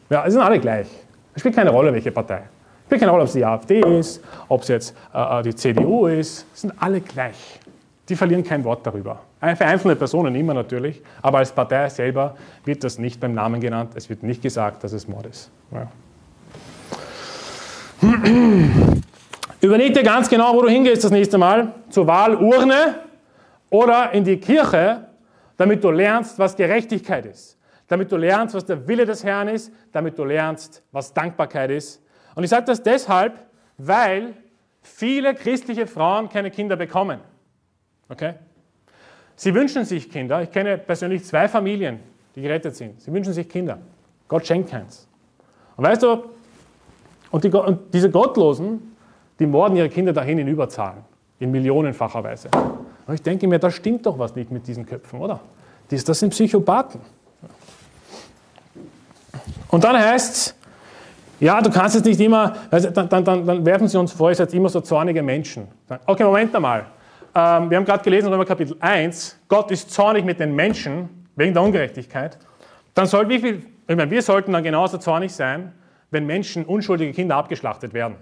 ja 0.10 0.26
es 0.26 0.34
sind 0.34 0.42
alle 0.42 0.60
gleich. 0.60 0.88
Es 1.34 1.42
spielt 1.42 1.56
keine 1.56 1.72
Rolle, 1.72 1.92
welche 1.94 2.12
Partei. 2.12 2.44
Spielt 2.90 3.02
keine 3.02 3.12
Rolle, 3.12 3.22
ob 3.22 3.28
es 3.28 3.34
die 3.34 3.46
AfD 3.46 3.82
ist, 3.82 4.20
ob 4.48 4.64
es 4.64 4.68
jetzt 4.68 4.96
äh, 5.14 5.40
äh 5.40 5.44
die 5.44 5.54
CDU 5.54 6.08
ist. 6.08 6.44
Sind 6.58 6.74
alle 6.80 7.02
gleich. 7.02 7.60
Die 8.10 8.16
verlieren 8.16 8.44
kein 8.44 8.64
Wort 8.64 8.84
darüber. 8.84 9.20
Für 9.40 9.66
einzelne 9.68 9.96
Personen 9.96 10.34
immer 10.34 10.56
natürlich, 10.56 11.00
aber 11.22 11.38
als 11.38 11.52
Partei 11.52 11.88
selber 11.90 12.36
wird 12.66 12.84
das 12.84 12.98
nicht 12.98 13.20
beim 13.20 13.36
Namen 13.36 13.62
genannt. 13.62 13.92
Es 13.94 14.10
wird 14.10 14.24
nicht 14.24 14.42
gesagt, 14.42 14.84
dass 14.84 14.94
es 14.94 15.08
Mord 15.08 15.28
ist. 15.28 15.52
Ja. 15.72 15.88
Überleg 19.62 19.94
dir 19.94 20.02
ganz 20.02 20.28
genau, 20.28 20.56
wo 20.56 20.64
du 20.64 20.70
hingehst 20.70 21.04
das 21.04 21.12
nächste 21.12 21.38
Mal. 21.38 21.72
Zur 21.92 22.08
Wahlurne 22.08 22.96
oder 23.70 24.12
in 24.14 24.24
die 24.24 24.38
Kirche, 24.38 25.06
damit 25.58 25.84
du 25.84 25.92
lernst, 25.92 26.40
was 26.40 26.56
Gerechtigkeit 26.56 27.28
ist. 27.28 27.56
Damit 27.88 28.12
du 28.12 28.18
lernst, 28.18 28.56
was 28.56 28.66
der 28.66 28.88
Wille 28.88 29.06
des 29.06 29.24
Herrn 29.24 29.48
ist. 29.48 29.72
Damit 29.92 30.18
du 30.18 30.24
lernst, 30.24 30.82
was 30.92 31.14
Dankbarkeit 31.14 31.70
ist. 31.70 32.02
Und 32.40 32.46
ich 32.46 32.52
sage 32.52 32.68
das 32.68 32.82
deshalb, 32.82 33.34
weil 33.78 34.34
viele 34.82 35.36
christliche 35.36 35.88
Frauen 35.88 36.30
keine 36.30 36.50
Kinder 36.50 36.78
bekommen. 36.78 37.20
Okay? 38.08 38.36
Sie 39.36 39.54
wünschen 39.54 39.84
sich 39.84 40.10
Kinder. 40.10 40.42
Ich 40.42 40.50
kenne 40.50 40.78
persönlich 40.78 41.26
zwei 41.26 41.50
Familien, 41.50 42.00
die 42.38 42.42
gerettet 42.42 42.78
sind. 42.78 43.02
Sie 43.02 43.12
wünschen 43.12 43.34
sich 43.34 43.50
Kinder. 43.50 43.80
Gott 44.30 44.48
schenkt 44.48 44.72
keins. 44.72 45.06
Und 45.76 45.84
weißt 45.84 46.02
du, 46.02 46.30
und, 47.30 47.44
die, 47.44 47.50
und 47.50 47.94
diese 47.94 48.10
Gottlosen, 48.10 48.96
die 49.38 49.46
morden 49.46 49.76
ihre 49.76 49.90
Kinder 49.90 50.14
dahin 50.14 50.40
in 50.40 50.48
Überzahlen, 50.48 51.04
in 51.40 51.52
millionenfacher 51.52 52.24
Weise. 52.24 52.48
Und 53.06 53.16
ich 53.16 53.22
denke 53.22 53.50
mir, 53.50 53.60
da 53.60 53.70
stimmt 53.70 54.06
doch 54.06 54.18
was 54.18 54.34
nicht 54.34 54.50
mit 54.50 54.66
diesen 54.66 54.86
Köpfen, 54.86 55.20
oder? 55.20 55.42
Das 55.90 56.18
sind 56.18 56.30
Psychopathen. 56.30 57.02
Und 59.68 59.84
dann 59.84 60.00
heißt 60.00 60.36
es, 60.36 60.56
ja, 61.40 61.62
du 61.62 61.70
kannst 61.70 61.96
jetzt 61.96 62.06
nicht 62.06 62.20
immer, 62.20 62.56
also 62.70 62.90
dann, 62.90 63.08
dann, 63.10 63.24
dann, 63.24 63.66
werfen 63.66 63.88
sie 63.88 63.98
uns 63.98 64.12
vor, 64.12 64.30
ihr 64.30 64.36
seid 64.36 64.54
immer 64.54 64.70
so 64.70 64.82
zornige 64.82 65.24
Menschen. 65.24 65.68
Okay, 66.06 66.24
Moment 66.24 66.56
einmal. 66.56 66.86
Ähm, 67.34 67.70
wir 67.70 67.78
haben 67.78 67.86
gerade 67.86 68.04
gelesen, 68.04 68.30
Römer 68.30 68.46
Kapitel 68.46 68.76
1, 68.80 69.38
Gott 69.48 69.72
ist 69.72 69.92
zornig 69.92 70.26
mit 70.26 70.40
den 70.40 70.56
Menschen 70.56 71.28
wegen 71.36 71.54
der 71.54 71.64
Ungerechtigkeit. 71.64 72.38
Dann 72.94 73.06
soll 73.06 73.30
wie 73.30 73.40
viel, 73.40 73.66
ich 73.88 73.96
meine, 73.96 74.12
wir 74.12 74.22
sollten 74.22 74.52
dann 74.52 74.64
genauso 74.64 74.98
zornig 74.98 75.34
sein, 75.34 75.72
wenn 76.12 76.26
Menschen, 76.26 76.66
unschuldige 76.66 77.14
Kinder 77.14 77.36
abgeschlachtet 77.36 77.94
werden. 77.94 78.16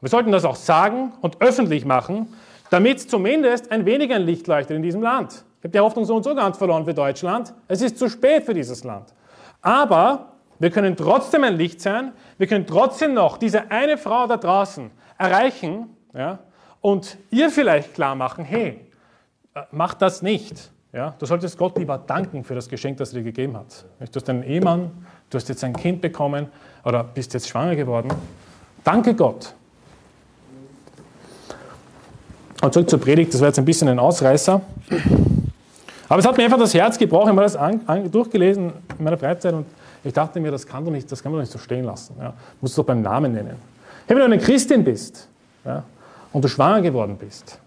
Wir 0.00 0.08
sollten 0.08 0.32
das 0.32 0.44
auch 0.44 0.56
sagen 0.56 1.12
und 1.20 1.40
öffentlich 1.40 1.84
machen, 1.84 2.34
damit 2.70 3.00
zumindest 3.00 3.70
ein 3.70 3.86
wenig 3.86 4.12
ein 4.12 4.22
Licht 4.22 4.46
leuchtet 4.48 4.76
in 4.76 4.82
diesem 4.82 5.02
Land. 5.02 5.44
Ich 5.60 5.64
habe 5.64 5.68
die 5.70 5.80
Hoffnung 5.80 6.04
so 6.04 6.16
und 6.16 6.24
so 6.24 6.34
ganz 6.34 6.58
verloren 6.58 6.84
für 6.84 6.94
Deutschland. 6.94 7.54
Es 7.68 7.80
ist 7.80 7.98
zu 7.98 8.08
spät 8.08 8.44
für 8.44 8.52
dieses 8.52 8.82
Land. 8.82 9.14
Aber 9.60 10.31
wir 10.62 10.70
können 10.70 10.96
trotzdem 10.96 11.42
ein 11.42 11.56
Licht 11.56 11.80
sein. 11.80 12.12
Wir 12.38 12.46
können 12.46 12.68
trotzdem 12.68 13.14
noch 13.14 13.36
diese 13.36 13.72
eine 13.72 13.98
Frau 13.98 14.28
da 14.28 14.36
draußen 14.36 14.92
erreichen 15.18 15.88
ja, 16.14 16.38
und 16.80 17.18
ihr 17.30 17.50
vielleicht 17.50 17.94
klar 17.94 18.14
machen, 18.14 18.44
hey, 18.44 18.78
äh, 19.54 19.62
mach 19.72 19.94
das 19.94 20.22
nicht. 20.22 20.70
Ja, 20.92 21.16
du 21.18 21.26
solltest 21.26 21.58
Gott 21.58 21.76
lieber 21.78 21.98
danken 21.98 22.44
für 22.44 22.54
das 22.54 22.68
Geschenk, 22.68 22.98
das 22.98 23.12
er 23.12 23.18
dir 23.18 23.24
gegeben 23.24 23.56
hat. 23.56 23.84
Du 23.98 24.20
hast 24.20 24.30
einen 24.30 24.44
Ehemann, 24.44 24.92
du 25.30 25.36
hast 25.36 25.48
jetzt 25.48 25.64
ein 25.64 25.72
Kind 25.72 26.00
bekommen 26.00 26.46
oder 26.84 27.02
bist 27.02 27.34
jetzt 27.34 27.48
schwanger 27.48 27.74
geworden. 27.74 28.12
Danke 28.84 29.14
Gott. 29.14 29.54
Und 32.62 32.72
zurück 32.72 32.88
zur 32.88 33.00
Predigt, 33.00 33.34
das 33.34 33.40
war 33.40 33.48
jetzt 33.48 33.58
ein 33.58 33.64
bisschen 33.64 33.88
ein 33.88 33.98
Ausreißer. 33.98 34.60
Aber 36.08 36.18
es 36.20 36.24
hat 36.24 36.36
mir 36.36 36.44
einfach 36.44 36.58
das 36.58 36.72
Herz 36.72 36.96
gebrochen, 36.96 37.30
ich 37.30 37.36
habe 37.36 37.42
das 37.42 37.56
an, 37.56 37.80
an, 37.86 38.08
durchgelesen 38.08 38.72
in 38.96 39.04
meiner 39.04 39.18
Freizeit 39.18 39.54
und 39.54 39.66
ich 40.04 40.12
dachte 40.12 40.40
mir, 40.40 40.50
das 40.50 40.66
kann, 40.66 40.84
doch 40.84 40.90
nicht, 40.90 41.10
das 41.10 41.22
kann 41.22 41.32
man 41.32 41.38
doch 41.38 41.42
nicht 41.42 41.52
so 41.52 41.58
stehen 41.58 41.84
lassen. 41.84 42.16
Ja. 42.18 42.34
Musst 42.60 42.76
du 42.76 42.82
doch 42.82 42.86
beim 42.86 43.02
Namen 43.02 43.32
nennen. 43.32 43.56
Hey, 44.06 44.16
wenn 44.16 44.18
du 44.18 44.24
eine 44.24 44.38
Christin 44.38 44.84
bist 44.84 45.28
ja, 45.64 45.84
und 46.32 46.44
du 46.44 46.48
schwanger 46.48 46.82
geworden 46.82 47.16
bist 47.18 47.58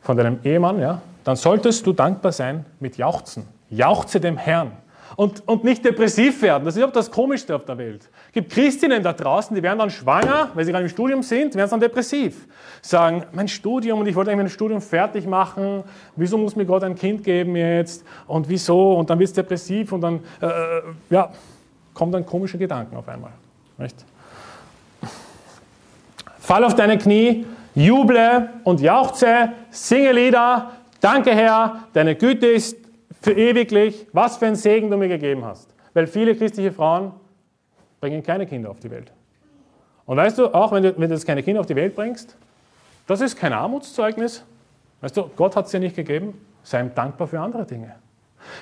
von 0.00 0.16
deinem 0.16 0.38
Ehemann, 0.42 0.80
ja, 0.80 1.02
dann 1.24 1.36
solltest 1.36 1.86
du 1.86 1.92
dankbar 1.92 2.32
sein 2.32 2.64
mit 2.80 2.96
Jauchzen. 2.96 3.46
Jauchze 3.70 4.20
dem 4.20 4.36
Herrn 4.36 4.72
und, 5.16 5.46
und 5.46 5.64
nicht 5.64 5.84
depressiv 5.84 6.42
werden. 6.42 6.64
Das 6.64 6.74
ist 6.74 6.78
überhaupt 6.78 6.96
das 6.96 7.10
Komischste 7.10 7.54
auf 7.54 7.64
der 7.64 7.78
Welt. 7.78 8.08
Es 8.28 8.32
gibt 8.32 8.52
Christinnen 8.52 9.02
da 9.02 9.12
draußen, 9.12 9.54
die 9.54 9.62
werden 9.62 9.78
dann 9.78 9.90
schwanger, 9.90 10.50
weil 10.54 10.64
sie 10.64 10.72
gerade 10.72 10.84
im 10.84 10.90
Studium 10.90 11.22
sind, 11.22 11.54
werden 11.54 11.70
dann 11.70 11.80
depressiv. 11.80 12.46
Sagen, 12.80 13.24
mein 13.32 13.48
Studium 13.48 14.00
und 14.00 14.06
ich 14.06 14.14
wollte 14.14 14.30
eigentlich 14.30 14.44
mein 14.44 14.50
Studium 14.50 14.80
fertig 14.80 15.26
machen, 15.26 15.84
wieso 16.16 16.38
muss 16.38 16.56
mir 16.56 16.64
Gott 16.64 16.84
ein 16.84 16.94
Kind 16.94 17.24
geben 17.24 17.56
jetzt 17.56 18.04
und 18.26 18.48
wieso 18.48 18.94
und 18.94 19.10
dann 19.10 19.18
wird 19.18 19.28
es 19.28 19.34
depressiv 19.34 19.92
und 19.92 20.00
dann, 20.00 20.20
äh, 20.40 20.46
äh, 20.46 20.82
ja, 21.10 21.30
kommen 21.94 22.12
dann 22.12 22.26
komische 22.26 22.58
Gedanken 22.58 22.96
auf 22.96 23.08
einmal. 23.08 23.32
Nicht? 23.78 24.04
Fall 26.38 26.64
auf 26.64 26.74
deine 26.74 26.98
Knie, 26.98 27.46
juble 27.74 28.50
und 28.64 28.80
jauchze, 28.80 29.52
singe 29.70 30.12
Lieder, 30.12 30.72
danke 31.00 31.34
Herr, 31.34 31.84
deine 31.92 32.14
Güte 32.14 32.46
ist 32.46 32.76
für 33.20 33.32
ewiglich, 33.32 34.06
was 34.12 34.36
für 34.36 34.46
ein 34.46 34.56
Segen 34.56 34.90
du 34.90 34.96
mir 34.96 35.08
gegeben 35.08 35.44
hast. 35.44 35.72
Weil 35.94 36.06
viele 36.06 36.34
christliche 36.34 36.72
Frauen 36.72 37.12
bringen 38.00 38.22
keine 38.22 38.46
Kinder 38.46 38.70
auf 38.70 38.80
die 38.80 38.90
Welt. 38.90 39.12
Und 40.06 40.16
weißt 40.16 40.38
du, 40.38 40.52
auch 40.52 40.72
wenn 40.72 40.82
du, 40.82 40.98
wenn 40.98 41.08
du 41.08 41.14
jetzt 41.14 41.26
keine 41.26 41.42
Kinder 41.42 41.60
auf 41.60 41.66
die 41.66 41.76
Welt 41.76 41.94
bringst, 41.94 42.36
das 43.06 43.20
ist 43.20 43.36
kein 43.36 43.52
Armutszeugnis. 43.52 44.42
Weißt 45.00 45.16
du, 45.16 45.30
Gott 45.36 45.54
hat 45.54 45.66
es 45.66 45.70
dir 45.70 45.80
nicht 45.80 45.94
gegeben, 45.94 46.34
sei 46.62 46.80
ihm 46.80 46.94
dankbar 46.94 47.28
für 47.28 47.40
andere 47.40 47.64
Dinge. 47.64 47.94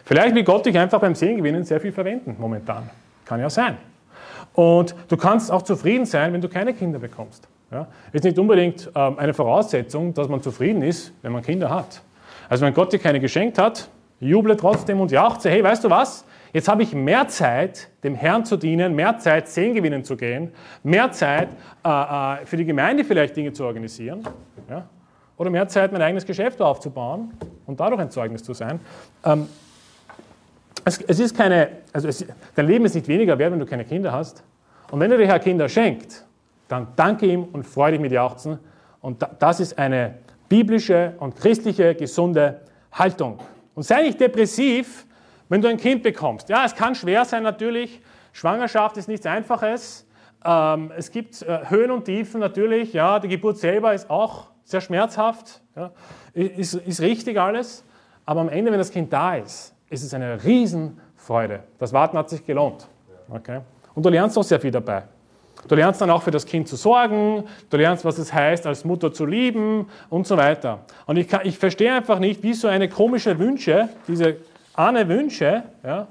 Vielleicht 0.04 0.34
will 0.34 0.44
Gott 0.44 0.66
dich 0.66 0.76
einfach 0.78 1.00
beim 1.00 1.14
Segengewinnen 1.14 1.64
sehr 1.64 1.80
viel 1.80 1.92
verwenden, 1.92 2.36
momentan. 2.38 2.90
Kann 3.30 3.38
ja 3.38 3.48
sein. 3.48 3.76
Und 4.54 4.96
du 5.06 5.16
kannst 5.16 5.52
auch 5.52 5.62
zufrieden 5.62 6.04
sein, 6.04 6.32
wenn 6.32 6.40
du 6.40 6.48
keine 6.48 6.74
Kinder 6.74 6.98
bekommst. 6.98 7.46
Ja? 7.70 7.86
Ist 8.10 8.24
nicht 8.24 8.36
unbedingt 8.40 8.90
ähm, 8.92 9.20
eine 9.20 9.32
Voraussetzung, 9.34 10.12
dass 10.14 10.28
man 10.28 10.42
zufrieden 10.42 10.82
ist, 10.82 11.12
wenn 11.22 11.30
man 11.30 11.40
Kinder 11.40 11.70
hat. 11.70 12.02
Also 12.48 12.66
wenn 12.66 12.74
Gott 12.74 12.92
dir 12.92 12.98
keine 12.98 13.20
geschenkt 13.20 13.56
hat, 13.56 13.88
juble 14.18 14.56
trotzdem 14.56 15.00
und 15.00 15.12
jauchze, 15.12 15.48
hey, 15.48 15.62
weißt 15.62 15.84
du 15.84 15.90
was? 15.90 16.24
Jetzt 16.52 16.66
habe 16.66 16.82
ich 16.82 16.92
mehr 16.92 17.28
Zeit, 17.28 17.90
dem 18.02 18.16
Herrn 18.16 18.44
zu 18.44 18.56
dienen, 18.56 18.96
mehr 18.96 19.16
Zeit, 19.18 19.46
Sehen 19.46 19.74
gewinnen 19.74 20.02
zu 20.02 20.16
gehen, 20.16 20.50
mehr 20.82 21.12
Zeit, 21.12 21.50
äh, 21.84 21.88
äh, 21.88 22.46
für 22.46 22.56
die 22.56 22.64
Gemeinde 22.64 23.04
vielleicht 23.04 23.36
Dinge 23.36 23.52
zu 23.52 23.64
organisieren. 23.64 24.24
Ja? 24.68 24.86
Oder 25.36 25.50
mehr 25.50 25.68
Zeit, 25.68 25.92
mein 25.92 26.02
eigenes 26.02 26.26
Geschäft 26.26 26.60
aufzubauen 26.60 27.32
und 27.64 27.78
dadurch 27.78 28.00
ein 28.00 28.10
Zeugnis 28.10 28.42
zu 28.42 28.54
sein. 28.54 28.80
Ähm, 29.24 29.46
es, 30.84 31.00
es, 31.02 31.20
ist 31.20 31.36
keine, 31.36 31.68
also 31.92 32.08
es, 32.08 32.24
dein 32.54 32.66
Leben 32.66 32.84
ist 32.84 32.94
nicht 32.94 33.08
weniger 33.08 33.38
wert, 33.38 33.52
wenn 33.52 33.58
du 33.58 33.66
keine 33.66 33.84
Kinder 33.84 34.12
hast. 34.12 34.42
Und 34.90 35.00
wenn 35.00 35.10
dir 35.10 35.18
der 35.18 35.26
Herr 35.26 35.38
Kinder 35.38 35.68
schenkt, 35.68 36.24
dann 36.68 36.88
danke 36.96 37.26
ihm 37.26 37.44
und 37.44 37.64
freue 37.64 37.92
dich 37.92 38.00
mit 38.00 38.12
Jauchzen. 38.12 38.58
Und 39.00 39.26
das 39.38 39.60
ist 39.60 39.78
eine 39.78 40.16
biblische 40.48 41.14
und 41.18 41.36
christliche 41.36 41.94
gesunde 41.94 42.60
Haltung. 42.92 43.38
Und 43.74 43.84
sei 43.84 44.02
nicht 44.02 44.20
depressiv, 44.20 45.06
wenn 45.48 45.60
du 45.60 45.68
ein 45.68 45.76
Kind 45.76 46.02
bekommst. 46.02 46.48
Ja, 46.48 46.64
es 46.64 46.74
kann 46.74 46.94
schwer 46.94 47.24
sein 47.24 47.42
natürlich. 47.42 48.00
Schwangerschaft 48.32 48.96
ist 48.96 49.08
nichts 49.08 49.26
Einfaches. 49.26 50.06
Ähm, 50.44 50.92
es 50.96 51.10
gibt 51.10 51.42
äh, 51.42 51.68
Höhen 51.68 51.90
und 51.90 52.04
Tiefen 52.04 52.40
natürlich. 52.40 52.92
Ja, 52.92 53.18
die 53.18 53.28
Geburt 53.28 53.58
selber 53.58 53.94
ist 53.94 54.08
auch 54.08 54.48
sehr 54.64 54.80
schmerzhaft. 54.80 55.60
Ja, 55.76 55.92
ist, 56.32 56.74
ist 56.74 57.00
richtig 57.00 57.38
alles. 57.38 57.84
Aber 58.24 58.40
am 58.40 58.48
Ende, 58.48 58.70
wenn 58.70 58.78
das 58.78 58.90
Kind 58.90 59.12
da 59.12 59.36
ist, 59.36 59.74
ist 59.90 60.04
es 60.04 60.14
eine 60.14 60.42
Riesenfreude. 60.42 61.60
Das 61.78 61.92
Warten 61.92 62.16
hat 62.16 62.30
sich 62.30 62.46
gelohnt. 62.46 62.88
Okay? 63.28 63.60
Und 63.94 64.06
du 64.06 64.08
lernst 64.08 64.38
auch 64.38 64.44
sehr 64.44 64.60
viel 64.60 64.70
dabei. 64.70 65.02
Du 65.68 65.74
lernst 65.74 66.00
dann 66.00 66.10
auch 66.10 66.22
für 66.22 66.30
das 66.30 66.46
Kind 66.46 66.68
zu 66.68 66.76
sorgen, 66.76 67.44
du 67.68 67.76
lernst, 67.76 68.04
was 68.04 68.16
es 68.16 68.32
heißt, 68.32 68.66
als 68.66 68.84
Mutter 68.84 69.12
zu 69.12 69.26
lieben 69.26 69.88
und 70.08 70.26
so 70.26 70.36
weiter. 70.36 70.80
Und 71.06 71.18
ich, 71.18 71.28
kann, 71.28 71.42
ich 71.44 71.58
verstehe 71.58 71.92
einfach 71.92 72.18
nicht, 72.18 72.42
wie 72.42 72.54
so 72.54 72.66
eine 72.66 72.88
komische 72.88 73.38
Wünsche, 73.38 73.90
diese 74.08 74.36
Ahne 74.72 75.06
Wünsche, 75.08 75.64
ja, 75.84 76.08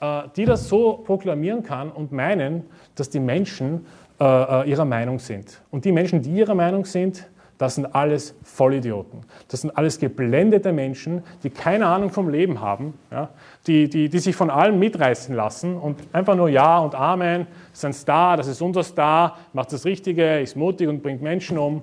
äh, 0.00 0.28
die 0.36 0.44
das 0.44 0.68
so 0.68 1.02
proklamieren 1.04 1.64
kann 1.64 1.90
und 1.90 2.12
meinen, 2.12 2.64
dass 2.94 3.10
die 3.10 3.18
Menschen 3.18 3.86
äh, 4.20 4.24
äh 4.24 4.70
ihrer 4.70 4.84
Meinung 4.84 5.18
sind. 5.18 5.60
Und 5.72 5.84
die 5.84 5.90
Menschen, 5.92 6.22
die 6.22 6.30
ihrer 6.30 6.54
Meinung 6.54 6.84
sind, 6.84 7.26
das 7.58 7.76
sind 7.76 7.94
alles 7.94 8.34
Vollidioten. 8.42 9.20
Das 9.48 9.60
sind 9.60 9.76
alles 9.76 9.98
geblendete 9.98 10.72
Menschen, 10.72 11.22
die 11.42 11.50
keine 11.50 11.86
Ahnung 11.86 12.10
vom 12.10 12.28
Leben 12.28 12.60
haben, 12.60 12.98
ja, 13.10 13.28
die, 13.66 13.88
die, 13.88 14.08
die 14.08 14.18
sich 14.18 14.34
von 14.34 14.50
allem 14.50 14.78
mitreißen 14.78 15.34
lassen 15.34 15.76
und 15.76 16.00
einfach 16.12 16.34
nur 16.34 16.48
Ja 16.48 16.78
und 16.78 16.94
Amen, 16.94 17.46
das 17.70 17.78
ist 17.78 17.84
ein 17.84 17.92
Star, 17.92 18.36
das 18.36 18.48
ist 18.48 18.60
unser 18.60 18.82
Star, 18.82 19.38
macht 19.52 19.72
das 19.72 19.84
Richtige, 19.84 20.40
ist 20.40 20.56
mutig 20.56 20.88
und 20.88 21.02
bringt 21.02 21.22
Menschen 21.22 21.58
um. 21.58 21.82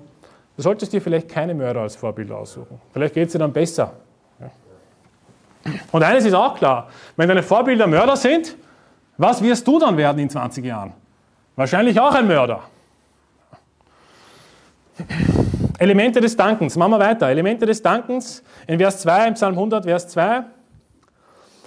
Du 0.56 0.62
solltest 0.62 0.92
dir 0.92 1.00
vielleicht 1.00 1.28
keine 1.28 1.54
Mörder 1.54 1.80
als 1.80 1.96
Vorbild 1.96 2.30
aussuchen. 2.30 2.78
Vielleicht 2.92 3.14
geht 3.14 3.26
es 3.26 3.32
dir 3.32 3.38
dann 3.38 3.52
besser. 3.52 3.94
Ja. 4.38 4.50
Und 5.90 6.02
eines 6.02 6.26
ist 6.26 6.34
auch 6.34 6.54
klar, 6.54 6.90
wenn 7.16 7.28
deine 7.28 7.42
Vorbilder 7.42 7.86
Mörder 7.86 8.16
sind, 8.16 8.56
was 9.16 9.42
wirst 9.42 9.66
du 9.66 9.78
dann 9.78 9.96
werden 9.96 10.18
in 10.18 10.28
20 10.28 10.64
Jahren? 10.64 10.92
Wahrscheinlich 11.56 11.98
auch 11.98 12.14
ein 12.14 12.26
Mörder. 12.26 12.60
Elemente 15.82 16.20
des 16.20 16.36
Dankens. 16.36 16.76
Machen 16.76 16.92
wir 16.92 17.00
weiter. 17.00 17.28
Elemente 17.28 17.66
des 17.66 17.82
Dankens. 17.82 18.44
In 18.68 18.78
Vers 18.78 19.00
2, 19.00 19.26
im 19.26 19.34
Psalm 19.34 19.54
100, 19.54 19.84
Vers 19.84 20.06
2, 20.06 20.44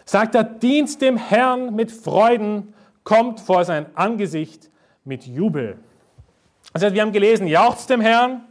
sagt 0.05 0.35
er, 0.35 0.45
dient 0.45 1.01
dem 1.01 1.17
Herrn 1.17 1.75
mit 1.75 1.91
Freuden, 1.91 2.73
kommt 3.03 3.41
vor 3.41 3.65
sein 3.65 3.87
Angesicht 3.93 4.71
mit 5.03 5.25
Jubel. 5.25 5.75
Das 6.71 6.81
heißt, 6.81 6.95
wir 6.95 7.01
haben 7.01 7.11
gelesen, 7.11 7.45
jauchzt 7.45 7.89
dem 7.89 7.99
Herrn, 7.99 8.45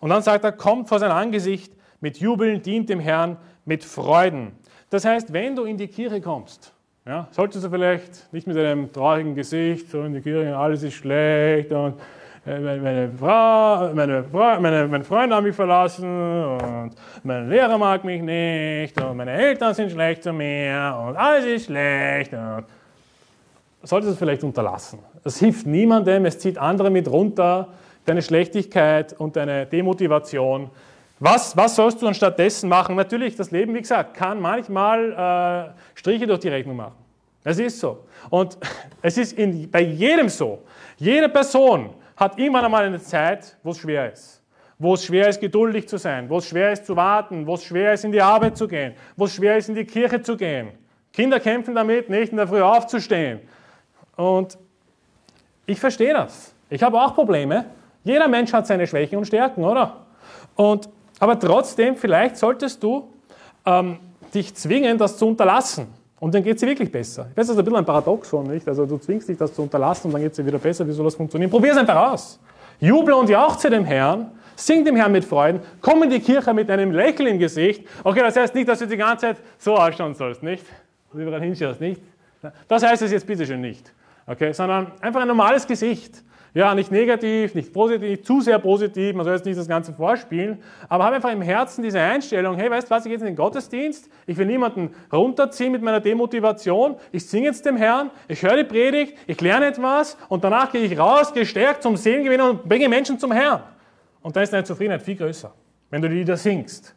und 0.00 0.08
dann 0.08 0.22
sagt 0.22 0.44
er, 0.44 0.52
kommt 0.52 0.88
vor 0.88 0.98
sein 0.98 1.10
Angesicht 1.10 1.74
mit 2.00 2.16
Jubeln, 2.16 2.62
dient 2.62 2.88
dem 2.88 2.98
Herrn 2.98 3.36
mit 3.66 3.84
Freuden. 3.84 4.52
Das 4.88 5.04
heißt, 5.04 5.34
wenn 5.34 5.54
du 5.54 5.64
in 5.64 5.76
die 5.76 5.88
Kirche 5.88 6.22
kommst, 6.22 6.72
ja, 7.04 7.28
solltest 7.32 7.66
du 7.66 7.68
vielleicht 7.68 8.32
nicht 8.32 8.46
mit 8.46 8.56
einem 8.56 8.90
traurigen 8.90 9.34
Gesicht 9.34 9.90
so 9.90 10.04
in 10.04 10.14
die 10.14 10.22
Kirche, 10.22 10.56
alles 10.56 10.82
ist 10.82 10.94
schlecht 10.94 11.70
und 11.70 12.00
meine 12.44 13.08
Frau, 13.16 13.94
meine, 13.94 14.24
Frau, 14.24 14.60
meine, 14.60 14.88
meine 14.88 15.04
Freunde 15.04 15.36
haben 15.36 15.44
mich 15.44 15.54
verlassen 15.54 16.04
und 16.44 16.90
mein 17.22 17.48
Lehrer 17.48 17.78
mag 17.78 18.02
mich 18.02 18.20
nicht 18.20 19.00
und 19.00 19.16
meine 19.16 19.30
Eltern 19.30 19.72
sind 19.74 19.92
schlecht 19.92 20.24
zu 20.24 20.32
mir 20.32 20.98
und 21.06 21.16
alles 21.16 21.44
ist 21.44 21.66
schlecht. 21.66 22.32
Und 22.32 22.64
solltest 23.84 24.08
du 24.08 24.12
es 24.14 24.18
vielleicht 24.18 24.42
unterlassen. 24.42 24.98
Das 25.22 25.38
hilft 25.38 25.66
niemandem, 25.66 26.24
es 26.26 26.40
zieht 26.40 26.58
andere 26.58 26.90
mit 26.90 27.08
runter, 27.08 27.68
deine 28.06 28.22
Schlechtigkeit 28.22 29.12
und 29.12 29.36
deine 29.36 29.66
Demotivation. 29.66 30.68
Was, 31.20 31.56
was 31.56 31.76
sollst 31.76 32.02
du 32.02 32.08
anstattdessen 32.08 32.68
machen? 32.68 32.96
Natürlich, 32.96 33.36
das 33.36 33.52
Leben, 33.52 33.72
wie 33.74 33.82
gesagt, 33.82 34.14
kann 34.14 34.40
manchmal 34.40 35.70
äh, 35.72 35.96
Striche 35.96 36.26
durch 36.26 36.40
die 36.40 36.48
Rechnung 36.48 36.74
machen. 36.74 36.96
Es 37.44 37.60
ist 37.60 37.78
so. 37.78 38.04
Und 38.30 38.58
es 39.02 39.16
ist 39.16 39.38
in, 39.38 39.70
bei 39.70 39.82
jedem 39.82 40.28
so. 40.28 40.58
Jede 40.98 41.28
Person 41.28 41.90
hat 42.16 42.38
irgendwann 42.38 42.64
einmal 42.64 42.84
eine 42.84 43.00
Zeit, 43.00 43.56
wo 43.62 43.70
es 43.70 43.78
schwer 43.78 44.12
ist. 44.12 44.42
Wo 44.78 44.94
es 44.94 45.04
schwer 45.04 45.28
ist, 45.28 45.40
geduldig 45.40 45.88
zu 45.88 45.96
sein, 45.96 46.28
wo 46.28 46.38
es 46.38 46.48
schwer 46.48 46.72
ist 46.72 46.86
zu 46.86 46.96
warten, 46.96 47.46
wo 47.46 47.54
es 47.54 47.64
schwer 47.64 47.92
ist, 47.92 48.04
in 48.04 48.12
die 48.12 48.20
Arbeit 48.20 48.56
zu 48.56 48.66
gehen, 48.66 48.94
wo 49.16 49.26
es 49.26 49.34
schwer 49.34 49.56
ist, 49.56 49.68
in 49.68 49.74
die 49.74 49.84
Kirche 49.84 50.20
zu 50.22 50.36
gehen. 50.36 50.70
Kinder 51.12 51.38
kämpfen 51.40 51.74
damit, 51.74 52.08
nicht 52.08 52.32
in 52.32 52.38
der 52.38 52.48
Früh 52.48 52.62
aufzustehen. 52.62 53.40
Und 54.16 54.58
ich 55.66 55.78
verstehe 55.78 56.12
das. 56.12 56.54
Ich 56.70 56.82
habe 56.82 57.00
auch 57.00 57.14
Probleme. 57.14 57.66
Jeder 58.02 58.28
Mensch 58.28 58.52
hat 58.52 58.66
seine 58.66 58.86
Schwächen 58.86 59.18
und 59.18 59.26
Stärken, 59.26 59.62
oder? 59.62 60.06
Und, 60.56 60.88
aber 61.20 61.38
trotzdem, 61.38 61.96
vielleicht 61.96 62.36
solltest 62.36 62.82
du 62.82 63.12
ähm, 63.64 63.98
dich 64.34 64.54
zwingen, 64.54 64.98
das 64.98 65.18
zu 65.18 65.28
unterlassen. 65.28 65.86
Und 66.22 66.32
dann 66.32 66.44
geht 66.44 66.62
dir 66.62 66.68
wirklich 66.68 66.92
besser. 66.92 67.26
Ich 67.32 67.36
weiß, 67.36 67.48
das 67.48 67.56
ist 67.56 67.58
ein 67.58 67.64
bisschen 67.64 67.78
ein 67.78 67.84
Paradoxon, 67.84 68.46
nicht? 68.46 68.68
Also 68.68 68.86
du 68.86 68.96
zwingst 68.96 69.28
dich, 69.28 69.36
das 69.36 69.52
zu 69.52 69.62
unterlassen 69.62 70.06
und 70.06 70.12
dann 70.12 70.22
geht 70.22 70.38
dir 70.38 70.46
wieder 70.46 70.58
besser. 70.58 70.86
Wie 70.86 70.92
soll 70.92 71.04
das 71.04 71.16
funktionieren? 71.16 71.50
Probier 71.50 71.72
es 71.72 71.78
einfach 71.78 72.12
aus. 72.12 72.38
Juble 72.78 73.16
und 73.16 73.28
jauchze 73.28 73.68
dem 73.68 73.84
Herrn, 73.84 74.30
sing 74.54 74.84
dem 74.84 74.94
Herrn 74.94 75.10
mit 75.10 75.24
Freuden, 75.24 75.60
komm 75.80 76.04
in 76.04 76.10
die 76.10 76.20
Kirche 76.20 76.54
mit 76.54 76.70
einem 76.70 76.92
Lächeln 76.92 77.26
im 77.26 77.38
Gesicht. 77.40 77.84
Okay, 78.04 78.20
das 78.20 78.36
heißt 78.36 78.54
nicht, 78.54 78.68
dass 78.68 78.78
du 78.78 78.86
die 78.86 78.96
ganze 78.96 79.26
Zeit 79.26 79.38
so 79.58 79.74
ausschauen 79.74 80.14
sollst, 80.14 80.44
nicht? 80.44 80.64
Du 81.12 81.18
überall 81.18 81.40
hinschaust, 81.40 81.80
nicht? 81.80 82.00
Das 82.68 82.84
heißt 82.84 83.02
es 83.02 83.10
jetzt 83.10 83.26
bitte 83.26 83.44
schön 83.44 83.60
nicht. 83.60 83.92
Okay, 84.24 84.52
sondern 84.52 84.92
einfach 85.00 85.22
ein 85.22 85.28
normales 85.28 85.66
Gesicht. 85.66 86.22
Ja, 86.54 86.74
nicht 86.74 86.92
negativ, 86.92 87.54
nicht 87.54 87.72
positiv, 87.72 88.24
zu 88.24 88.42
sehr 88.42 88.58
positiv, 88.58 89.14
man 89.14 89.24
soll 89.24 89.34
jetzt 89.34 89.46
nicht 89.46 89.58
das 89.58 89.68
Ganze 89.68 89.94
vorspielen, 89.94 90.62
aber 90.86 91.04
habe 91.04 91.16
einfach 91.16 91.32
im 91.32 91.40
Herzen 91.40 91.82
diese 91.82 91.98
Einstellung, 91.98 92.56
hey, 92.56 92.70
weißt 92.70 92.90
du 92.90 92.94
was, 92.94 93.04
ich 93.04 93.08
gehe 93.08 93.12
jetzt 93.12 93.22
in 93.22 93.28
den 93.28 93.36
Gottesdienst, 93.36 94.10
ich 94.26 94.36
will 94.36 94.44
niemanden 94.44 94.94
runterziehen 95.10 95.72
mit 95.72 95.80
meiner 95.80 96.00
Demotivation, 96.00 96.96
ich 97.10 97.26
singe 97.26 97.46
jetzt 97.46 97.64
dem 97.64 97.78
Herrn, 97.78 98.10
ich 98.28 98.42
höre 98.42 98.58
die 98.58 98.64
Predigt, 98.64 99.16
ich 99.26 99.40
lerne 99.40 99.64
etwas 99.64 100.18
und 100.28 100.44
danach 100.44 100.70
gehe 100.70 100.82
ich 100.82 100.98
raus, 100.98 101.32
gestärkt 101.32 101.82
zum 101.82 101.96
Seelengewinnen 101.96 102.50
und 102.50 102.68
bringe 102.68 102.86
Menschen 102.86 103.18
zum 103.18 103.32
Herrn. 103.32 103.62
Und 104.20 104.36
dann 104.36 104.42
ist 104.42 104.52
deine 104.52 104.64
Zufriedenheit 104.64 105.00
viel 105.00 105.16
größer, 105.16 105.54
wenn 105.88 106.02
du 106.02 106.08
die 106.10 106.16
Lieder 106.16 106.36
singst. 106.36 106.94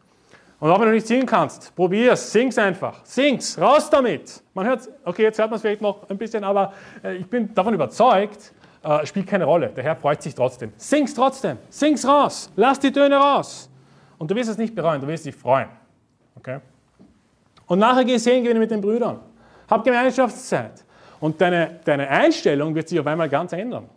Und 0.60 0.70
auch 0.70 0.78
wenn 0.80 0.88
du 0.88 0.94
nicht 0.94 1.06
singen 1.06 1.26
kannst, 1.26 1.74
probier's, 1.74 2.30
sing's 2.30 2.58
einfach, 2.58 3.04
sing's, 3.04 3.58
raus 3.58 3.88
damit. 3.88 4.42
Man 4.52 4.66
hört, 4.66 4.88
okay, 5.04 5.22
jetzt 5.22 5.38
hört 5.38 5.50
man 5.50 5.56
es 5.56 5.62
vielleicht 5.62 5.80
noch 5.80 6.08
ein 6.10 6.18
bisschen, 6.18 6.44
aber 6.44 6.74
äh, 7.02 7.16
ich 7.16 7.26
bin 7.26 7.54
davon 7.54 7.72
überzeugt, 7.74 8.52
äh, 8.86 9.04
spielt 9.04 9.26
keine 9.26 9.44
Rolle. 9.44 9.68
Der 9.68 9.82
Herr 9.82 9.96
freut 9.96 10.22
sich 10.22 10.34
trotzdem. 10.34 10.72
Sing's 10.76 11.12
trotzdem. 11.12 11.58
Sing's 11.68 12.06
raus. 12.06 12.50
Lass 12.54 12.78
die 12.78 12.92
Töne 12.92 13.16
raus. 13.16 13.68
Und 14.16 14.30
du 14.30 14.34
wirst 14.36 14.50
es 14.50 14.58
nicht 14.58 14.74
bereuen, 14.74 15.00
du 15.00 15.08
wirst 15.08 15.26
dich 15.26 15.34
freuen. 15.34 15.68
Okay? 16.36 16.60
Und 17.66 17.80
nachher 17.80 18.04
geh 18.04 18.16
Seelengewinnen 18.16 18.60
mit 18.60 18.70
den 18.70 18.80
Brüdern. 18.80 19.20
hab 19.68 19.84
Gemeinschaftszeit. 19.84 20.84
Und 21.18 21.40
deine, 21.40 21.80
deine 21.84 22.08
Einstellung 22.08 22.74
wird 22.74 22.88
sich 22.88 23.00
auf 23.00 23.06
einmal 23.06 23.28
ganz 23.28 23.52
ändern. 23.52 23.88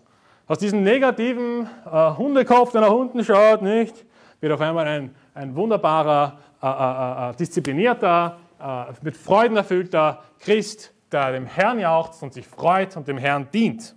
Aus 0.47 0.57
diesem 0.57 0.81
negativen 0.81 1.69
äh, 1.85 2.11
Hundekopf, 2.17 2.71
der 2.71 2.81
nach 2.81 2.91
unten 2.91 3.23
schaut, 3.23 3.61
nicht, 3.61 4.05
wird 4.39 4.53
auf 4.53 4.61
einmal 4.61 4.87
ein, 4.87 5.15
ein 5.35 5.55
wunderbarer, 5.55 6.39
äh, 6.63 6.67
äh, 6.67 7.29
äh 7.29 7.35
disziplinierter, 7.35 8.37
äh, 8.59 8.85
mit 9.03 9.15
Freuden 9.15 9.57
erfüllter 9.57 10.23
Christ, 10.39 10.91
der 11.11 11.33
dem 11.33 11.45
Herrn 11.45 11.79
jauchzt 11.79 12.23
und 12.23 12.33
sich 12.33 12.47
freut 12.47 12.97
und 12.97 13.07
dem 13.07 13.19
Herrn 13.19 13.47
dient. 13.53 13.95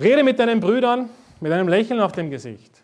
Rede 0.00 0.24
mit 0.24 0.38
deinen 0.38 0.60
Brüdern 0.60 1.10
mit 1.40 1.52
einem 1.52 1.68
Lächeln 1.68 2.00
auf 2.00 2.12
dem 2.12 2.30
Gesicht. 2.30 2.82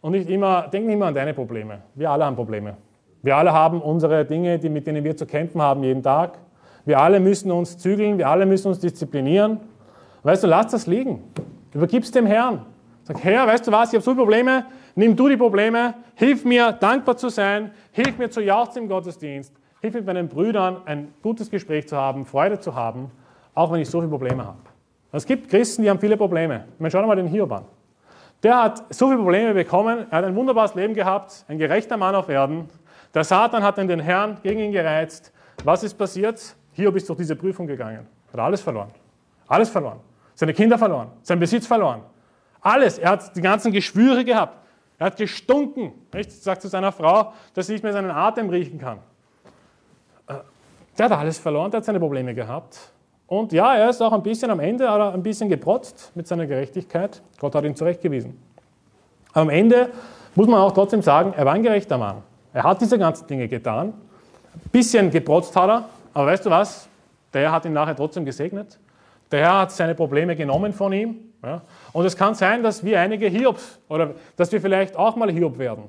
Und 0.00 0.12
nicht 0.12 0.28
immer, 0.28 0.68
denk 0.68 0.86
nicht 0.86 0.94
immer 0.94 1.06
an 1.06 1.14
deine 1.14 1.34
Probleme. 1.34 1.82
Wir 1.94 2.10
alle 2.10 2.24
haben 2.24 2.36
Probleme. 2.36 2.76
Wir 3.22 3.36
alle 3.36 3.52
haben 3.52 3.80
unsere 3.80 4.24
Dinge, 4.24 4.58
die, 4.58 4.68
mit 4.68 4.86
denen 4.86 5.02
wir 5.02 5.16
zu 5.16 5.26
kämpfen 5.26 5.60
haben 5.60 5.82
jeden 5.82 6.02
Tag. 6.02 6.38
Wir 6.84 7.00
alle 7.00 7.18
müssen 7.18 7.50
uns 7.50 7.78
zügeln, 7.78 8.18
wir 8.18 8.28
alle 8.28 8.46
müssen 8.46 8.68
uns 8.68 8.78
disziplinieren. 8.78 9.58
Weißt 10.22 10.44
du, 10.44 10.46
lass 10.46 10.68
das 10.68 10.86
liegen. 10.86 11.24
Übergib 11.72 12.04
es 12.04 12.10
dem 12.10 12.26
Herrn. 12.26 12.64
Sag, 13.02 13.22
Herr, 13.24 13.46
weißt 13.46 13.66
du 13.66 13.72
was, 13.72 13.88
ich 13.88 13.96
habe 13.96 14.04
so 14.04 14.12
viele 14.12 14.22
Probleme, 14.22 14.66
nimm 14.94 15.16
du 15.16 15.28
die 15.28 15.36
Probleme, 15.36 15.94
hilf 16.14 16.44
mir, 16.44 16.72
dankbar 16.72 17.16
zu 17.16 17.28
sein, 17.30 17.72
hilf 17.92 18.16
mir 18.16 18.30
zu 18.30 18.40
jauchzen 18.40 18.84
im 18.84 18.88
Gottesdienst, 18.88 19.52
hilf 19.80 19.94
mit 19.94 20.06
meinen 20.06 20.28
Brüdern 20.28 20.78
ein 20.86 21.12
gutes 21.20 21.50
Gespräch 21.50 21.88
zu 21.88 21.96
haben, 21.96 22.24
Freude 22.24 22.60
zu 22.60 22.74
haben, 22.74 23.10
auch 23.54 23.72
wenn 23.72 23.80
ich 23.80 23.90
so 23.90 24.00
viele 24.00 24.10
Probleme 24.10 24.46
habe. 24.46 24.73
Es 25.14 25.24
gibt 25.24 25.48
Christen, 25.48 25.82
die 25.82 25.90
haben 25.90 26.00
viele 26.00 26.16
Probleme. 26.16 26.64
Ich 26.74 26.80
meine, 26.80 26.90
schau 26.90 27.00
dir 27.00 27.06
mal 27.06 27.14
den 27.14 27.28
Hiob 27.28 27.52
an. 27.52 27.64
Der 28.42 28.64
hat 28.64 28.92
so 28.92 29.06
viele 29.06 29.18
Probleme 29.18 29.54
bekommen, 29.54 30.06
er 30.10 30.18
hat 30.18 30.24
ein 30.24 30.34
wunderbares 30.34 30.74
Leben 30.74 30.92
gehabt, 30.92 31.44
ein 31.46 31.56
gerechter 31.56 31.96
Mann 31.96 32.16
auf 32.16 32.28
Erden. 32.28 32.68
Der 33.14 33.22
Satan 33.22 33.62
hat 33.62 33.78
dann 33.78 33.86
den 33.86 34.00
Herrn 34.00 34.38
gegen 34.42 34.58
ihn 34.58 34.72
gereizt. 34.72 35.32
Was 35.62 35.84
ist 35.84 35.94
passiert? 35.94 36.56
Hiob 36.72 36.96
ist 36.96 37.08
durch 37.08 37.18
diese 37.18 37.36
Prüfung 37.36 37.68
gegangen. 37.68 38.08
Hat 38.32 38.40
alles 38.40 38.60
verloren. 38.60 38.90
Alles 39.46 39.70
verloren. 39.70 40.00
Seine 40.34 40.52
Kinder 40.52 40.76
verloren. 40.76 41.12
Sein 41.22 41.38
Besitz 41.38 41.64
verloren. 41.64 42.02
Alles. 42.60 42.98
Er 42.98 43.10
hat 43.10 43.36
die 43.36 43.40
ganzen 43.40 43.70
Geschwüre 43.70 44.24
gehabt. 44.24 44.58
Er 44.98 45.06
hat 45.06 45.16
gestunken. 45.16 45.92
Nicht? 46.12 46.32
Sagt 46.32 46.60
zu 46.60 46.66
seiner 46.66 46.90
Frau, 46.90 47.32
dass 47.54 47.68
sie 47.68 47.74
nicht 47.74 47.84
mehr 47.84 47.92
seinen 47.92 48.10
Atem 48.10 48.50
riechen 48.50 48.80
kann. 48.80 48.98
Äh, 50.26 50.34
der 50.98 51.04
hat 51.04 51.12
alles 51.12 51.38
verloren, 51.38 51.70
der 51.70 51.78
hat 51.78 51.84
seine 51.84 52.00
Probleme 52.00 52.34
gehabt. 52.34 52.90
Und 53.26 53.52
ja, 53.52 53.74
er 53.74 53.90
ist 53.90 54.02
auch 54.02 54.12
ein 54.12 54.22
bisschen 54.22 54.50
am 54.50 54.60
Ende 54.60 54.90
ein 54.90 55.22
bisschen 55.22 55.48
geprotzt 55.48 56.12
mit 56.14 56.26
seiner 56.26 56.46
Gerechtigkeit. 56.46 57.22
Gott 57.38 57.54
hat 57.54 57.64
ihn 57.64 57.74
zurechtgewiesen. 57.74 58.38
Aber 59.32 59.42
am 59.42 59.50
Ende 59.50 59.90
muss 60.34 60.46
man 60.46 60.60
auch 60.60 60.72
trotzdem 60.72 61.02
sagen, 61.02 61.32
er 61.36 61.44
war 61.44 61.54
ein 61.54 61.62
gerechter 61.62 61.98
Mann. 61.98 62.22
Er 62.52 62.62
hat 62.64 62.80
diese 62.80 62.98
ganzen 62.98 63.26
Dinge 63.26 63.48
getan. 63.48 63.88
Ein 63.88 64.70
bisschen 64.70 65.10
geprotzt 65.10 65.56
hat 65.56 65.68
er, 65.68 65.84
aber 66.12 66.26
weißt 66.26 66.46
du 66.46 66.50
was? 66.50 66.88
Der 67.32 67.42
Herr 67.42 67.52
hat 67.52 67.64
ihn 67.64 67.72
nachher 67.72 67.96
trotzdem 67.96 68.24
gesegnet. 68.24 68.78
Der 69.32 69.40
Herr 69.40 69.58
hat 69.60 69.72
seine 69.72 69.94
Probleme 69.94 70.36
genommen 70.36 70.72
von 70.72 70.92
ihm. 70.92 71.16
Ja? 71.42 71.62
Und 71.92 72.04
es 72.04 72.16
kann 72.16 72.34
sein, 72.34 72.62
dass 72.62 72.84
wir 72.84 73.00
einige 73.00 73.26
Hiobs 73.26 73.80
oder 73.88 74.14
dass 74.36 74.52
wir 74.52 74.60
vielleicht 74.60 74.96
auch 74.96 75.16
mal 75.16 75.30
Hiob 75.30 75.58
werden. 75.58 75.84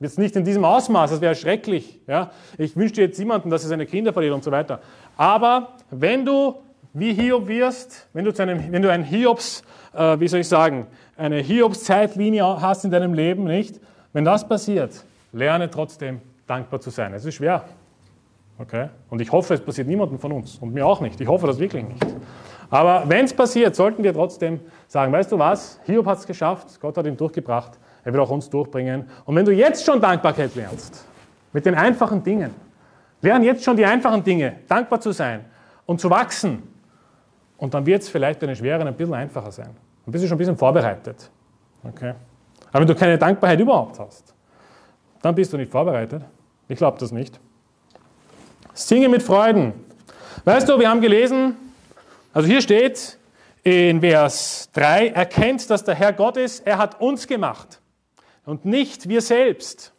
Jetzt 0.00 0.18
nicht 0.18 0.34
in 0.36 0.44
diesem 0.44 0.64
Ausmaß, 0.64 1.10
das 1.10 1.20
wäre 1.20 1.34
schrecklich. 1.34 2.00
Ja? 2.06 2.30
Ich 2.56 2.76
wünsche 2.76 3.00
jetzt 3.00 3.18
niemanden, 3.18 3.50
dass 3.50 3.62
er 3.62 3.68
seine 3.68 3.86
Kinder 3.86 4.12
verliert 4.12 4.34
und 4.34 4.42
so 4.42 4.50
weiter. 4.50 4.80
Aber 5.16 5.74
wenn 5.90 6.24
du 6.24 6.56
wie 6.98 7.14
Hiob 7.14 7.48
wirst, 7.48 8.08
wenn 8.12 8.24
du, 8.24 8.42
einem, 8.42 8.72
wenn 8.72 8.82
du 8.82 8.90
ein 8.90 9.02
Hiobs, 9.04 9.62
äh, 9.94 10.18
wie 10.20 10.28
soll 10.28 10.40
ich 10.40 10.48
sagen, 10.48 10.86
eine 11.16 11.36
Hiobs-Zeitlinie 11.36 12.60
hast 12.60 12.84
in 12.84 12.90
deinem 12.90 13.14
Leben, 13.14 13.44
nicht? 13.44 13.80
Wenn 14.12 14.24
das 14.24 14.48
passiert, 14.48 15.04
lerne 15.32 15.70
trotzdem 15.70 16.20
dankbar 16.46 16.80
zu 16.80 16.90
sein. 16.90 17.12
Es 17.14 17.24
ist 17.24 17.34
schwer. 17.34 17.64
Okay? 18.58 18.88
Und 19.10 19.20
ich 19.20 19.30
hoffe, 19.30 19.54
es 19.54 19.60
passiert 19.60 19.86
niemandem 19.86 20.18
von 20.18 20.32
uns 20.32 20.56
und 20.58 20.74
mir 20.74 20.86
auch 20.86 21.00
nicht. 21.00 21.20
Ich 21.20 21.28
hoffe 21.28 21.46
das 21.46 21.58
wirklich 21.58 21.84
nicht. 21.84 22.06
Aber 22.70 23.04
wenn 23.06 23.24
es 23.24 23.32
passiert, 23.32 23.74
sollten 23.74 24.02
wir 24.02 24.12
trotzdem 24.12 24.60
sagen, 24.88 25.12
weißt 25.12 25.32
du 25.32 25.38
was, 25.38 25.80
Hiob 25.86 26.06
hat 26.06 26.18
es 26.18 26.26
geschafft, 26.26 26.80
Gott 26.80 26.96
hat 26.96 27.06
ihn 27.06 27.16
durchgebracht, 27.16 27.78
er 28.04 28.12
wird 28.12 28.22
auch 28.22 28.30
uns 28.30 28.50
durchbringen. 28.50 29.08
Und 29.24 29.36
wenn 29.36 29.44
du 29.44 29.52
jetzt 29.52 29.84
schon 29.84 30.00
Dankbarkeit 30.00 30.54
lernst, 30.54 31.04
mit 31.52 31.64
den 31.64 31.74
einfachen 31.74 32.22
Dingen, 32.22 32.50
lern 33.22 33.42
jetzt 33.42 33.64
schon 33.64 33.76
die 33.76 33.84
einfachen 33.84 34.22
Dinge, 34.22 34.56
dankbar 34.68 35.00
zu 35.00 35.12
sein 35.12 35.44
und 35.86 36.00
zu 36.00 36.10
wachsen, 36.10 36.62
und 37.58 37.74
dann 37.74 37.84
wird 37.84 38.02
es 38.02 38.08
vielleicht 38.08 38.40
bei 38.40 38.46
den 38.46 38.56
schweren 38.56 38.88
ein 38.88 38.96
bisschen 38.96 39.14
einfacher 39.14 39.52
sein. 39.52 39.76
Dann 40.04 40.12
bist 40.12 40.24
du 40.24 40.28
schon 40.28 40.36
ein 40.36 40.38
bisschen 40.38 40.56
vorbereitet. 40.56 41.30
Okay? 41.84 42.14
Aber 42.70 42.80
wenn 42.80 42.86
du 42.86 42.94
keine 42.94 43.18
Dankbarkeit 43.18 43.60
überhaupt 43.60 43.98
hast, 43.98 44.34
dann 45.20 45.34
bist 45.34 45.52
du 45.52 45.56
nicht 45.56 45.70
vorbereitet. 45.70 46.22
Ich 46.68 46.78
glaube 46.78 46.98
das 46.98 47.12
nicht. 47.12 47.38
Singe 48.72 49.08
mit 49.08 49.22
Freuden. 49.22 49.72
Weißt 50.44 50.68
du, 50.68 50.78
wir 50.78 50.88
haben 50.88 51.00
gelesen, 51.00 51.56
also 52.32 52.48
hier 52.48 52.62
steht 52.62 53.18
in 53.64 54.00
Vers 54.00 54.70
3, 54.72 55.08
erkennt, 55.08 55.68
dass 55.68 55.82
der 55.82 55.94
Herr 55.94 56.12
Gott 56.12 56.36
ist, 56.36 56.64
er 56.66 56.78
hat 56.78 57.00
uns 57.00 57.26
gemacht 57.26 57.80
und 58.46 58.64
nicht 58.64 59.08
wir 59.08 59.20
selbst. 59.20 59.92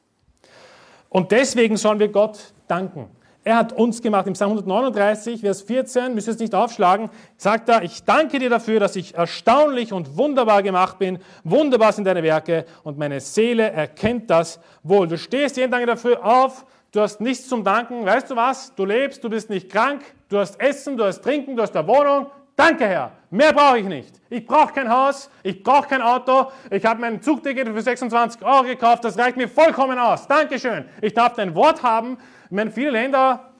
Und 1.10 1.32
deswegen 1.32 1.76
sollen 1.76 2.00
wir 2.00 2.08
Gott 2.08 2.54
danken. 2.68 3.10
Er 3.46 3.56
hat 3.56 3.72
uns 3.72 4.02
gemacht. 4.02 4.28
Im 4.28 4.34
Psalm 4.34 4.52
139, 4.52 5.42
Vers 5.42 5.62
14, 5.62 6.14
müsst 6.14 6.28
ihr 6.28 6.34
es 6.34 6.40
nicht 6.40 6.54
aufschlagen, 6.54 7.10
sagt 7.38 7.70
er, 7.70 7.84
ich 7.84 8.04
danke 8.04 8.38
dir 8.38 8.50
dafür, 8.50 8.82
dass 8.82 8.98
ich 8.98 9.16
erstaunlich 9.16 9.94
und 9.94 10.18
wunderbar 10.18 10.62
gemacht 10.62 11.00
bin. 11.00 11.20
Wunderbar 11.46 11.94
sind 11.94 12.04
deine 12.04 12.22
Werke 12.22 12.66
und 12.84 12.98
meine 12.98 13.22
Seele 13.22 13.72
erkennt 13.72 14.30
das 14.30 14.60
wohl. 14.84 15.08
Du 15.08 15.18
stehst 15.18 15.56
jeden 15.56 15.72
Tag 15.72 15.86
dafür 15.86 16.24
auf, 16.26 16.66
du 16.92 17.00
hast 17.00 17.22
nichts 17.22 17.48
zum 17.48 17.64
Danken. 17.64 18.06
Weißt 18.06 18.30
du 18.30 18.36
was? 18.36 18.76
Du 18.76 18.84
lebst, 18.84 19.24
du 19.24 19.30
bist 19.30 19.50
nicht 19.50 19.70
krank, 19.70 20.02
du 20.28 20.38
hast 20.38 20.60
Essen, 20.60 20.98
du 20.98 21.06
hast 21.06 21.22
Trinken, 21.22 21.56
du 21.56 21.62
hast 21.62 21.76
eine 21.78 21.88
Wohnung. 21.88 22.28
Danke, 22.60 22.86
Herr. 22.86 23.14
Mehr 23.30 23.54
brauche 23.54 23.80
ich 23.80 23.86
nicht. 23.86 24.20
Ich 24.30 24.46
brauche 24.46 24.74
kein 24.74 24.90
Haus, 24.90 25.30
ich 25.44 25.64
brauche 25.64 25.88
kein 25.88 26.02
Auto, 26.02 26.48
ich 26.70 26.84
habe 26.86 27.00
mein 27.00 27.22
Zugticket 27.22 27.70
für 27.70 27.82
26 27.82 28.44
Euro 28.44 28.64
gekauft, 28.64 29.06
das 29.06 29.18
reicht 29.18 29.38
mir 29.38 29.48
vollkommen 29.48 29.98
aus. 29.98 30.28
Dankeschön. 30.28 30.84
Ich 31.02 31.14
darf 31.14 31.36
dein 31.36 31.56
Wort 31.56 31.82
haben, 31.84 32.18
ich 32.48 32.52
meine, 32.52 32.70
viele 32.70 32.90
Länder, 32.90 33.52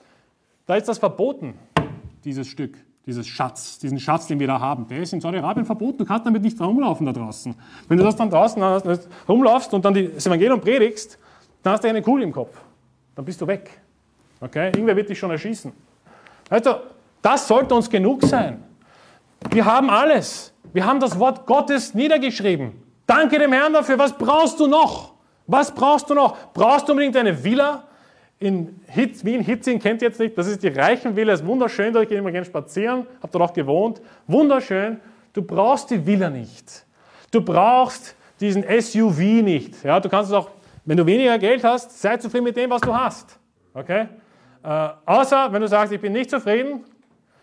da 0.66 0.74
ist 0.74 0.86
das 0.86 0.98
verboten, 0.98 1.54
dieses 2.24 2.46
Stück, 2.46 2.76
dieses 3.06 3.26
Schatz, 3.26 3.78
diesen 3.78 3.98
Schatz, 3.98 4.26
den 4.26 4.38
wir 4.38 4.46
da 4.46 4.60
haben. 4.60 4.86
Der 4.88 4.98
ist 5.00 5.14
in 5.14 5.22
Saudi-Arabien 5.22 5.64
verboten. 5.64 5.96
Du 5.96 6.04
kannst 6.04 6.26
damit 6.26 6.42
nicht 6.42 6.60
rumlaufen 6.60 7.06
da 7.06 7.14
draußen. 7.14 7.54
Wenn 7.88 7.96
du 7.96 8.04
das 8.04 8.16
dann 8.16 8.28
draußen 8.28 8.62
rumlaufst 9.26 9.72
und 9.72 9.82
dann 9.82 9.94
das 9.94 10.26
Evangelium 10.26 10.60
predigst, 10.60 11.18
dann 11.62 11.72
hast 11.72 11.84
du 11.84 11.88
eine 11.88 12.02
Kugel 12.02 12.24
im 12.24 12.32
Kopf. 12.32 12.54
Dann 13.14 13.24
bist 13.24 13.40
du 13.40 13.46
weg. 13.46 13.80
Okay? 14.42 14.66
Irgendwer 14.66 14.94
wird 14.94 15.08
dich 15.08 15.18
schon 15.18 15.30
erschießen. 15.30 15.72
Also, 16.50 16.80
das 17.22 17.48
sollte 17.48 17.74
uns 17.74 17.88
genug 17.88 18.24
sein. 18.24 18.64
Wir 19.48 19.64
haben 19.64 19.88
alles. 19.88 20.52
Wir 20.72 20.84
haben 20.84 21.00
das 21.00 21.18
Wort 21.18 21.46
Gottes 21.46 21.94
niedergeschrieben. 21.94 22.72
Danke 23.06 23.38
dem 23.38 23.52
Herrn 23.52 23.72
dafür. 23.72 23.98
Was 23.98 24.12
brauchst 24.16 24.60
du 24.60 24.66
noch? 24.66 25.14
Was 25.46 25.74
brauchst 25.74 26.10
du 26.10 26.14
noch? 26.14 26.36
Brauchst 26.52 26.86
du 26.86 26.92
unbedingt 26.92 27.16
eine 27.16 27.42
Villa? 27.42 27.84
in 28.40 28.80
Hitz, 28.86 29.22
Wien, 29.22 29.42
Hitzing 29.42 29.78
kennt 29.78 30.00
ihr 30.00 30.08
jetzt 30.08 30.18
nicht, 30.18 30.36
das 30.36 30.46
ist 30.46 30.62
die 30.62 30.68
Reichenvilla, 30.68 31.34
ist 31.34 31.44
wunderschön, 31.44 31.92
da 31.92 32.02
gehe 32.04 32.14
ich 32.14 32.18
immer 32.18 32.32
gerne 32.32 32.46
spazieren, 32.46 33.06
habe 33.22 33.28
dort 33.30 33.50
auch 33.50 33.52
gewohnt, 33.52 34.00
wunderschön. 34.26 34.98
Du 35.34 35.42
brauchst 35.42 35.90
die 35.90 36.04
Villa 36.04 36.30
nicht. 36.30 36.86
Du 37.30 37.42
brauchst 37.42 38.16
diesen 38.40 38.64
SUV 38.64 39.18
nicht. 39.42 39.84
Ja, 39.84 40.00
du 40.00 40.08
kannst 40.08 40.30
es 40.30 40.36
auch, 40.36 40.50
wenn 40.86 40.96
du 40.96 41.04
weniger 41.04 41.38
Geld 41.38 41.62
hast, 41.62 42.00
sei 42.00 42.16
zufrieden 42.16 42.44
mit 42.44 42.56
dem, 42.56 42.70
was 42.70 42.80
du 42.80 42.92
hast. 42.92 43.38
Okay? 43.74 44.08
Äh, 44.62 44.88
außer, 45.04 45.52
wenn 45.52 45.60
du 45.60 45.68
sagst, 45.68 45.92
ich 45.92 46.00
bin 46.00 46.12
nicht 46.12 46.30
zufrieden, 46.30 46.84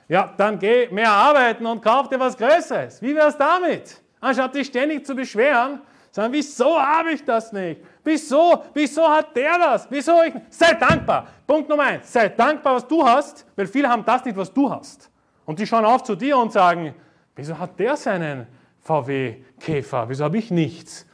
ja, 0.07 0.33
dann 0.37 0.57
geh 0.57 0.87
mehr 0.89 1.11
arbeiten 1.11 1.65
und 1.65 1.81
kauf 1.81 2.07
dir 2.07 2.19
was 2.19 2.37
Größeres. 2.37 3.01
Wie 3.01 3.13
wäre 3.15 3.27
es 3.27 3.37
damit? 3.37 4.01
Anstatt 4.19 4.55
dich 4.55 4.67
ständig 4.67 5.05
zu 5.05 5.13
beschweren, 5.15 5.81
sagen, 6.11 6.33
wieso 6.33 6.79
habe 6.81 7.11
ich 7.11 7.23
das 7.23 7.51
nicht? 7.51 7.81
Wieso? 8.03 8.63
Wieso 8.73 9.07
hat 9.07 9.35
der 9.35 9.57
das? 9.57 9.87
Wieso 9.89 10.23
ich? 10.23 10.33
Sei 10.49 10.73
dankbar. 10.73 11.27
Punkt 11.45 11.69
Nummer 11.69 11.83
eins. 11.83 12.11
Sei 12.11 12.29
dankbar, 12.29 12.75
was 12.75 12.87
du 12.87 13.05
hast, 13.05 13.45
weil 13.55 13.67
viele 13.67 13.89
haben 13.89 14.03
das 14.05 14.23
nicht, 14.23 14.37
was 14.37 14.51
du 14.51 14.69
hast. 14.69 15.09
Und 15.45 15.59
die 15.59 15.67
schauen 15.67 15.85
auf 15.85 16.03
zu 16.03 16.15
dir 16.15 16.37
und 16.37 16.51
sagen, 16.51 16.93
wieso 17.35 17.57
hat 17.57 17.77
der 17.79 17.95
seinen 17.97 18.47
VW 18.81 19.35
Käfer? 19.59 20.07
Wieso 20.07 20.23
habe 20.23 20.37
ich 20.37 20.49
nichts? 20.49 21.05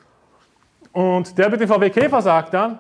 Und 0.92 1.36
der 1.38 1.50
mit 1.50 1.60
dem 1.60 1.68
VW 1.68 1.90
Käfer 1.90 2.22
sagt 2.22 2.54
dann, 2.54 2.78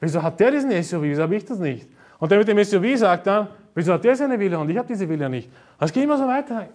wieso 0.00 0.22
hat 0.22 0.40
der 0.40 0.50
diesen 0.50 0.70
SUV? 0.82 1.02
Wieso 1.02 1.22
habe 1.22 1.36
ich 1.36 1.44
das 1.44 1.58
nicht? 1.58 1.86
Und 2.18 2.30
der 2.30 2.38
mit 2.38 2.48
dem 2.48 2.64
SUV 2.64 2.98
sagt 2.98 3.26
dann, 3.26 3.48
wieso 3.74 3.92
hat 3.92 4.04
der 4.04 4.16
seine 4.16 4.38
Villa 4.38 4.58
und 4.58 4.68
ich 4.70 4.76
habe 4.76 4.88
diese 4.88 5.08
Villa 5.08 5.28
nicht? 5.28 5.50
Das 5.78 5.92
geht 5.92 6.04
immer 6.04 6.18
so 6.18 6.26
weiter. 6.26 6.68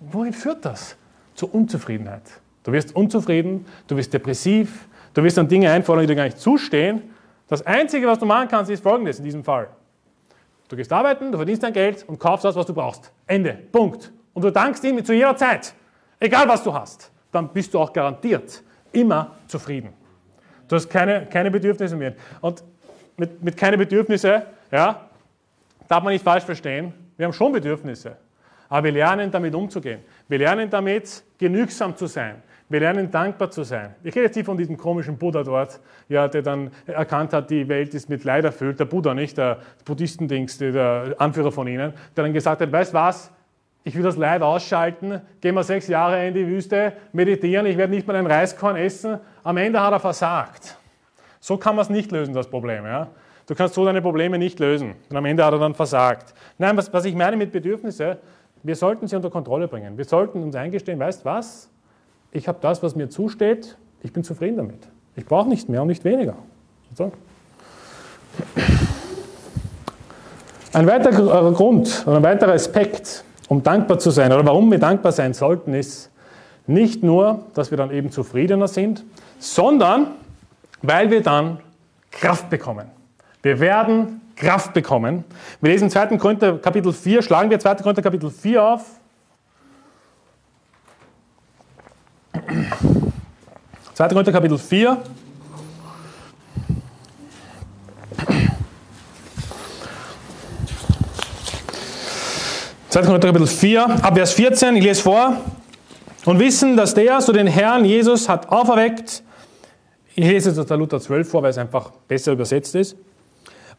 Wohin 0.00 0.32
führt 0.32 0.64
das? 0.64 0.96
Zur 1.34 1.54
Unzufriedenheit. 1.54 2.22
Du 2.62 2.72
wirst 2.72 2.94
unzufrieden, 2.94 3.64
du 3.86 3.96
wirst 3.96 4.12
depressiv, 4.12 4.86
Du 5.14 5.22
wirst 5.22 5.36
dann 5.36 5.48
Dinge 5.48 5.70
einfordern, 5.70 6.02
die 6.02 6.08
dir 6.08 6.16
gar 6.16 6.24
nicht 6.24 6.38
zustehen. 6.38 7.02
Das 7.48 7.64
Einzige, 7.66 8.06
was 8.06 8.18
du 8.18 8.26
machen 8.26 8.48
kannst, 8.48 8.70
ist 8.70 8.82
folgendes 8.82 9.18
in 9.18 9.24
diesem 9.24 9.44
Fall. 9.44 9.68
Du 10.68 10.76
gehst 10.76 10.90
arbeiten, 10.92 11.30
du 11.30 11.36
verdienst 11.36 11.62
dein 11.62 11.72
Geld 11.72 12.04
und 12.08 12.18
kaufst 12.18 12.44
das, 12.44 12.56
was 12.56 12.64
du 12.64 12.72
brauchst. 12.72 13.12
Ende. 13.26 13.52
Punkt. 13.70 14.10
Und 14.32 14.42
du 14.42 14.50
dankst 14.50 14.82
ihm 14.84 15.04
zu 15.04 15.12
jeder 15.12 15.36
Zeit. 15.36 15.74
Egal, 16.18 16.48
was 16.48 16.62
du 16.62 16.72
hast. 16.72 17.10
Dann 17.30 17.48
bist 17.48 17.74
du 17.74 17.78
auch 17.78 17.92
garantiert 17.92 18.62
immer 18.92 19.36
zufrieden. 19.46 19.90
Du 20.68 20.76
hast 20.76 20.88
keine, 20.88 21.26
keine 21.26 21.50
Bedürfnisse 21.50 21.96
mehr. 21.96 22.14
Und 22.40 22.62
mit, 23.16 23.42
mit 23.42 23.56
keine 23.56 23.76
Bedürfnisse, 23.76 24.46
ja, 24.70 25.08
darf 25.92 26.02
man 26.02 26.14
nicht 26.14 26.24
falsch 26.24 26.44
verstehen. 26.44 26.94
Wir 27.18 27.26
haben 27.26 27.34
schon 27.34 27.52
Bedürfnisse. 27.52 28.16
Aber 28.70 28.84
wir 28.84 28.92
lernen 28.92 29.30
damit 29.30 29.54
umzugehen. 29.54 30.00
Wir 30.26 30.38
lernen 30.38 30.70
damit 30.70 31.22
genügsam 31.36 31.94
zu 31.94 32.06
sein. 32.06 32.36
Wir 32.70 32.80
lernen 32.80 33.10
dankbar 33.10 33.50
zu 33.50 33.64
sein. 33.64 33.94
Ich 34.02 34.14
rede 34.14 34.24
jetzt 34.24 34.36
nicht 34.36 34.46
von 34.46 34.56
diesem 34.56 34.78
komischen 34.78 35.18
Buddha 35.18 35.42
dort, 35.42 35.78
ja, 36.08 36.26
der 36.28 36.40
dann 36.40 36.70
erkannt 36.86 37.34
hat, 37.34 37.50
die 37.50 37.68
Welt 37.68 37.92
ist 37.92 38.08
mit 38.08 38.24
Leid 38.24 38.46
erfüllt. 38.46 38.80
Der 38.80 38.86
Buddha, 38.86 39.12
nicht 39.12 39.36
der 39.36 39.58
Buddhistendings, 39.84 40.56
der 40.56 41.14
Anführer 41.18 41.52
von 41.52 41.66
ihnen, 41.66 41.92
der 42.16 42.24
dann 42.24 42.32
gesagt 42.32 42.62
hat, 42.62 42.72
weißt 42.72 42.94
was, 42.94 43.30
ich 43.84 43.94
will 43.94 44.02
das 44.02 44.16
Leid 44.16 44.40
ausschalten, 44.40 45.20
gehen 45.42 45.54
wir 45.54 45.64
sechs 45.64 45.88
Jahre 45.88 46.26
in 46.26 46.32
die 46.32 46.46
Wüste, 46.46 46.94
meditieren, 47.12 47.66
ich 47.66 47.76
werde 47.76 47.92
nicht 47.92 48.06
mal 48.06 48.16
ein 48.16 48.26
Reiskorn 48.26 48.76
essen. 48.76 49.18
Am 49.44 49.58
Ende 49.58 49.82
hat 49.82 49.92
er 49.92 50.00
versagt. 50.00 50.78
So 51.40 51.58
kann 51.58 51.76
man 51.76 51.82
es 51.82 51.90
nicht 51.90 52.10
lösen, 52.12 52.32
das 52.32 52.48
Problem. 52.48 52.86
Ja? 52.86 53.08
Du 53.52 53.58
kannst 53.58 53.74
so 53.74 53.84
deine 53.84 54.00
Probleme 54.00 54.38
nicht 54.38 54.60
lösen. 54.60 54.94
Und 55.10 55.14
am 55.14 55.26
Ende 55.26 55.44
hat 55.44 55.52
er 55.52 55.58
dann 55.58 55.74
versagt. 55.74 56.32
Nein, 56.56 56.74
was, 56.74 56.90
was 56.90 57.04
ich 57.04 57.14
meine 57.14 57.36
mit 57.36 57.52
Bedürfnisse, 57.52 58.16
wir 58.62 58.74
sollten 58.74 59.06
sie 59.06 59.14
unter 59.14 59.28
Kontrolle 59.28 59.68
bringen. 59.68 59.98
Wir 59.98 60.06
sollten 60.06 60.42
uns 60.42 60.56
eingestehen, 60.56 60.98
weißt 60.98 61.26
was? 61.26 61.68
Ich 62.30 62.48
habe 62.48 62.56
das, 62.62 62.82
was 62.82 62.96
mir 62.96 63.10
zusteht, 63.10 63.76
ich 64.02 64.10
bin 64.10 64.24
zufrieden 64.24 64.56
damit. 64.56 64.88
Ich 65.16 65.26
brauche 65.26 65.50
nicht 65.50 65.68
mehr 65.68 65.82
und 65.82 65.88
nicht 65.88 66.02
weniger. 66.02 66.34
So. 66.94 67.12
Ein 70.72 70.86
weiterer 70.86 71.52
Grund 71.52 72.04
oder 72.06 72.16
ein 72.16 72.22
weiterer 72.22 72.52
Aspekt, 72.54 73.22
um 73.48 73.62
dankbar 73.62 73.98
zu 73.98 74.10
sein 74.10 74.32
oder 74.32 74.46
warum 74.46 74.70
wir 74.70 74.78
dankbar 74.78 75.12
sein 75.12 75.34
sollten, 75.34 75.74
ist 75.74 76.10
nicht 76.66 77.02
nur, 77.02 77.44
dass 77.52 77.70
wir 77.70 77.76
dann 77.76 77.90
eben 77.90 78.10
zufriedener 78.10 78.68
sind, 78.68 79.04
sondern 79.38 80.06
weil 80.80 81.10
wir 81.10 81.22
dann 81.22 81.58
Kraft 82.10 82.48
bekommen. 82.48 83.01
Wir 83.42 83.58
werden 83.58 84.20
Kraft 84.36 84.72
bekommen. 84.72 85.24
Wir 85.60 85.72
lesen 85.72 85.90
2. 85.90 86.16
Korinther 86.18 86.58
Kapitel 86.58 86.92
4, 86.92 87.22
schlagen 87.22 87.50
wir 87.50 87.58
2. 87.58 87.74
Korinther 87.76 88.02
Kapitel 88.02 88.30
4 88.30 88.62
auf. 88.62 88.84
2. 93.94 94.08
Korinther 94.08 94.32
Kapitel 94.32 94.58
4. 94.58 94.96
Zweiter 102.92 103.06
Korinther 103.06 103.28
Kapitel 103.28 103.46
4, 103.46 103.84
ab 104.02 104.14
Vers 104.14 104.32
14, 104.32 104.76
ich 104.76 104.84
lese 104.84 105.00
vor. 105.00 105.40
Und 106.26 106.38
wissen, 106.38 106.76
dass 106.76 106.92
der, 106.92 107.22
so 107.22 107.32
den 107.32 107.46
Herrn 107.46 107.86
Jesus 107.86 108.28
hat 108.28 108.50
auferweckt, 108.50 109.22
ich 110.14 110.28
lese 110.28 110.50
jetzt 110.50 110.58
aus 110.58 110.66
der 110.66 110.76
Luther 110.76 111.00
12 111.00 111.26
vor, 111.26 111.42
weil 111.42 111.48
es 111.48 111.56
einfach 111.56 111.90
besser 112.06 112.32
übersetzt 112.32 112.74
ist, 112.74 112.98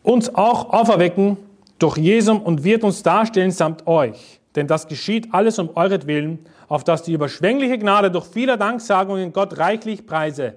uns 0.03 0.33
auch 0.35 0.71
auferwecken 0.71 1.37
durch 1.79 1.97
Jesum 1.97 2.41
und 2.41 2.63
wird 2.63 2.83
uns 2.83 3.01
darstellen 3.03 3.51
samt 3.51 3.87
euch. 3.87 4.39
Denn 4.55 4.67
das 4.67 4.87
geschieht 4.87 5.33
alles 5.33 5.57
um 5.57 5.75
euretwillen, 5.75 6.45
auf 6.67 6.83
dass 6.83 7.03
die 7.03 7.13
überschwängliche 7.13 7.79
Gnade 7.79 8.11
durch 8.11 8.25
viele 8.25 8.57
Danksagungen 8.57 9.33
Gott 9.33 9.57
reichlich 9.57 10.05
preise. 10.05 10.53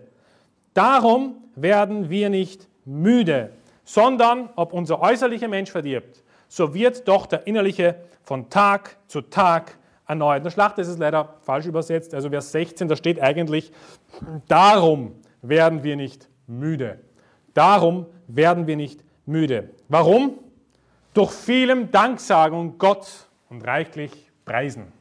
Darum 0.74 1.36
werden 1.54 2.10
wir 2.10 2.28
nicht 2.28 2.68
müde, 2.84 3.50
sondern 3.84 4.50
ob 4.56 4.72
unser 4.72 5.00
äußerlicher 5.00 5.48
Mensch 5.48 5.70
verdirbt, 5.70 6.22
so 6.48 6.74
wird 6.74 7.08
doch 7.08 7.26
der 7.26 7.46
innerliche 7.46 7.96
von 8.22 8.50
Tag 8.50 8.96
zu 9.08 9.22
Tag 9.22 9.78
erneuert. 10.06 10.38
In 10.38 10.44
der 10.44 10.50
Schlacht 10.50 10.78
ist 10.78 10.88
es 10.88 10.98
leider 10.98 11.36
falsch 11.40 11.66
übersetzt, 11.66 12.14
also 12.14 12.28
Vers 12.28 12.52
16, 12.52 12.88
da 12.88 12.96
steht 12.96 13.20
eigentlich, 13.20 13.72
darum 14.48 15.12
werden 15.40 15.82
wir 15.82 15.96
nicht 15.96 16.28
müde. 16.46 16.98
Darum 17.54 18.06
werden 18.28 18.66
wir 18.66 18.76
nicht 18.76 19.05
müde. 19.26 19.70
Warum? 19.88 20.38
Durch 21.12 21.32
vielem 21.32 21.90
Danksagung 21.90 22.78
Gott 22.78 23.28
und 23.48 23.66
reichlich 23.66 24.30
preisen. 24.44 24.92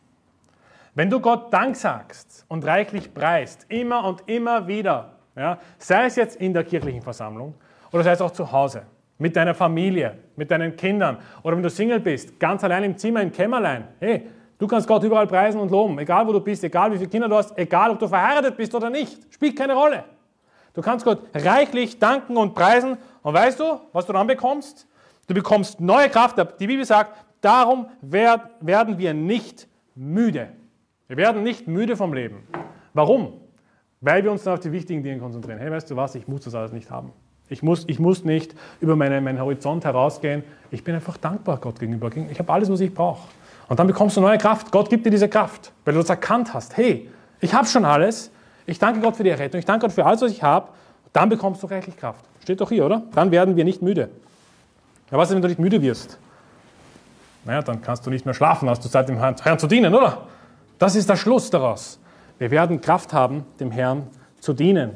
Wenn 0.94 1.10
du 1.10 1.20
Gott 1.20 1.54
Dank 1.54 1.76
sagst 1.76 2.46
und 2.48 2.66
reichlich 2.66 3.14
preist, 3.14 3.66
immer 3.70 4.06
und 4.06 4.24
immer 4.28 4.68
wieder, 4.68 5.16
ja, 5.36 5.60
sei 5.78 6.06
es 6.06 6.16
jetzt 6.16 6.38
in 6.38 6.54
der 6.54 6.64
kirchlichen 6.64 7.02
Versammlung 7.02 7.54
oder 7.92 8.04
sei 8.04 8.12
es 8.12 8.22
auch 8.22 8.32
zu 8.32 8.50
Hause, 8.50 8.84
mit 9.18 9.36
deiner 9.36 9.54
Familie, 9.54 10.18
mit 10.36 10.52
deinen 10.52 10.76
Kindern 10.76 11.18
oder 11.44 11.56
wenn 11.56 11.64
du 11.64 11.70
Single 11.70 12.00
bist, 12.00 12.40
ganz 12.40 12.64
allein 12.64 12.84
im 12.84 12.98
Zimmer, 12.98 13.22
im 13.22 13.32
Kämmerlein, 13.32 13.88
hey, 14.00 14.28
du 14.58 14.68
kannst 14.68 14.88
Gott 14.88 15.04
überall 15.04 15.28
preisen 15.28 15.60
und 15.60 15.70
loben, 15.70 16.00
egal 16.00 16.26
wo 16.28 16.34
du 16.34 16.40
bist, 16.40 16.64
egal 16.64 16.92
wie 16.94 16.98
viele 16.98 17.10
Kinder 17.10 17.28
du 17.28 17.36
hast, 17.36 17.58
egal 17.58 17.92
ob 17.92 18.00
du 18.00 18.08
verheiratet 18.08 18.56
bist 18.56 18.74
oder 18.74 18.90
nicht, 18.90 19.34
spielt 19.34 19.58
keine 19.58 19.74
Rolle. 19.74 20.04
Du 20.74 20.82
kannst 20.82 21.06
Gott 21.06 21.22
reichlich 21.34 22.00
danken 22.00 22.36
und 22.36 22.54
preisen 22.54 22.98
und 23.26 23.34
weißt 23.34 23.60
du, 23.60 23.80
was 23.92 24.06
du 24.06 24.14
dann 24.14 24.28
bekommst? 24.28 24.88
Du 25.26 25.34
bekommst 25.34 25.80
neue 25.80 26.10
Kraft. 26.10 26.38
Die 26.60 26.68
Bibel 26.68 26.86
sagt, 26.86 27.18
darum 27.42 27.88
werden 28.00 29.00
wir 29.00 29.16
nicht 29.16 29.68
müde. 29.96 30.50
Wir 31.08 31.18
werden 31.18 31.42
nicht 31.42 31.68
müde 31.68 31.98
vom 31.98 32.14
Leben. 32.14 32.48
Warum? 32.94 33.34
Weil 34.00 34.24
wir 34.24 34.32
uns 34.32 34.44
dann 34.44 34.54
auf 34.54 34.60
die 34.60 34.72
wichtigen 34.72 35.02
Dinge 35.02 35.18
konzentrieren. 35.18 35.58
Hey, 35.58 35.72
weißt 35.72 35.90
du 35.90 35.96
was, 35.96 36.14
ich 36.14 36.28
muss 36.28 36.42
das 36.42 36.54
alles 36.54 36.72
nicht 36.72 36.92
haben. 36.92 37.14
Ich 37.50 37.64
muss, 37.64 37.86
ich 37.88 37.98
muss 37.98 38.24
nicht 38.24 38.54
über 38.80 38.96
meine, 38.96 39.20
meinen 39.22 39.42
Horizont 39.42 39.86
herausgehen. 39.86 40.44
Ich 40.70 40.84
bin 40.84 40.94
einfach 40.94 41.18
dankbar 41.18 41.58
Gott 41.58 41.80
gegenüber. 41.80 42.12
Ich 42.30 42.38
habe 42.38 42.54
alles, 42.54 42.70
was 42.70 42.80
ich 42.80 42.94
brauche. 42.94 43.28
Und 43.68 43.80
dann 43.80 43.88
bekommst 43.88 44.18
du 44.18 44.22
neue 44.22 44.38
Kraft. 44.38 44.72
Gott 44.72 44.88
gibt 44.88 45.04
dir 45.04 45.10
diese 45.10 45.30
Kraft, 45.30 45.72
weil 45.84 45.96
du 45.96 46.00
das 46.00 46.12
erkannt 46.12 46.54
hast. 46.54 46.78
Hey, 46.78 47.10
ich 47.42 47.56
habe 47.56 47.66
schon 47.66 47.86
alles. 47.86 48.30
Ich 48.68 48.78
danke 48.78 49.00
Gott 49.00 49.16
für 49.16 49.24
die 49.24 49.32
Errettung. 49.32 49.58
Ich 49.58 49.66
danke 49.66 49.88
Gott 49.88 49.94
für 49.94 50.06
alles, 50.06 50.22
was 50.22 50.32
ich 50.32 50.44
habe. 50.44 50.70
Dann 51.12 51.28
bekommst 51.30 51.64
du 51.64 51.68
reichlich 51.68 51.98
Kraft. 51.98 52.24
Steht 52.46 52.62
doch 52.62 52.70
hier, 52.70 52.86
oder? 52.86 53.02
Dann 53.16 53.32
werden 53.32 53.56
wir 53.56 53.64
nicht 53.64 53.82
müde. 53.82 54.12
Ja, 55.10 55.18
was 55.18 55.30
ist, 55.30 55.36
wenn 55.36 55.42
du 55.42 55.48
nicht 55.48 55.58
müde 55.58 55.82
wirst? 55.82 56.20
Naja, 57.44 57.64
dann 57.64 57.82
kannst 57.82 58.06
du 58.06 58.12
nicht 58.12 58.24
mehr 58.24 58.36
schlafen, 58.36 58.70
hast 58.70 58.86
du 58.86 58.90
Zeit, 58.90 59.10
dem 59.10 59.18
Herrn 59.18 59.58
zu 59.58 59.66
dienen, 59.66 59.96
oder? 59.96 60.28
Das 60.78 60.96
ist 60.96 61.10
der 61.10 61.16
Schluss 61.16 61.50
daraus. 61.50 62.00
Wir 62.38 62.52
werden 62.52 62.82
Kraft 62.82 63.14
haben, 63.14 63.46
dem 63.60 63.72
Herrn 63.72 64.06
zu 64.42 64.54
dienen. 64.54 64.92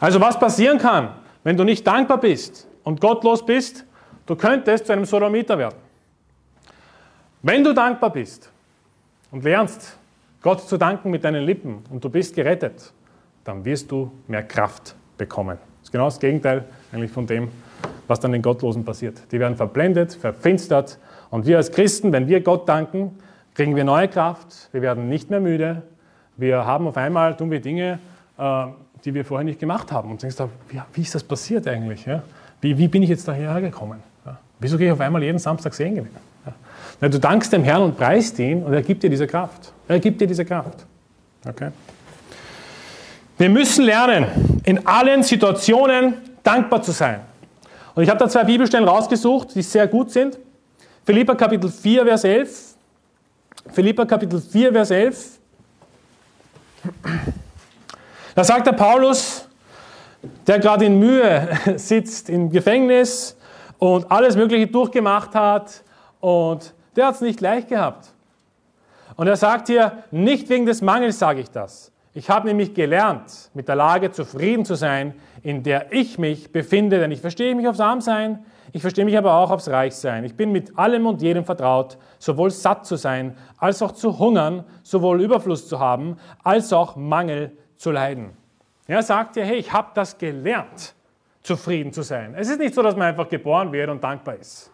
Also 0.00 0.20
was 0.20 0.40
passieren 0.40 0.78
kann, 0.78 1.10
wenn 1.44 1.56
du 1.56 1.62
nicht 1.62 1.86
dankbar 1.86 2.18
bist 2.18 2.66
und 2.82 3.00
gottlos 3.00 3.46
bist, 3.46 3.84
du 4.26 4.34
könntest 4.34 4.86
zu 4.86 4.92
einem 4.92 5.04
Sodomiter 5.04 5.56
werden. 5.56 5.76
Wenn 7.42 7.62
du 7.62 7.72
dankbar 7.72 8.10
bist 8.10 8.50
und 9.30 9.44
lernst, 9.44 9.96
Gott 10.42 10.68
zu 10.68 10.78
danken 10.78 11.12
mit 11.12 11.22
deinen 11.22 11.44
Lippen 11.44 11.84
und 11.90 12.02
du 12.02 12.10
bist 12.10 12.34
gerettet, 12.34 12.92
dann 13.44 13.64
wirst 13.64 13.90
du 13.90 14.10
mehr 14.26 14.42
Kraft 14.42 14.94
bekommen. 15.18 15.58
Das 15.80 15.88
ist 15.88 15.92
genau 15.92 16.06
das 16.06 16.18
Gegenteil 16.18 16.64
eigentlich 16.92 17.10
von 17.10 17.26
dem, 17.26 17.48
was 18.08 18.20
dann 18.20 18.32
den 18.32 18.42
Gottlosen 18.42 18.84
passiert. 18.84 19.20
Die 19.32 19.38
werden 19.38 19.56
verblendet, 19.56 20.14
verfinstert 20.14 20.98
und 21.30 21.46
wir 21.46 21.58
als 21.58 21.70
Christen, 21.70 22.12
wenn 22.12 22.26
wir 22.28 22.40
Gott 22.40 22.68
danken, 22.68 23.18
kriegen 23.54 23.76
wir 23.76 23.84
neue 23.84 24.08
Kraft, 24.08 24.68
wir 24.72 24.82
werden 24.82 25.08
nicht 25.08 25.30
mehr 25.30 25.40
müde, 25.40 25.82
wir 26.36 26.64
haben 26.66 26.86
auf 26.88 26.96
einmal, 26.96 27.36
tun 27.36 27.50
wir 27.50 27.60
Dinge, 27.60 27.98
äh, 28.38 28.66
die 29.04 29.14
wir 29.14 29.24
vorher 29.24 29.44
nicht 29.44 29.60
gemacht 29.60 29.92
haben 29.92 30.10
und 30.10 30.22
denkst, 30.22 30.36
wie, 30.92 31.00
ist 31.00 31.14
das 31.14 31.22
passiert 31.22 31.68
eigentlich? 31.68 32.06
Wie, 32.60 32.88
bin 32.88 33.02
ich 33.02 33.10
jetzt 33.10 33.28
daher 33.28 33.60
gekommen? 33.60 34.02
Wieso 34.58 34.78
gehe 34.78 34.86
ich 34.86 34.92
auf 34.92 35.00
einmal 35.00 35.22
jeden 35.22 35.38
Samstag 35.38 35.74
sehen 35.74 35.94
gewinnen? 35.94 36.16
Du 37.00 37.18
dankst 37.20 37.52
dem 37.52 37.64
Herrn 37.64 37.82
und 37.82 37.96
preist 37.96 38.38
ihn 38.38 38.62
und 38.62 38.72
er 38.72 38.82
gibt 38.82 39.02
dir 39.02 39.10
diese 39.10 39.26
Kraft. 39.26 39.72
Er 39.88 39.98
gibt 39.98 40.20
dir 40.20 40.26
diese 40.26 40.44
Kraft. 40.44 40.86
Okay? 41.46 41.70
Wir 43.36 43.48
müssen 43.48 43.84
lernen, 43.84 44.60
in 44.64 44.86
allen 44.86 45.22
Situationen 45.22 46.14
dankbar 46.42 46.82
zu 46.82 46.92
sein. 46.92 47.20
Und 47.94 48.02
ich 48.02 48.08
habe 48.08 48.18
da 48.18 48.28
zwei 48.28 48.44
Bibelstellen 48.44 48.88
rausgesucht, 48.88 49.54
die 49.54 49.62
sehr 49.62 49.88
gut 49.88 50.10
sind. 50.10 50.38
Philippa 51.04 51.34
Kapitel 51.34 51.70
4, 51.70 52.04
Vers 52.04 52.24
11. 52.24 52.74
Philippa 53.72 54.04
Kapitel 54.04 54.40
4, 54.40 54.72
Vers 54.72 54.90
11. 54.90 55.38
Da 58.34 58.44
sagt 58.44 58.66
der 58.66 58.72
Paulus, 58.72 59.48
der 60.46 60.58
gerade 60.58 60.84
in 60.84 60.98
Mühe 60.98 61.48
sitzt 61.76 62.28
im 62.30 62.50
Gefängnis 62.50 63.36
und 63.78 64.10
alles 64.10 64.36
Mögliche 64.36 64.66
durchgemacht 64.66 65.34
hat 65.34 65.82
und 66.20 66.72
der 66.96 67.08
hat 67.08 67.16
es 67.16 67.20
nicht 67.20 67.40
leicht 67.40 67.68
gehabt. 67.68 68.08
Und 69.16 69.26
er 69.26 69.36
sagt 69.36 69.68
hier, 69.68 70.04
nicht 70.10 70.48
wegen 70.48 70.66
des 70.66 70.82
Mangels 70.82 71.18
sage 71.18 71.40
ich 71.40 71.50
das, 71.50 71.92
ich 72.14 72.30
habe 72.30 72.46
nämlich 72.46 72.74
gelernt, 72.74 73.50
mit 73.54 73.66
der 73.66 73.74
Lage 73.74 74.12
zufrieden 74.12 74.64
zu 74.64 74.76
sein, 74.76 75.14
in 75.42 75.64
der 75.64 75.92
ich 75.92 76.16
mich 76.16 76.52
befinde, 76.52 77.00
denn 77.00 77.10
ich 77.10 77.20
verstehe 77.20 77.56
mich 77.56 77.66
aufs 77.66 77.80
Armsein, 77.80 78.44
ich 78.72 78.82
verstehe 78.82 79.04
mich 79.04 79.18
aber 79.18 79.34
auch 79.34 79.50
aufs 79.50 79.68
Reichsein. 79.68 80.24
Ich 80.24 80.36
bin 80.36 80.52
mit 80.52 80.78
allem 80.78 81.06
und 81.06 81.22
jedem 81.22 81.44
vertraut, 81.44 81.98
sowohl 82.18 82.50
satt 82.50 82.86
zu 82.86 82.96
sein, 82.96 83.36
als 83.58 83.82
auch 83.82 83.92
zu 83.92 84.18
hungern, 84.18 84.64
sowohl 84.82 85.22
Überfluss 85.22 85.68
zu 85.68 85.80
haben, 85.80 86.16
als 86.42 86.72
auch 86.72 86.96
Mangel 86.96 87.52
zu 87.76 87.90
leiden. 87.90 88.30
Er 88.86 89.02
sagt 89.02 89.36
ja, 89.36 89.44
hey, 89.44 89.56
ich 89.56 89.72
habe 89.72 89.88
das 89.94 90.16
gelernt, 90.16 90.94
zufrieden 91.42 91.92
zu 91.92 92.02
sein. 92.02 92.34
Es 92.36 92.48
ist 92.48 92.58
nicht 92.58 92.74
so, 92.74 92.82
dass 92.82 92.96
man 92.96 93.08
einfach 93.08 93.28
geboren 93.28 93.72
wird 93.72 93.90
und 93.90 94.02
dankbar 94.02 94.36
ist. 94.36 94.70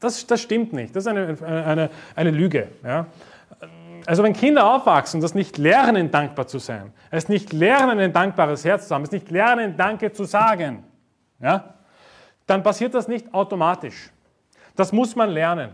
Das, 0.00 0.26
das 0.26 0.40
stimmt 0.40 0.72
nicht. 0.72 0.94
Das 0.94 1.04
ist 1.04 1.08
eine, 1.08 1.36
eine, 1.42 1.90
eine 2.14 2.30
Lüge. 2.30 2.68
Ja? 2.84 3.06
Also 4.06 4.22
wenn 4.22 4.32
Kinder 4.32 4.74
aufwachsen, 4.74 5.20
das 5.20 5.34
nicht 5.34 5.58
lernen, 5.58 6.10
dankbar 6.10 6.46
zu 6.46 6.58
sein, 6.58 6.92
es 7.10 7.28
nicht 7.28 7.52
lernen, 7.52 7.98
ein 7.98 8.12
dankbares 8.12 8.64
Herz 8.64 8.88
zu 8.88 8.94
haben, 8.94 9.02
es 9.02 9.10
nicht 9.10 9.30
lernen, 9.30 9.76
Danke 9.76 10.12
zu 10.12 10.24
sagen, 10.24 10.84
ja, 11.40 11.74
dann 12.46 12.62
passiert 12.62 12.94
das 12.94 13.08
nicht 13.08 13.32
automatisch. 13.32 14.10
Das 14.76 14.92
muss 14.92 15.14
man 15.16 15.30
lernen. 15.30 15.70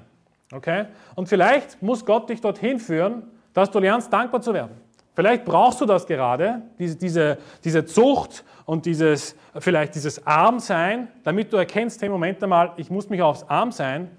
Okay? 0.53 0.87
Und 1.15 1.29
vielleicht 1.29 1.83
muss 1.83 2.05
Gott 2.05 2.29
dich 2.29 2.41
dorthin 2.41 2.79
führen, 2.79 3.23
dass 3.53 3.71
du 3.71 3.79
lernst, 3.79 4.13
dankbar 4.13 4.41
zu 4.41 4.53
werden. 4.53 4.77
Vielleicht 5.15 5.47
brauchst 5.47 5.81
du 5.81 5.87
das 5.87 6.07
gerade, 6.07 6.61
diese, 6.79 6.97
diese, 6.97 7.39
diese 7.65 7.87
Zucht 7.87 8.45
und 8.67 8.85
dieses, 8.85 9.35
vielleicht 9.59 9.95
dieses 9.95 10.27
Armsein, 10.27 11.09
damit 11.25 11.53
du 11.53 11.57
erkennst, 11.57 12.03
hey, 12.03 12.11
Moment 12.11 12.43
einmal, 12.43 12.73
ich 12.77 12.91
muss 12.91 13.09
mich 13.09 13.23
aufs 13.23 13.43
Armsein 13.49 14.11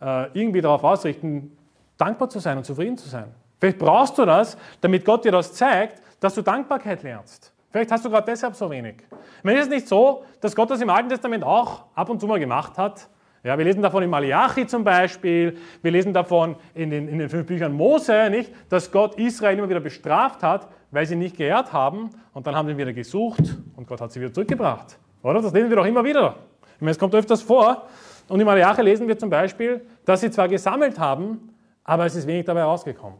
äh, 0.00 0.30
irgendwie 0.32 0.62
darauf 0.62 0.82
ausrichten, 0.82 1.56
dankbar 1.98 2.30
zu 2.30 2.38
sein 2.38 2.56
und 2.56 2.64
zufrieden 2.64 2.96
zu 2.96 3.06
sein. 3.08 3.26
Vielleicht 3.58 3.78
brauchst 3.78 4.18
du 4.18 4.24
das, 4.24 4.56
damit 4.80 5.04
Gott 5.04 5.24
dir 5.24 5.32
das 5.32 5.52
zeigt, 5.52 6.02
dass 6.20 6.34
du 6.34 6.42
Dankbarkeit 6.42 7.02
lernst. 7.02 7.52
Vielleicht 7.70 7.90
hast 7.92 8.04
du 8.04 8.10
gerade 8.10 8.26
deshalb 8.26 8.54
so 8.54 8.70
wenig. 8.70 8.96
Ich 9.10 9.44
meine, 9.44 9.58
ist 9.58 9.66
es 9.66 9.70
nicht 9.70 9.88
so, 9.88 10.24
dass 10.40 10.54
Gott 10.54 10.70
das 10.70 10.80
im 10.80 10.90
Alten 10.90 11.08
Testament 11.08 11.44
auch 11.44 11.84
ab 11.94 12.08
und 12.08 12.20
zu 12.20 12.26
mal 12.26 12.38
gemacht 12.38 12.78
hat? 12.78 13.08
Ja, 13.42 13.56
wir 13.56 13.64
lesen 13.64 13.80
davon 13.80 14.02
in 14.02 14.10
Malachi 14.10 14.66
zum 14.66 14.82
Beispiel, 14.82 15.56
wir 15.82 15.90
lesen 15.90 16.12
davon 16.12 16.56
in 16.74 16.90
den, 16.90 17.06
in 17.06 17.18
den 17.18 17.28
fünf 17.28 17.46
Büchern 17.46 17.72
Mose, 17.72 18.28
nicht, 18.30 18.50
dass 18.68 18.90
Gott 18.90 19.14
Israel 19.16 19.58
immer 19.58 19.68
wieder 19.68 19.80
bestraft 19.80 20.42
hat, 20.42 20.68
weil 20.90 21.06
sie 21.06 21.16
nicht 21.16 21.36
geehrt 21.36 21.72
haben 21.72 22.10
und 22.32 22.46
dann 22.46 22.56
haben 22.56 22.66
sie 22.66 22.72
ihn 22.72 22.78
wieder 22.78 22.92
gesucht 22.92 23.56
und 23.76 23.86
Gott 23.86 24.00
hat 24.00 24.10
sie 24.10 24.20
wieder 24.20 24.32
zurückgebracht. 24.32 24.98
Oder? 25.22 25.42
Das 25.42 25.52
lesen 25.52 25.68
wir 25.68 25.76
doch 25.76 25.86
immer 25.86 26.02
wieder. 26.02 26.36
Ich 26.74 26.80
meine, 26.80 26.90
es 26.90 26.98
kommt 26.98 27.14
öfters 27.14 27.42
vor. 27.42 27.86
Und 28.28 28.40
in 28.40 28.46
Malachi 28.46 28.82
lesen 28.82 29.06
wir 29.06 29.18
zum 29.18 29.30
Beispiel, 29.30 29.80
dass 30.04 30.20
sie 30.20 30.30
zwar 30.30 30.48
gesammelt 30.48 30.98
haben, 30.98 31.54
aber 31.84 32.06
es 32.06 32.16
ist 32.16 32.26
wenig 32.26 32.46
dabei 32.46 32.64
rausgekommen. 32.64 33.18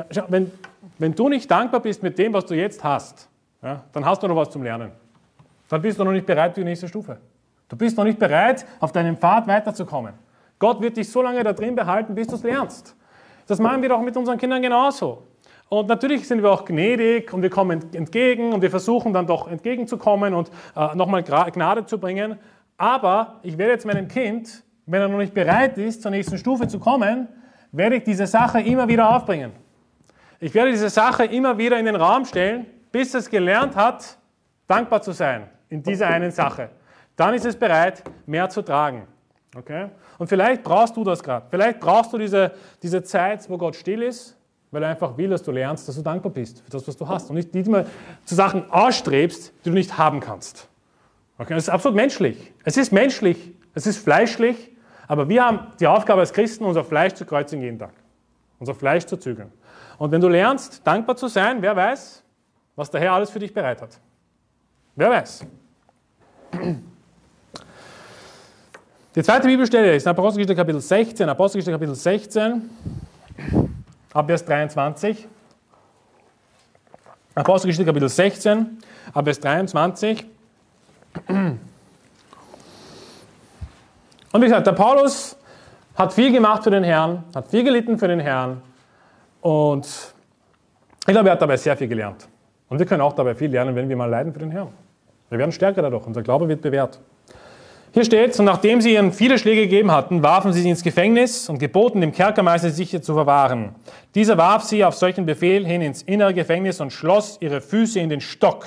Ja, 0.00 0.06
schau, 0.10 0.22
wenn, 0.28 0.50
wenn 0.98 1.14
du 1.14 1.28
nicht 1.28 1.50
dankbar 1.50 1.80
bist 1.80 2.02
mit 2.02 2.18
dem, 2.18 2.32
was 2.32 2.46
du 2.46 2.54
jetzt 2.54 2.82
hast, 2.82 3.28
ja, 3.62 3.84
dann 3.92 4.04
hast 4.04 4.22
du 4.22 4.28
noch 4.28 4.36
was 4.36 4.48
zum 4.48 4.62
Lernen. 4.62 4.92
Dann 5.68 5.82
bist 5.82 5.98
du 5.98 6.04
noch 6.04 6.12
nicht 6.12 6.24
bereit 6.24 6.54
für 6.54 6.60
die 6.60 6.64
nächste 6.64 6.88
Stufe. 6.88 7.18
Du 7.68 7.76
bist 7.76 7.98
noch 7.98 8.04
nicht 8.04 8.18
bereit, 8.18 8.64
auf 8.80 8.92
deinem 8.92 9.16
Pfad 9.16 9.46
weiterzukommen. 9.46 10.14
Gott 10.58 10.80
wird 10.80 10.96
dich 10.96 11.10
so 11.10 11.20
lange 11.20 11.44
da 11.44 11.52
drin 11.52 11.74
behalten, 11.74 12.14
bis 12.14 12.28
du 12.28 12.36
es 12.36 12.42
lernst. 12.42 12.96
Das 13.46 13.58
machen 13.58 13.82
wir 13.82 13.90
doch 13.90 14.00
mit 14.00 14.16
unseren 14.16 14.38
Kindern 14.38 14.62
genauso. 14.62 15.26
Und 15.68 15.86
natürlich 15.88 16.26
sind 16.26 16.42
wir 16.42 16.50
auch 16.50 16.64
gnädig 16.64 17.32
und 17.34 17.42
wir 17.42 17.50
kommen 17.50 17.94
entgegen 17.94 18.54
und 18.54 18.62
wir 18.62 18.70
versuchen 18.70 19.12
dann 19.12 19.26
doch 19.26 19.48
entgegenzukommen 19.48 20.32
und 20.32 20.50
äh, 20.74 20.94
nochmal 20.96 21.22
Gnade 21.22 21.84
zu 21.84 21.98
bringen. 21.98 22.38
Aber 22.78 23.38
ich 23.42 23.58
werde 23.58 23.72
jetzt 23.72 23.84
meinem 23.84 24.08
Kind, 24.08 24.64
wenn 24.86 25.02
er 25.02 25.08
noch 25.08 25.18
nicht 25.18 25.34
bereit 25.34 25.76
ist, 25.76 26.00
zur 26.00 26.10
nächsten 26.10 26.38
Stufe 26.38 26.66
zu 26.66 26.78
kommen, 26.78 27.28
werde 27.70 27.96
ich 27.96 28.04
diese 28.04 28.26
Sache 28.26 28.60
immer 28.62 28.88
wieder 28.88 29.14
aufbringen. 29.14 29.52
Ich 30.40 30.54
werde 30.54 30.70
diese 30.72 30.88
Sache 30.88 31.26
immer 31.26 31.56
wieder 31.58 31.78
in 31.78 31.84
den 31.84 31.96
Raum 31.96 32.24
stellen, 32.24 32.66
bis 32.90 33.14
es 33.14 33.30
gelernt 33.30 33.76
hat, 33.76 34.16
dankbar 34.66 35.02
zu 35.02 35.12
sein 35.12 35.48
in 35.68 35.82
dieser 35.82 36.08
einen 36.08 36.32
Sache 36.32 36.70
dann 37.20 37.34
ist 37.34 37.44
es 37.44 37.54
bereit, 37.54 38.02
mehr 38.24 38.48
zu 38.48 38.62
tragen. 38.62 39.06
Okay? 39.54 39.88
Und 40.16 40.26
vielleicht 40.26 40.62
brauchst 40.62 40.96
du 40.96 41.04
das 41.04 41.22
gerade. 41.22 41.44
Vielleicht 41.50 41.78
brauchst 41.78 42.14
du 42.14 42.18
diese, 42.18 42.52
diese 42.82 43.02
Zeit, 43.02 43.48
wo 43.50 43.58
Gott 43.58 43.76
still 43.76 44.02
ist, 44.02 44.38
weil 44.70 44.82
er 44.82 44.88
einfach 44.88 45.18
will, 45.18 45.28
dass 45.28 45.42
du 45.42 45.50
lernst, 45.50 45.86
dass 45.86 45.96
du 45.96 46.02
dankbar 46.02 46.32
bist 46.32 46.62
für 46.62 46.70
das, 46.70 46.88
was 46.88 46.96
du 46.96 47.06
hast. 47.06 47.28
Und 47.28 47.36
nicht, 47.36 47.54
immer 47.54 47.84
zu 48.24 48.34
Sachen 48.34 48.70
ausstrebst, 48.70 49.52
die 49.62 49.68
du 49.68 49.74
nicht 49.74 49.98
haben 49.98 50.20
kannst. 50.20 50.66
Okay? 51.36 51.52
Das 51.52 51.64
ist 51.64 51.68
absolut 51.68 51.94
menschlich. 51.94 52.54
Es 52.64 52.78
ist 52.78 52.90
menschlich, 52.90 53.52
es 53.74 53.86
ist 53.86 53.98
fleischlich, 53.98 54.70
aber 55.06 55.28
wir 55.28 55.44
haben 55.44 55.66
die 55.78 55.86
Aufgabe 55.86 56.20
als 56.20 56.32
Christen, 56.32 56.64
unser 56.64 56.84
Fleisch 56.84 57.12
zu 57.12 57.26
kreuzen 57.26 57.60
jeden 57.60 57.78
Tag. 57.78 57.92
Unser 58.58 58.74
Fleisch 58.74 59.04
zu 59.04 59.18
zügeln. 59.18 59.52
Und 60.00 60.10
wenn 60.12 60.20
du 60.22 60.28
lernst, 60.28 60.80
dankbar 60.82 61.14
zu 61.14 61.28
sein, 61.28 61.60
wer 61.60 61.76
weiß, 61.76 62.22
was 62.74 62.90
der 62.90 63.02
Herr 63.02 63.12
alles 63.12 63.28
für 63.28 63.38
dich 63.38 63.52
bereit 63.52 63.82
hat. 63.82 64.00
Wer 64.96 65.10
weiß. 65.10 65.44
Die 69.14 69.22
zweite 69.22 69.46
Bibelstelle 69.46 69.94
ist 69.94 70.04
in 70.04 70.08
Apostelgeschichte 70.08 70.56
Kapitel 70.56 70.80
16, 70.80 71.28
Apostelgeschichte 71.28 71.72
Kapitel 71.72 71.94
16, 71.94 72.70
ab 74.14 74.26
Vers 74.26 74.42
23. 74.46 75.28
Apostelgeschichte 77.34 77.84
Kapitel 77.84 78.08
16, 78.08 78.78
ab 79.12 79.24
Vers 79.24 79.38
23. 79.38 80.24
Und 81.28 81.60
wie 84.32 84.40
gesagt, 84.40 84.66
der 84.66 84.72
Paulus 84.72 85.36
hat 85.94 86.14
viel 86.14 86.32
gemacht 86.32 86.64
für 86.64 86.70
den 86.70 86.84
Herrn, 86.84 87.22
hat 87.34 87.48
viel 87.48 87.64
gelitten 87.64 87.98
für 87.98 88.08
den 88.08 88.20
Herrn 88.20 88.62
und 89.40 89.86
ich 91.06 91.12
glaube, 91.12 91.28
er 91.28 91.32
hat 91.32 91.42
dabei 91.42 91.56
sehr 91.56 91.76
viel 91.76 91.88
gelernt. 91.88 92.28
Und 92.68 92.78
wir 92.78 92.86
können 92.86 93.00
auch 93.00 93.14
dabei 93.14 93.34
viel 93.34 93.50
lernen, 93.50 93.74
wenn 93.74 93.88
wir 93.88 93.96
mal 93.96 94.06
leiden 94.06 94.32
für 94.32 94.38
den 94.38 94.50
Herrn. 94.50 94.68
Wir 95.28 95.38
werden 95.38 95.52
stärker 95.52 95.82
dadurch, 95.82 96.06
unser 96.06 96.22
Glaube 96.22 96.48
wird 96.48 96.60
bewährt. 96.60 97.00
Hier 97.92 98.04
steht, 98.04 98.38
und 98.38 98.44
nachdem 98.44 98.80
sie 98.80 98.94
ihnen 98.94 99.12
viele 99.12 99.36
Schläge 99.36 99.62
gegeben 99.62 99.90
hatten, 99.90 100.22
warfen 100.22 100.52
sie 100.52 100.60
sie 100.60 100.70
ins 100.70 100.84
Gefängnis 100.84 101.48
und 101.48 101.58
geboten 101.58 102.00
dem 102.00 102.12
Kerkermeister 102.12 102.70
sicher 102.70 103.02
zu 103.02 103.14
verwahren. 103.14 103.74
Dieser 104.14 104.38
warf 104.38 104.62
sie 104.62 104.84
auf 104.84 104.94
solchen 104.94 105.26
Befehl 105.26 105.66
hin 105.66 105.82
ins 105.82 106.02
innere 106.02 106.32
Gefängnis 106.32 106.80
und 106.80 106.92
schloss 106.92 107.38
ihre 107.40 107.60
Füße 107.60 107.98
in 107.98 108.08
den 108.08 108.20
Stock. 108.20 108.66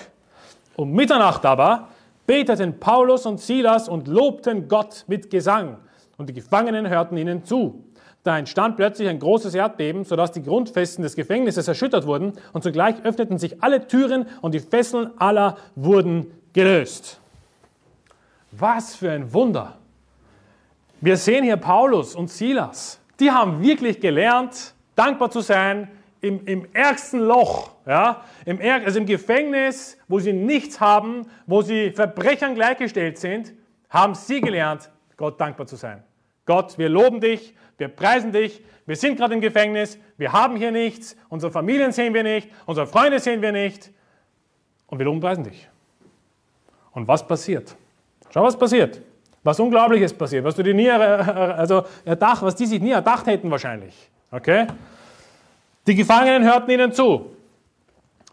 Um 0.76 0.92
Mitternacht 0.92 1.46
aber 1.46 1.88
beteten 2.28 2.80
Paulus 2.80 3.26
und 3.26 3.40
Silas 3.40 3.88
und 3.88 4.10
lobten 4.10 4.68
Gott 4.68 5.06
mit 5.08 5.30
Gesang, 5.30 5.78
und 6.18 6.28
die 6.28 6.34
Gefangenen 6.34 6.90
hörten 6.90 7.16
ihnen 7.16 7.46
zu. 7.46 7.84
Da 8.24 8.38
entstand 8.38 8.78
plötzlich 8.78 9.10
ein 9.10 9.20
großes 9.20 9.54
Erdbeben, 9.54 10.06
sodass 10.06 10.32
die 10.32 10.44
Grundfesten 10.44 11.04
des 11.04 11.16
Gefängnisses 11.16 11.68
erschüttert 11.68 12.08
wurden, 12.08 12.34
und 12.54 12.64
zugleich 12.64 12.96
öffneten 13.04 13.38
sich 13.38 13.62
alle 13.62 13.88
Türen 13.88 14.28
und 14.42 14.54
die 14.54 14.60
Fesseln 14.60 15.12
aller 15.18 15.58
wurden 15.76 16.32
gelöst. 16.54 17.20
Was 18.52 18.96
für 18.96 19.12
ein 19.12 19.34
Wunder. 19.34 19.78
Wir 21.02 21.18
sehen 21.18 21.44
hier 21.44 21.58
Paulus 21.58 22.16
und 22.16 22.30
Silas. 22.30 23.00
Die 23.20 23.30
haben 23.30 23.62
wirklich 23.62 24.00
gelernt, 24.00 24.74
dankbar 24.96 25.30
zu 25.30 25.42
sein 25.42 25.90
im, 26.22 26.46
im 26.46 26.68
ärgsten 26.72 27.20
Loch, 27.20 27.72
ja, 27.86 28.24
im, 28.46 28.60
also 28.62 29.00
im 29.00 29.06
Gefängnis, 29.06 29.98
wo 30.08 30.20
sie 30.20 30.32
nichts 30.32 30.80
haben, 30.80 31.28
wo 31.46 31.62
sie 31.62 31.92
Verbrechern 31.92 32.56
gleichgestellt 32.56 33.18
sind, 33.18 33.54
haben 33.90 34.16
sie 34.16 34.40
gelernt, 34.40 34.90
Gott 35.18 35.42
dankbar 35.42 35.68
zu 35.68 35.76
sein. 35.76 36.04
Gott, 36.46 36.78
wir 36.78 36.88
loben 36.88 37.20
dich, 37.20 37.54
wir 37.78 37.88
preisen 37.88 38.32
dich, 38.32 38.62
wir 38.86 38.96
sind 38.96 39.18
gerade 39.18 39.34
im 39.34 39.42
Gefängnis, 39.42 39.98
wir 40.18 40.34
haben 40.34 40.56
hier 40.56 40.72
nichts, 40.72 41.16
unsere 41.30 41.52
Familien 41.52 41.92
sehen 41.92 42.14
wir 42.14 42.24
nicht, 42.24 42.50
unsere 42.66 42.88
Freunde 42.88 43.20
sehen 43.20 43.42
wir 43.42 43.52
nicht 43.52 43.92
und 44.88 45.00
wir 45.00 45.20
preisen 45.20 45.44
dich. 45.44 45.70
Und 46.92 47.08
was 47.08 47.28
passiert? 47.28 47.76
Schau, 48.30 48.44
was 48.44 48.58
passiert. 48.58 49.02
Was 49.44 49.60
Unglaubliches 49.60 50.14
passiert, 50.14 50.46
was 50.46 50.56
du 50.56 50.64
dir 50.64 50.74
nie 50.74 50.90
also 50.90 51.84
erdacht, 52.06 52.44
was 52.44 52.56
die 52.56 52.66
sich 52.66 52.82
nie 52.82 52.92
erdacht 52.92 53.28
hätten 53.28 53.52
wahrscheinlich. 53.52 53.94
Okay? 54.32 54.68
Die 55.86 55.96
Gefangenen 55.96 56.44
hörten 56.44 56.72
ihnen 56.72 56.94
zu. 56.94 57.36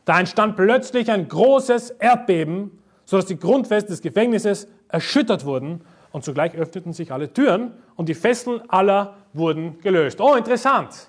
Da 0.04 0.20
entstand 0.20 0.56
plötzlich 0.56 1.10
ein 1.10 1.28
großes 1.28 1.90
Erdbeben, 1.90 2.78
sodass 3.04 3.26
die 3.26 3.38
Grundfeste 3.38 3.90
des 3.90 4.02
Gefängnisses 4.02 4.68
erschüttert 4.88 5.44
wurden 5.44 5.84
und 6.12 6.24
zugleich 6.24 6.54
öffneten 6.54 6.92
sich 6.92 7.12
alle 7.12 7.32
Türen 7.32 7.72
und 7.96 8.08
die 8.08 8.14
Fesseln 8.14 8.62
aller 8.68 9.14
wurden 9.32 9.80
gelöst. 9.80 10.20
Oh, 10.20 10.34
interessant. 10.34 11.08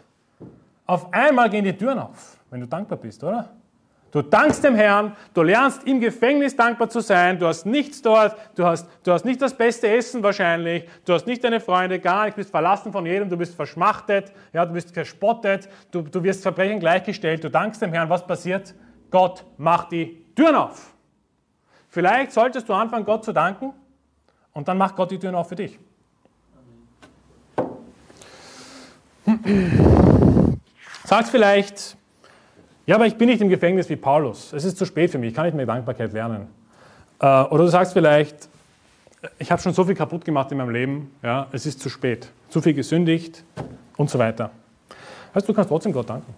Auf 0.86 1.14
einmal 1.14 1.50
gehen 1.50 1.64
die 1.64 1.76
Türen 1.76 2.00
auf, 2.00 2.38
wenn 2.50 2.62
du 2.62 2.68
dankbar 2.68 2.98
bist, 2.98 3.24
oder? 3.24 3.50
Du 4.12 4.22
dankst 4.22 4.62
dem 4.66 4.76
Herrn, 4.76 5.16
du 5.34 5.42
lernst 5.42 5.88
im 5.88 6.02
Gefängnis 6.02 6.54
dankbar 6.54 6.90
zu 6.90 7.00
sein, 7.00 7.40
du 7.40 7.48
hast 7.48 7.66
nichts 7.66 8.02
dort, 8.02 8.36
du 8.56 8.66
hast, 8.66 8.86
du 9.04 9.14
hast 9.14 9.24
nicht 9.24 9.42
das 9.42 9.56
beste 9.56 9.88
Essen 9.88 10.22
wahrscheinlich, 10.22 10.86
du 11.06 11.14
hast 11.14 11.26
nicht 11.28 11.42
deine 11.46 11.62
Freunde, 11.62 11.98
gar 11.98 12.26
nicht, 12.26 12.34
du 12.34 12.42
bist 12.42 12.52
verlassen 12.52 12.92
von 12.92 13.06
jedem, 13.06 13.30
du 13.30 13.38
bist 13.38 13.56
verschmachtet, 13.56 14.34
ja, 14.52 14.66
du 14.66 14.74
bist 14.74 14.94
verspottet, 14.94 15.70
du, 15.92 16.02
du 16.02 16.22
wirst 16.24 16.44
Verbrechen 16.44 16.82
gleichgestellt, 16.82 17.42
du 17.42 17.50
dankst 17.50 17.82
dem 17.82 17.94
Herrn, 17.94 18.10
was 18.10 18.28
passiert? 18.28 18.76
Gott 19.12 19.46
macht 19.58 19.94
die 19.94 20.26
Türen 20.36 20.56
auf. 20.56 20.94
Vielleicht 21.88 22.34
solltest 22.34 22.68
du 22.68 22.74
anfangen, 22.74 23.06
Gott 23.06 23.24
zu 23.24 23.32
danken 23.32 23.74
und 24.54 24.68
dann 24.68 24.78
macht 24.78 24.96
Gott 24.96 25.12
die 25.12 25.20
Türen 25.20 25.36
auf 25.36 25.50
für 25.50 25.56
dich. 25.56 25.80
Sagst 31.06 31.32
vielleicht, 31.32 31.96
ja, 32.86 32.96
aber 32.96 33.06
ich 33.06 33.16
bin 33.16 33.30
nicht 33.30 33.42
im 33.42 33.50
Gefängnis 33.50 33.90
wie 33.90 33.96
Paulus. 33.96 34.54
Es 34.54 34.64
ist 34.66 34.78
zu 34.78 34.86
spät 34.86 35.12
für 35.12 35.18
mich. 35.18 35.30
Ich 35.30 35.36
kann 35.36 35.46
nicht 35.46 35.56
mehr 35.56 35.66
Dankbarkeit 35.66 36.14
lernen. 36.14 36.48
Äh, 37.20 37.26
oder 37.26 37.66
du 37.66 37.70
sagst 37.70 37.94
vielleicht, 37.94 38.50
ich 39.38 39.52
habe 39.52 39.62
schon 39.62 39.74
so 39.74 39.84
viel 39.84 39.96
kaputt 39.96 40.26
gemacht 40.26 40.52
in 40.52 40.58
meinem 40.58 40.72
Leben. 40.72 41.12
Ja, 41.22 41.48
es 41.52 41.66
ist 41.66 41.80
zu 41.80 41.90
spät. 41.90 42.30
Zu 42.50 42.62
viel 42.62 42.74
gesündigt 42.74 43.44
und 43.98 44.10
so 44.10 44.18
weiter. 44.18 44.50
Weißt 45.34 45.48
du, 45.48 45.52
du 45.52 45.56
kannst 45.56 45.70
trotzdem 45.70 45.94
Gott 45.94 46.10
danken. 46.10 46.34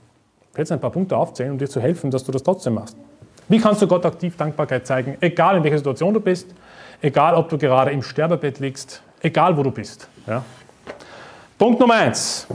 Ich 0.51 0.57
werde 0.57 0.61
jetzt 0.61 0.71
ein 0.71 0.81
paar 0.81 0.91
Punkte 0.91 1.17
aufzählen, 1.17 1.51
um 1.51 1.57
dir 1.57 1.69
zu 1.69 1.81
helfen, 1.81 2.11
dass 2.11 2.23
du 2.23 2.31
das 2.31 2.43
trotzdem 2.43 2.75
machst. 2.75 2.95
Wie 3.47 3.57
kannst 3.57 3.81
du 3.81 3.87
Gott 3.87 4.05
aktiv 4.05 4.37
Dankbarkeit 4.37 4.85
zeigen? 4.85 5.17
Egal 5.19 5.57
in 5.57 5.63
welcher 5.63 5.77
Situation 5.77 6.13
du 6.13 6.19
bist, 6.19 6.53
egal 7.03 7.35
ob 7.35 7.49
du 7.49 7.57
gerade 7.57 7.91
im 7.91 8.01
Sterbebett 8.01 8.59
liegst, 8.59 9.03
egal 9.21 9.55
wo 9.55 9.61
du 9.61 9.69
bist. 9.69 10.07
Ja? 10.25 10.43
Punkt 11.57 11.79
Nummer 11.79 11.95
eins. 11.95 12.47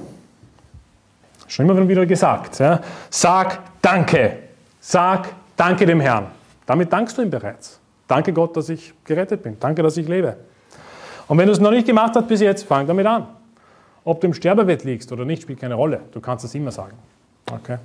Schon 1.47 1.69
immer 1.69 1.89
wieder 1.89 2.05
gesagt. 2.05 2.59
Ja? 2.59 2.81
Sag 3.11 3.61
Danke. 3.81 4.39
Sag 4.81 5.29
Danke 5.57 5.87
dem 5.87 6.01
Herrn. 6.01 6.27
Damit 6.67 6.93
dankst 6.93 7.17
du 7.17 7.23
ihm 7.23 7.31
bereits. 7.31 7.79
Danke 8.07 8.33
Gott, 8.33 8.57
dass 8.57 8.69
ich 8.69 8.93
gerettet 9.05 9.43
bin. 9.43 9.59
Danke, 9.61 9.83
dass 9.83 9.97
ich 9.97 10.09
lebe. 10.09 10.37
Und 11.27 11.37
wenn 11.39 11.47
du 11.47 11.53
es 11.53 11.61
noch 11.61 11.71
nicht 11.71 11.87
gemacht 11.87 12.15
hast 12.17 12.27
bis 12.27 12.41
jetzt, 12.41 12.65
fang 12.65 12.87
damit 12.87 13.07
an. 13.07 13.27
Ob 14.05 14.21
du 14.21 14.29
im 14.29 14.35
Sterbebett 14.35 14.85
liegst 14.85 15.13
oder 15.13 15.25
nicht, 15.25 15.43
spielt 15.43 15.61
keine 15.61 15.75
Rolle. 15.75 16.01
Du 16.13 16.21
kannst 16.21 16.45
es 16.45 16.55
immer 16.55 16.71
sagen. 16.71 16.97
Okay. 17.51 17.77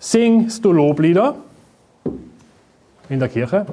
Singst 0.00 0.64
du 0.64 0.72
Loblieder 0.72 1.36
in 3.08 3.20
der 3.20 3.28
Kirche? 3.28 3.66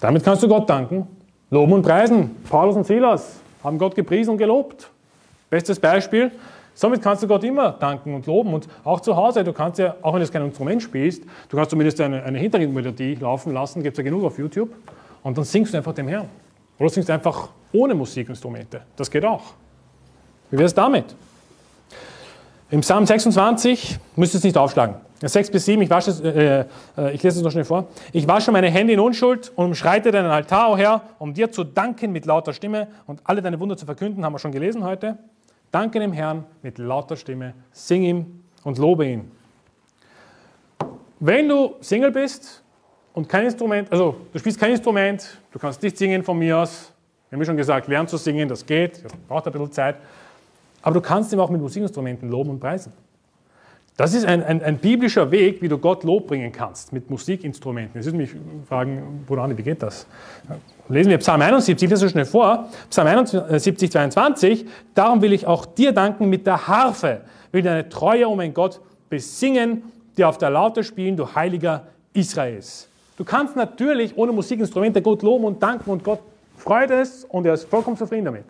Damit 0.00 0.24
kannst 0.24 0.42
du 0.42 0.48
Gott 0.48 0.68
danken. 0.68 1.06
Loben 1.50 1.72
und 1.72 1.82
preisen. 1.82 2.36
Paulus 2.48 2.76
und 2.76 2.86
Silas 2.86 3.36
haben 3.62 3.78
Gott 3.78 3.94
gepriesen 3.94 4.32
und 4.32 4.38
gelobt. 4.38 4.90
Bestes 5.48 5.78
Beispiel. 5.78 6.32
Somit 6.74 7.00
kannst 7.00 7.22
du 7.22 7.28
Gott 7.28 7.42
immer 7.44 7.72
danken 7.72 8.14
und 8.14 8.26
loben. 8.26 8.52
Und 8.52 8.68
auch 8.84 9.00
zu 9.00 9.16
Hause, 9.16 9.42
du 9.44 9.52
kannst 9.52 9.78
ja, 9.78 9.94
auch 10.02 10.12
wenn 10.14 10.20
du 10.20 10.28
kein 10.28 10.42
Instrument 10.42 10.82
spielst, 10.82 11.22
du 11.48 11.56
kannst 11.56 11.70
zumindest 11.70 12.00
eine, 12.00 12.22
eine 12.22 12.38
Hintergrundmelodie 12.38 13.14
laufen 13.14 13.54
lassen, 13.54 13.82
gibt 13.82 13.94
es 13.94 13.98
ja 13.98 14.04
genug 14.04 14.24
auf 14.24 14.38
YouTube. 14.38 14.74
Und 15.22 15.38
dann 15.38 15.44
singst 15.44 15.72
du 15.72 15.78
einfach 15.78 15.94
dem 15.94 16.08
Herrn. 16.08 16.28
Oder 16.78 16.90
singst 16.90 17.08
einfach 17.08 17.48
ohne 17.72 17.94
Musikinstrumente. 17.94 18.82
Das 18.96 19.10
geht 19.10 19.24
auch. 19.24 19.54
Wie 20.50 20.58
wäre 20.58 20.66
es 20.66 20.74
damit? 20.74 21.14
Im 22.70 22.80
Psalm 22.80 23.06
26, 23.06 23.98
müsst 24.16 24.34
ihr 24.34 24.38
es 24.38 24.44
nicht 24.44 24.58
aufschlagen. 24.58 24.96
6 25.20 25.50
bis 25.50 25.64
7, 25.64 25.80
ich, 25.82 25.90
wasche, 25.90 26.10
äh, 26.22 27.00
äh, 27.00 27.14
ich 27.14 27.22
lese 27.22 27.38
es 27.38 27.42
noch 27.44 27.50
schnell 27.50 27.64
vor. 27.64 27.88
Ich 28.12 28.28
wasche 28.28 28.52
meine 28.52 28.70
Hände 28.70 28.92
in 28.92 29.00
Unschuld 29.00 29.50
und 29.56 29.66
umschreite 29.66 30.10
deinen 30.10 30.30
Altar, 30.30 30.70
o 30.70 30.72
oh 30.72 30.76
Herr, 30.76 31.02
um 31.18 31.32
dir 31.32 31.50
zu 31.50 31.64
danken 31.64 32.12
mit 32.12 32.26
lauter 32.26 32.52
Stimme 32.52 32.88
und 33.06 33.20
alle 33.24 33.40
deine 33.40 33.58
Wunder 33.58 33.76
zu 33.76 33.86
verkünden, 33.86 34.24
haben 34.24 34.34
wir 34.34 34.38
schon 34.38 34.52
gelesen 34.52 34.84
heute. 34.84 35.16
Danke 35.70 36.00
dem 36.00 36.12
Herrn 36.12 36.44
mit 36.62 36.78
lauter 36.78 37.16
Stimme, 37.16 37.54
sing 37.72 38.02
ihm 38.02 38.42
und 38.62 38.78
lobe 38.78 39.06
ihn. 39.06 39.30
Wenn 41.18 41.48
du 41.48 41.76
Single 41.80 42.10
bist 42.10 42.62
und 43.14 43.28
kein 43.28 43.46
Instrument, 43.46 43.90
also 43.90 44.16
du 44.32 44.38
spielst 44.38 44.60
kein 44.60 44.72
Instrument, 44.72 45.38
du 45.50 45.58
kannst 45.58 45.82
nicht 45.82 45.96
singen 45.96 46.22
von 46.22 46.38
mir 46.38 46.58
aus, 46.58 46.92
wir 47.30 47.38
haben 47.38 47.44
schon 47.44 47.56
gesagt, 47.56 47.88
lern 47.88 48.06
zu 48.06 48.18
singen, 48.18 48.48
das 48.48 48.64
geht, 48.64 49.02
das 49.04 49.12
braucht 49.26 49.46
ein 49.46 49.52
bisschen 49.52 49.72
Zeit, 49.72 49.96
aber 50.82 50.94
du 50.94 51.00
kannst 51.00 51.32
ihm 51.32 51.40
auch 51.40 51.50
mit 51.50 51.60
Musikinstrumenten 51.60 52.28
loben 52.28 52.50
und 52.50 52.60
preisen. 52.60 52.92
Das 53.96 54.12
ist 54.12 54.26
ein, 54.26 54.42
ein, 54.42 54.62
ein, 54.62 54.76
biblischer 54.76 55.30
Weg, 55.30 55.62
wie 55.62 55.68
du 55.68 55.78
Gott 55.78 56.04
Lob 56.04 56.26
bringen 56.26 56.52
kannst 56.52 56.92
mit 56.92 57.08
Musikinstrumenten. 57.08 58.02
Jetzt 58.02 58.12
mich 58.12 58.30
fragen, 58.68 59.24
Bruder 59.26 59.42
Andi, 59.42 59.56
wie 59.56 59.62
geht 59.62 59.82
das? 59.82 60.06
Lesen 60.88 61.08
wir 61.08 61.18
Psalm 61.18 61.40
71, 61.40 61.88
das 61.88 62.00
so 62.00 62.08
schnell 62.08 62.26
vor. 62.26 62.68
Psalm 62.90 63.08
71, 63.08 63.90
22. 63.90 64.66
Darum 64.94 65.22
will 65.22 65.32
ich 65.32 65.46
auch 65.46 65.64
dir 65.64 65.92
danken 65.92 66.28
mit 66.28 66.46
der 66.46 66.68
Harfe, 66.68 67.22
will 67.52 67.62
deine 67.62 67.88
Treue, 67.88 68.28
oh 68.28 68.36
mein 68.36 68.52
Gott, 68.52 68.80
besingen, 69.08 69.82
die 70.18 70.26
auf 70.26 70.36
der 70.36 70.50
Laute 70.50 70.84
spielen, 70.84 71.16
du 71.16 71.34
heiliger 71.34 71.86
Israels. 72.12 72.88
Du 73.16 73.24
kannst 73.24 73.56
natürlich 73.56 74.16
ohne 74.18 74.32
Musikinstrumente 74.32 75.00
Gott 75.00 75.22
loben 75.22 75.44
und 75.44 75.62
danken 75.62 75.88
und 75.88 76.04
Gott 76.04 76.20
freut 76.58 76.90
es 76.90 77.24
und 77.24 77.46
er 77.46 77.54
ist 77.54 77.64
vollkommen 77.64 77.96
zufrieden 77.96 78.26
damit. 78.26 78.44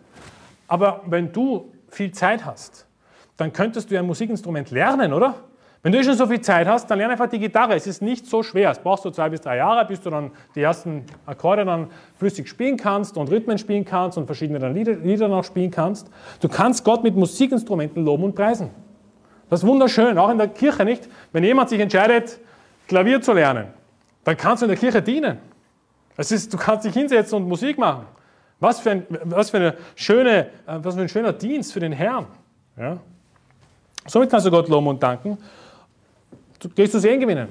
Aber 0.67 1.03
wenn 1.05 1.31
du 1.31 1.71
viel 1.89 2.11
Zeit 2.11 2.43
hast, 2.43 2.86
dann 3.37 3.53
könntest 3.53 3.89
du 3.89 3.97
ein 3.97 4.05
Musikinstrument 4.05 4.71
lernen, 4.71 5.13
oder? 5.13 5.35
Wenn 5.83 5.91
du 5.91 6.03
schon 6.03 6.15
so 6.15 6.25
viel 6.25 6.41
Zeit 6.41 6.67
hast, 6.67 6.87
dann 6.87 6.97
lerne 6.97 7.13
einfach 7.13 7.29
die 7.29 7.39
Gitarre. 7.39 7.75
Es 7.75 7.85
ist 7.85 8.01
nicht 8.01 8.25
so 8.25 8.41
schwer. 8.41 8.71
Es 8.71 8.79
brauchst 8.79 9.05
du 9.05 9.11
zwei 9.11 9.29
bis 9.29 9.41
drei 9.41 9.57
Jahre, 9.57 9.85
bis 9.85 10.01
du 10.01 10.09
dann 10.09 10.31
die 10.55 10.61
ersten 10.61 11.05
Akkorde 11.25 11.63
dann 11.63 11.87
flüssig 12.17 12.49
spielen 12.49 12.77
kannst 12.77 13.15
und 13.15 13.29
Rhythmen 13.29 13.57
spielen 13.57 13.85
kannst 13.85 14.17
und 14.17 14.25
verschiedene 14.25 14.67
Lieder, 14.69 14.93
Lieder 14.93 15.27
noch 15.27 15.43
spielen 15.43 15.71
kannst. 15.71 16.09
Du 16.41 16.49
kannst 16.49 16.83
Gott 16.83 17.03
mit 17.03 17.15
Musikinstrumenten 17.15 18.03
loben 18.03 18.23
und 18.23 18.35
preisen. 18.35 18.71
Das 19.49 19.61
ist 19.61 19.67
wunderschön, 19.67 20.17
auch 20.17 20.29
in 20.29 20.39
der 20.39 20.49
Kirche 20.49 20.83
nicht. 20.83 21.07
Wenn 21.31 21.43
jemand 21.43 21.69
sich 21.69 21.79
entscheidet, 21.79 22.39
Klavier 22.87 23.21
zu 23.21 23.33
lernen, 23.33 23.67
dann 24.23 24.35
kannst 24.35 24.63
du 24.63 24.65
in 24.65 24.71
der 24.71 24.77
Kirche 24.77 25.01
dienen. 25.01 25.37
Es 26.17 26.31
ist, 26.31 26.51
du 26.51 26.57
kannst 26.57 26.85
dich 26.85 26.93
hinsetzen 26.93 27.37
und 27.37 27.47
Musik 27.47 27.77
machen. 27.77 28.07
Was 28.59 28.79
für 28.79 28.91
ein, 28.91 29.07
was 29.23 29.51
für 29.51 29.57
eine 29.57 29.77
schöne, 29.95 30.47
äh, 30.65 30.79
was 30.81 30.95
für 30.95 31.01
ein 31.01 31.09
schöner 31.09 31.31
Dienst 31.31 31.71
für 31.71 31.79
den 31.79 31.91
Herrn. 31.91 32.25
Ja? 32.75 32.97
Somit 34.07 34.29
kannst 34.29 34.45
du 34.45 34.51
Gott 34.51 34.69
loben 34.69 34.87
und 34.87 35.03
danken. 35.03 35.37
Du, 36.59 36.69
gehst 36.69 36.93
du 36.93 36.99
Sehen 36.99 37.19
gewinnen? 37.19 37.49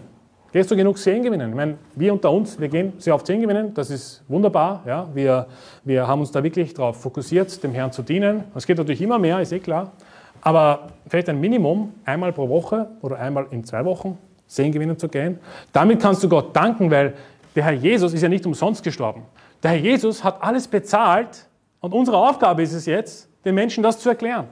Gehst 0.52 0.70
du 0.70 0.76
genug 0.76 0.96
Sehen 0.96 1.22
gewinnen? 1.22 1.50
Ich 1.50 1.54
meine, 1.54 1.76
wir 1.94 2.12
unter 2.12 2.30
uns, 2.30 2.58
wir 2.58 2.68
gehen 2.68 2.94
sehr 2.98 3.14
oft 3.14 3.26
Sehen 3.26 3.42
gewinnen, 3.42 3.74
das 3.74 3.90
ist 3.90 4.24
wunderbar. 4.26 4.82
Ja? 4.86 5.06
Wir, 5.12 5.46
wir 5.84 6.08
haben 6.08 6.20
uns 6.20 6.32
da 6.32 6.42
wirklich 6.42 6.72
darauf 6.72 7.00
fokussiert, 7.00 7.62
dem 7.62 7.72
Herrn 7.72 7.92
zu 7.92 8.02
dienen. 8.02 8.44
Es 8.54 8.66
geht 8.66 8.78
natürlich 8.78 9.02
immer 9.02 9.18
mehr, 9.18 9.40
ist 9.40 9.52
eh 9.52 9.58
klar. 9.58 9.92
Aber 10.40 10.88
vielleicht 11.08 11.28
ein 11.28 11.40
Minimum, 11.40 11.92
einmal 12.04 12.32
pro 12.32 12.48
Woche 12.48 12.88
oder 13.02 13.18
einmal 13.18 13.46
in 13.50 13.64
zwei 13.64 13.84
Wochen 13.84 14.18
Sehen 14.46 14.72
gewinnen 14.72 14.96
zu 14.96 15.08
gehen. 15.08 15.38
Damit 15.72 16.00
kannst 16.00 16.22
du 16.22 16.28
Gott 16.28 16.54
danken, 16.56 16.90
weil 16.90 17.14
der 17.54 17.64
Herr 17.64 17.72
Jesus 17.72 18.14
ist 18.14 18.22
ja 18.22 18.28
nicht 18.28 18.46
umsonst 18.46 18.82
gestorben. 18.82 19.24
Der 19.62 19.72
Herr 19.72 19.78
Jesus 19.78 20.22
hat 20.22 20.42
alles 20.42 20.68
bezahlt 20.68 21.46
und 21.80 21.92
unsere 21.92 22.16
Aufgabe 22.16 22.62
ist 22.62 22.72
es 22.72 22.86
jetzt, 22.86 23.28
den 23.44 23.54
Menschen 23.54 23.82
das 23.82 23.98
zu 23.98 24.08
erklären. 24.08 24.46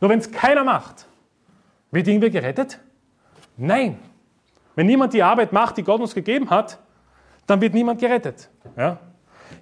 Nur 0.00 0.10
wenn 0.10 0.20
es 0.20 0.30
keiner 0.30 0.64
macht, 0.64 1.06
wird 1.94 2.08
irgendwer 2.08 2.30
gerettet? 2.30 2.78
Nein. 3.56 3.98
Wenn 4.74 4.86
niemand 4.86 5.12
die 5.12 5.22
Arbeit 5.22 5.52
macht, 5.52 5.76
die 5.76 5.84
Gott 5.84 6.00
uns 6.00 6.14
gegeben 6.14 6.50
hat, 6.50 6.78
dann 7.46 7.60
wird 7.60 7.74
niemand 7.74 8.00
gerettet. 8.00 8.50
Ja? 8.76 8.98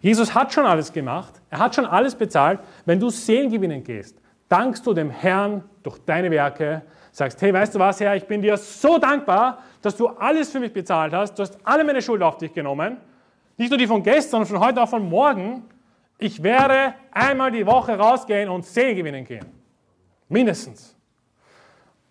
Jesus 0.01 0.35
hat 0.35 0.53
schon 0.53 0.67
alles 0.67 0.93
gemacht, 0.93 1.41
er 1.51 1.59
hat 1.59 1.75
schon 1.75 1.85
alles 1.85 2.15
bezahlt. 2.15 2.61
Wenn 2.85 2.99
du 2.99 3.11
Seelen 3.11 3.51
gewinnen 3.51 3.85
gehst, 3.85 4.19
dankst 4.49 4.87
du 4.87 4.95
dem 4.95 5.11
Herrn 5.11 5.65
durch 5.83 5.99
deine 5.99 6.31
Werke, 6.31 6.83
sagst, 7.11 7.41
hey, 7.43 7.53
weißt 7.53 7.75
du 7.75 7.79
was, 7.79 8.01
Herr, 8.01 8.17
ich 8.17 8.27
bin 8.27 8.41
dir 8.41 8.57
so 8.57 8.99
dankbar, 8.99 9.59
dass 9.83 9.97
du 9.97 10.09
alles 10.09 10.51
für 10.51 10.61
mich 10.61 10.73
bezahlt 10.73 11.13
hast, 11.13 11.35
du 11.35 11.43
hast 11.43 11.59
alle 11.65 11.85
meine 11.85 12.01
Schuld 12.01 12.23
auf 12.23 12.39
dich 12.39 12.53
genommen, 12.53 12.97
nicht 13.59 13.71
nur 13.71 13.79
die 13.79 13.87
von 13.87 14.03
gestern, 14.03 14.45
sondern 14.45 14.61
von 14.61 14.69
heute, 14.69 14.83
auch 14.83 14.89
von 14.89 15.09
morgen. 15.09 15.65
Ich 16.19 16.43
werde 16.43 16.95
einmal 17.11 17.51
die 17.51 17.67
Woche 17.67 17.97
rausgehen 17.99 18.49
und 18.49 18.65
Seelen 18.65 18.97
gewinnen 18.97 19.25
gehen. 19.25 19.47
Mindestens. 20.29 20.97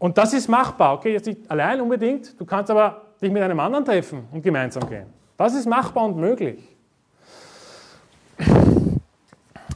Und 0.02 0.18
das 0.18 0.34
ist 0.34 0.48
machbar, 0.48 0.96
okay? 0.96 1.14
Jetzt 1.14 1.28
nicht 1.28 1.42
allein 1.48 1.80
unbedingt, 1.80 2.40
du 2.40 2.44
kannst 2.44 2.72
aber 2.72 3.04
dich 3.22 3.32
mit 3.32 3.44
einem 3.44 3.60
anderen 3.60 3.86
treffen 3.86 4.28
und 4.32 4.42
gemeinsam 4.42 4.90
gehen. 4.90 5.06
Das 5.38 5.54
ist 5.54 5.68
machbar 5.68 6.06
und 6.06 6.18
möglich. 6.18 6.58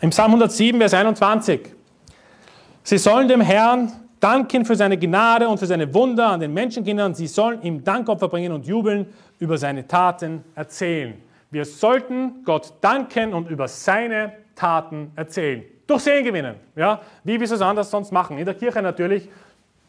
Im 0.02 0.10
Psalm 0.10 0.32
107, 0.32 0.80
Vers 0.80 0.96
21. 0.96 1.72
Sie 2.82 2.98
sollen 2.98 3.28
dem 3.28 3.40
Herrn 3.40 3.92
danken 4.20 4.66
für 4.66 4.76
seine 4.76 4.98
Gnade 4.98 5.48
und 5.48 5.60
für 5.60 5.68
seine 5.68 5.94
Wunder 5.94 6.30
an 6.30 6.40
den 6.40 6.56
Menschenkindern. 6.56 7.14
Sie 7.14 7.28
sollen 7.28 7.62
ihm 7.62 7.84
Dankopfer 7.84 8.28
bringen 8.28 8.52
und 8.52 8.66
jubeln, 8.66 9.06
über 9.38 9.60
seine 9.60 9.88
Taten 9.88 10.44
erzählen. 10.56 11.22
Wir 11.52 11.66
sollten 11.66 12.44
Gott 12.44 12.74
danken 12.82 13.32
und 13.32 13.48
über 13.52 13.68
seine 13.68 14.34
Taten 14.56 15.12
erzählen. 15.16 15.66
Durch 15.86 16.02
Sehen 16.02 16.26
gewinnen. 16.26 16.56
Ja? 16.76 17.00
Wie 17.24 17.40
willst 17.40 17.52
du 17.52 17.58
es 17.58 17.62
anders 17.62 17.92
sonst 17.92 18.12
machen? 18.12 18.40
In 18.40 18.46
der 18.46 18.56
Kirche 18.56 18.82
natürlich 18.82 19.30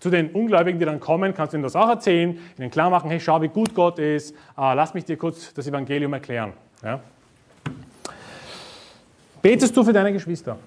zu 0.01 0.11
den 0.11 0.31
Ungläubigen, 0.31 0.79
die 0.79 0.85
dann 0.85 1.01
kommen, 1.01 1.35
kannst 1.35 1.53
du 1.53 1.57
ihnen 1.57 1.65
das 1.65 1.77
auch 1.77 1.89
erzählen, 1.89 2.39
ihnen 2.59 2.71
klar 2.71 2.91
machen, 2.91 3.11
hey, 3.11 3.21
schau, 3.21 3.41
wie 3.41 3.49
gut 3.49 3.75
Gott 3.75 3.99
ist, 3.99 4.33
äh, 4.33 4.35
lass 4.75 4.95
mich 4.95 5.05
dir 5.05 5.17
kurz 5.17 5.53
das 5.55 5.67
Evangelium 5.67 6.13
erklären. 6.13 6.53
Ja? 6.83 7.01
Betest 9.43 9.77
du 9.77 9.85
für 9.85 9.93
deine 9.93 10.13
Geschwister? 10.13 10.59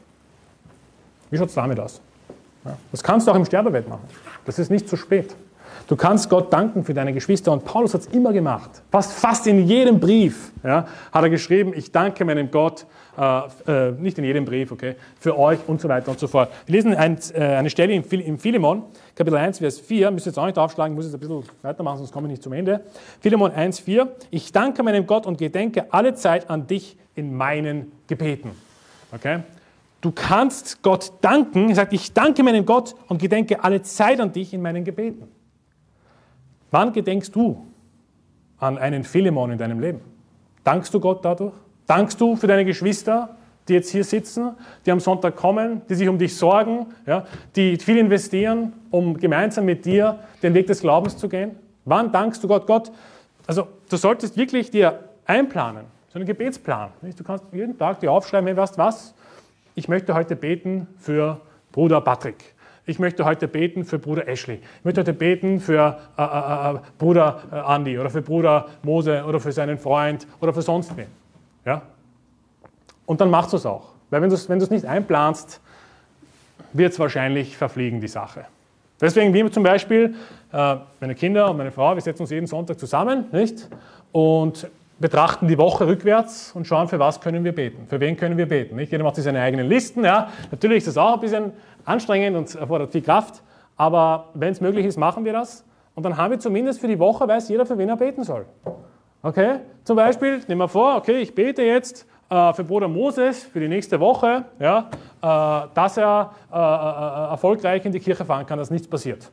Wie 1.30 1.38
schaut 1.38 1.50
es 1.50 1.54
damit 1.54 1.80
aus? 1.80 2.02
Ja? 2.66 2.78
Das 2.92 3.04
kannst 3.04 3.28
du 3.28 3.32
auch 3.32 3.36
im 3.36 3.46
Sterbebett 3.46 3.88
machen. 3.88 4.08
Das 4.46 4.58
ist 4.58 4.72
nicht 4.72 4.90
zu 4.90 4.96
spät. 4.98 5.36
Du 5.90 5.96
kannst 5.96 6.30
Gott 6.30 6.54
danken 6.54 6.84
für 6.84 6.94
deine 6.94 7.14
Geschwister 7.14 7.52
und 7.52 7.66
Paulus 7.66 7.96
hat 7.96 8.02
es 8.02 8.08
immer 8.08 8.32
gemacht. 8.32 8.70
Fast, 8.92 9.12
fast 9.12 9.48
in 9.48 9.68
jedem 9.68 10.00
Brief 10.00 10.52
ja, 10.64 10.86
hat 11.12 11.24
er 11.24 11.32
geschrieben, 11.32 11.74
ich 11.76 11.92
danke 11.92 12.26
meinem 12.26 12.52
Gott, 12.52 12.86
äh, 13.18 13.88
äh, 13.88 13.92
nicht 13.94 14.18
in 14.20 14.24
jedem 14.24 14.46
Brief, 14.46 14.72
okay, 14.72 14.96
für 15.20 15.38
euch 15.38 15.58
und 15.66 15.82
so 15.82 15.90
weiter 15.90 16.12
und 16.12 16.20
so 16.20 16.28
fort. 16.28 16.52
Wir 16.68 16.76
lesen 16.76 16.94
ein, 16.94 17.18
äh, 17.34 17.40
eine 17.40 17.72
Stelle 17.72 17.94
im 17.94 18.38
Philemon, 18.38 18.84
Kapitel 19.20 19.36
1, 19.36 19.60
Vers 19.60 19.82
4, 19.82 20.12
müsst 20.12 20.28
ihr 20.28 20.30
jetzt 20.30 20.40
auch 20.40 20.46
nicht 20.46 20.58
aufschlagen, 20.58 20.96
muss 20.96 21.04
jetzt 21.04 21.14
ein 21.14 21.20
bisschen 21.20 21.44
weitermachen, 21.62 21.98
sonst 21.98 22.14
komme 22.14 22.28
ich 22.28 22.32
nicht 22.32 22.44
zum 22.44 22.54
Ende. 22.54 22.86
Philemon 23.20 23.52
1, 23.52 23.82
4, 23.82 24.16
ich 24.32 24.54
danke 24.54 24.82
meinem 24.82 25.06
Gott 25.08 25.26
und 25.26 25.38
gedenke 25.38 25.92
alle 25.92 26.14
Zeit 26.14 26.50
an 26.50 26.68
dich 26.68 26.96
in 27.16 27.36
meinen 27.36 27.92
Gebeten. 28.08 28.52
Okay? 29.12 29.42
Du 30.00 30.14
kannst 30.14 30.82
Gott 30.84 31.12
danken, 31.20 31.68
er 31.68 31.76
sagt, 31.76 31.92
ich 31.92 32.14
danke 32.14 32.44
meinem 32.44 32.66
Gott 32.66 32.96
und 33.10 33.20
gedenke 33.22 33.62
alle 33.62 33.82
Zeit 33.82 34.22
an 34.22 34.32
dich 34.32 34.54
in 34.54 34.62
meinen 34.62 34.86
Gebeten. 34.86 35.28
Wann 36.72 36.94
gedenkst 36.94 37.36
du 37.36 37.68
an 38.58 38.78
einen 38.78 39.04
Philemon 39.04 39.52
in 39.52 39.58
deinem 39.58 39.82
Leben? 39.82 40.00
Dankst 40.64 40.94
du 40.94 41.02
Gott 41.02 41.26
dadurch? 41.26 41.56
Dankst 41.88 42.22
du 42.22 42.38
für 42.38 42.48
deine 42.48 42.64
Geschwister, 42.64 43.36
die 43.70 43.76
jetzt 43.76 43.92
hier 43.92 44.04
sitzen, 44.04 44.56
die 44.86 44.92
am 44.92 45.00
Sonntag 45.00 45.36
kommen, 45.36 45.82
die 45.88 45.96
sich 45.96 46.10
um 46.10 46.18
dich 46.18 46.36
sorgen, 46.36 46.88
ja, 47.06 47.26
die 47.56 47.78
viel 47.78 47.98
investieren, 47.98 48.74
um 48.90 49.18
gemeinsam 49.18 49.66
mit 49.66 49.86
dir 49.86 50.20
den 50.44 50.54
Weg 50.54 50.68
des 50.68 50.82
Glaubens 50.82 51.18
zu 51.18 51.30
gehen? 51.30 51.56
Wann 51.86 52.12
dankst 52.12 52.44
du 52.44 52.48
Gott? 52.48 52.68
Gott, 52.68 52.92
also 53.48 53.68
du 53.90 53.98
solltest 53.98 54.38
wirklich 54.38 54.72
dir 54.72 55.00
einplanen, 55.26 55.86
so 56.10 56.20
einen 56.20 56.26
Gebetsplan. 56.26 56.90
Du 57.02 57.24
kannst 57.24 57.46
jeden 57.52 57.78
Tag 57.78 58.00
dir 58.00 58.12
aufschreiben, 58.12 58.48
hey, 58.48 58.58
weißt 58.58 58.78
was? 58.78 59.14
Ich 59.76 59.88
möchte 59.88 60.14
heute 60.14 60.36
beten 60.36 60.88
für 60.98 61.40
Bruder 61.72 62.02
Patrick. 62.02 62.56
Ich 62.86 62.98
möchte 62.98 63.24
heute 63.24 63.48
beten 63.48 63.86
für 63.86 64.00
Bruder 64.00 64.28
Ashley. 64.28 64.60
Ich 64.80 64.86
möchte 64.86 65.02
heute 65.02 65.14
beten 65.14 65.60
für 65.60 66.00
äh, 66.18 66.24
äh, 66.24 66.76
äh, 66.76 66.80
Bruder 66.98 67.44
äh, 67.52 67.76
Andy 67.76 68.00
oder 68.00 68.10
für 68.10 68.24
Bruder 68.24 68.66
Mose 68.82 69.24
oder 69.26 69.40
für 69.40 69.52
seinen 69.52 69.78
Freund 69.78 70.26
oder 70.42 70.54
für 70.54 70.64
sonst 70.64 70.98
wen. 70.98 71.06
Ja? 71.66 71.84
Und 73.10 73.20
dann 73.22 73.32
machst 73.32 73.54
du 73.54 73.58
es 73.58 73.66
auch. 73.66 73.88
Weil 74.12 74.22
wenn 74.22 74.30
du 74.30 74.36
es 74.36 74.48
wenn 74.50 74.60
nicht 74.60 74.86
einplanst, 74.86 75.60
wird 76.74 76.94
es 76.94 77.00
wahrscheinlich 77.00 77.58
verfliegen, 77.58 78.00
die 78.00 78.08
Sache. 78.08 78.46
Deswegen, 79.02 79.34
wir 79.34 79.52
zum 79.52 79.64
Beispiel, 79.64 80.14
äh, 80.54 80.76
meine 81.00 81.16
Kinder 81.16 81.50
und 81.50 81.58
meine 81.58 81.72
Frau, 81.72 81.96
wir 81.96 82.02
setzen 82.04 82.22
uns 82.22 82.30
jeden 82.30 82.46
Sonntag 82.46 82.80
zusammen, 82.80 83.26
nicht? 83.32 83.68
Und 84.12 84.70
betrachten 85.00 85.48
die 85.48 85.58
Woche 85.58 85.88
rückwärts 85.88 86.52
und 86.54 86.68
schauen, 86.68 86.88
für 86.88 87.00
was 87.00 87.20
können 87.20 87.44
wir 87.44 87.56
beten, 87.56 87.88
für 87.88 88.00
wen 88.00 88.16
können 88.16 88.38
wir 88.38 88.48
beten. 88.48 88.76
Nicht? 88.76 88.92
Jeder 88.92 89.04
macht 89.04 89.16
sich 89.16 89.24
seine 89.24 89.42
eigenen 89.42 89.68
Listen. 89.68 90.06
Ja. 90.06 90.30
Natürlich 90.52 90.78
ist 90.80 90.90
das 90.90 90.98
auch 90.98 91.16
ein 91.16 91.20
bisschen 91.20 91.54
anstrengend 91.86 92.38
und 92.38 92.54
erfordert 92.54 92.92
viel 92.92 93.02
Kraft, 93.02 93.42
aber 93.76 94.28
wenn 94.36 94.52
es 94.52 94.62
möglich 94.62 94.86
ist, 94.86 94.98
machen 94.98 95.26
wir 95.26 95.34
das. 95.34 95.66
Und 95.96 96.04
dann 96.04 96.16
haben 96.16 96.30
wir 96.30 96.40
zumindest 96.40 96.80
für 96.80 96.88
die 96.88 97.00
Woche, 97.00 97.28
weiß 97.28 97.50
jeder, 97.50 97.66
für 97.66 97.80
wen 97.80 97.90
er 97.90 97.98
beten 97.98 98.24
soll. 98.24 98.46
Okay? 99.24 99.62
Zum 99.84 99.96
Beispiel, 99.96 100.42
nehmen 100.48 100.62
wir 100.62 100.68
vor, 100.68 100.98
okay, 100.98 101.18
ich 101.18 101.34
bete 101.34 101.64
jetzt 101.64 102.06
äh, 102.30 102.54
für 102.54 102.64
Bruder 102.64 102.88
Moses 102.88 103.44
für 103.44 103.60
die 103.60 103.68
nächste 103.68 104.00
Woche, 104.00 104.46
ja, 104.60 104.90
äh, 105.22 105.68
dass 105.74 105.98
er 105.98 106.32
äh, 106.52 106.56
äh 106.56 107.32
erfolgreich 107.32 107.86
in 107.86 107.92
die 107.92 108.00
Kirche 108.00 108.26
fahren 108.26 108.46
kann, 108.46 108.60
dass 108.60 108.70
nichts 108.70 108.88
passiert. 108.88 109.32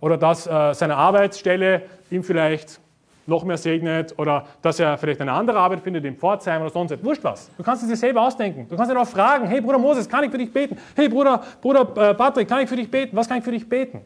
Oder 0.00 0.16
dass 0.16 0.46
äh, 0.46 0.74
seine 0.74 0.96
Arbeitsstelle 0.96 1.82
ihm 2.10 2.22
vielleicht 2.22 2.80
noch 3.26 3.44
mehr 3.44 3.56
segnet 3.56 4.14
oder 4.18 4.46
dass 4.62 4.78
er 4.78 4.96
vielleicht 4.98 5.20
eine 5.20 5.32
andere 5.32 5.58
Arbeit 5.58 5.80
findet 5.80 6.04
in 6.04 6.16
Pforzheim 6.16 6.62
oder 6.62 6.70
sonst 6.70 6.92
etwas. 6.92 7.04
Wurscht 7.06 7.24
was. 7.24 7.50
Du 7.56 7.62
kannst 7.62 7.82
es 7.82 7.88
dir 7.88 7.96
selber 7.96 8.22
ausdenken. 8.22 8.66
Du 8.68 8.76
kannst 8.76 8.90
ihn 8.90 8.96
auch 8.96 9.08
fragen, 9.08 9.46
hey 9.46 9.60
Bruder 9.60 9.78
Moses, 9.78 10.08
kann 10.08 10.24
ich 10.24 10.30
für 10.30 10.38
dich 10.38 10.52
beten? 10.52 10.76
Hey 10.94 11.08
Bruder, 11.08 11.42
Bruder 11.60 12.10
äh, 12.10 12.14
Patrick, 12.14 12.48
kann 12.48 12.60
ich 12.60 12.68
für 12.68 12.76
dich 12.76 12.90
beten? 12.90 13.16
Was 13.16 13.28
kann 13.28 13.38
ich 13.38 13.44
für 13.44 13.50
dich 13.50 13.68
beten? 13.68 14.00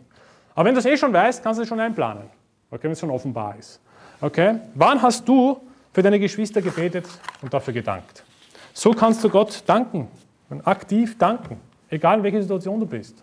Aber 0.55 0.65
wenn 0.67 0.75
du 0.75 0.81
es 0.81 0.87
eh 0.87 0.97
schon 0.97 1.13
weißt, 1.13 1.43
kannst 1.43 1.59
du 1.59 1.63
es 1.63 1.69
schon 1.69 1.81
einplanen. 1.81 2.25
Okay, 2.71 2.85
wenn 2.85 2.93
es 2.93 3.01
schon 3.01 3.11
offenbar 3.11 3.57
ist. 3.59 3.81
Okay? 4.21 4.57
Wann 4.75 5.01
hast 5.01 5.29
du 5.29 5.61
für 5.93 6.03
deine 6.03 6.19
Geschwister 6.19 6.63
gebetet 6.63 7.07
und 7.43 7.53
dafür 7.53 7.75
gedankt? 7.75 8.25
So 8.73 8.93
kannst 8.93 9.23
du 9.25 9.29
Gott 9.29 9.63
danken 9.67 10.09
und 10.49 10.67
aktiv 10.67 11.19
danken, 11.19 11.59
egal 11.89 12.19
in 12.19 12.23
welcher 12.23 12.43
Situation 12.43 12.81
du 12.81 12.87
bist. 12.87 13.23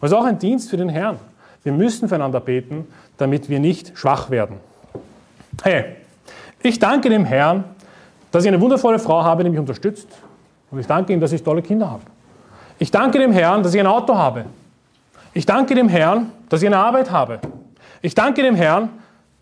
Und 0.00 0.06
es 0.06 0.12
ist 0.12 0.16
auch 0.16 0.24
ein 0.24 0.38
Dienst 0.38 0.70
für 0.70 0.76
den 0.76 0.88
Herrn. 0.88 1.18
Wir 1.62 1.72
müssen 1.72 2.08
füreinander 2.08 2.40
beten, 2.40 2.86
damit 3.16 3.48
wir 3.48 3.60
nicht 3.60 3.96
schwach 3.96 4.30
werden. 4.30 4.56
Hey, 5.62 5.96
ich 6.62 6.78
danke 6.78 7.08
dem 7.08 7.24
Herrn, 7.24 7.64
dass 8.30 8.44
ich 8.44 8.48
eine 8.48 8.60
wundervolle 8.60 8.98
Frau 8.98 9.22
habe, 9.22 9.44
die 9.44 9.50
mich 9.50 9.58
unterstützt. 9.58 10.08
Und 10.70 10.80
ich 10.80 10.86
danke 10.86 11.12
ihm, 11.12 11.20
dass 11.20 11.32
ich 11.32 11.42
tolle 11.42 11.62
Kinder 11.62 11.90
habe. 11.90 12.02
Ich 12.78 12.90
danke 12.90 13.18
dem 13.18 13.32
Herrn, 13.32 13.62
dass 13.62 13.72
ich 13.72 13.80
ein 13.80 13.86
Auto 13.86 14.14
habe. 14.14 14.46
Ich 15.32 15.46
danke 15.46 15.74
dem 15.74 15.88
Herrn, 15.88 16.32
dass 16.48 16.62
ich 16.62 16.66
eine 16.66 16.78
Arbeit 16.78 17.10
habe. 17.10 17.40
Ich 18.02 18.14
danke 18.14 18.42
dem 18.42 18.54
Herrn, 18.54 18.90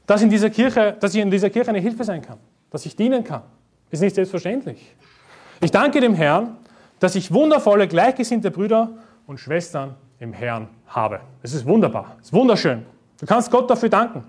dass, 0.07 0.22
in 0.22 0.30
dieser 0.30 0.51
Kirche, 0.51 0.97
dass 1.01 1.14
ich 1.14 1.20
in 1.20 1.30
dieser 1.30 1.51
Kirche 1.51 1.70
eine 1.70 1.80
Hilfe 1.80 2.05
sein 2.05 2.22
kann, 2.22 2.39
dass 2.70 2.87
ich 2.87 2.95
dienen 2.95 3.24
kann. 3.24 3.43
Ist 3.91 4.01
nicht 4.01 4.14
selbstverständlich. 4.14 4.95
Ich 5.62 5.70
danke 5.70 6.00
dem 6.00 6.14
Herrn, 6.14 6.56
dass 6.98 7.14
ich 7.14 7.32
wundervolle, 7.32 7.86
gleichgesinnte 7.86 8.50
Brüder 8.50 8.90
und 9.28 9.38
Schwestern 9.38 9.94
im 10.18 10.32
Herrn 10.32 10.66
habe. 10.88 11.20
Es 11.40 11.54
ist 11.54 11.64
wunderbar, 11.64 12.16
es 12.20 12.26
ist 12.26 12.32
wunderschön. 12.32 12.84
Du 13.20 13.26
kannst 13.26 13.48
Gott 13.48 13.70
dafür 13.70 13.88
danken. 13.88 14.24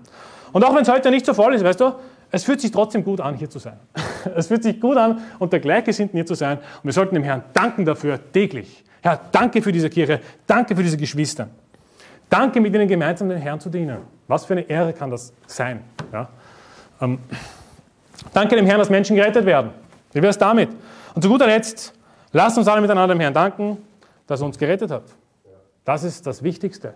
Und 0.52 0.64
auch 0.64 0.72
wenn 0.76 0.82
es 0.82 0.88
heute 0.88 1.10
nicht 1.10 1.26
so 1.26 1.34
voll 1.34 1.54
ist, 1.54 1.64
weißt 1.64 1.80
du, 1.80 1.92
es 2.30 2.44
fühlt 2.44 2.60
sich 2.60 2.70
trotzdem 2.70 3.02
gut 3.02 3.20
an, 3.20 3.34
hier 3.34 3.50
zu 3.50 3.58
sein. 3.58 3.78
Es 4.36 4.46
fühlt 4.46 4.62
sich 4.62 4.80
gut 4.80 4.96
an, 4.96 5.20
unter 5.38 5.58
Gleichgesinnten 5.58 6.16
hier 6.16 6.24
zu 6.24 6.34
sein. 6.34 6.58
Und 6.58 6.84
wir 6.84 6.92
sollten 6.92 7.14
dem 7.14 7.24
Herrn 7.24 7.42
danken 7.52 7.84
dafür 7.84 8.18
täglich. 8.32 8.84
Herr, 9.02 9.20
danke 9.32 9.60
für 9.60 9.72
diese 9.72 9.90
Kirche, 9.90 10.20
danke 10.46 10.74
für 10.74 10.82
diese 10.82 10.96
Geschwister. 10.96 11.48
Danke, 12.30 12.60
mit 12.60 12.74
ihnen 12.74 12.88
gemeinsam 12.88 13.28
den 13.28 13.38
Herrn 13.38 13.60
zu 13.60 13.68
dienen. 13.68 13.98
Was 14.28 14.46
für 14.46 14.54
eine 14.54 14.62
Ehre 14.62 14.92
kann 14.92 15.10
das 15.10 15.32
sein? 15.46 15.80
Ja? 16.12 16.28
Ähm, 17.02 17.18
danke 18.32 18.56
dem 18.56 18.64
Herrn, 18.66 18.78
dass 18.78 18.88
Menschen 18.88 19.16
gerettet 19.16 19.44
werden. 19.44 19.72
Wie 20.12 20.22
wäre 20.22 20.30
es 20.30 20.38
damit? 20.38 20.70
Und 21.14 21.22
zu 21.22 21.28
guter 21.28 21.46
Letzt, 21.46 21.94
lasst 22.32 22.58
uns 22.58 22.68
alle 22.68 22.80
miteinander 22.80 23.14
dem 23.14 23.20
Herrn 23.20 23.34
danken, 23.34 23.78
dass 24.26 24.40
er 24.40 24.46
uns 24.46 24.58
gerettet 24.58 24.90
hat. 24.90 25.04
Das 25.84 26.02
ist 26.02 26.26
das 26.26 26.42
Wichtigste. 26.42 26.94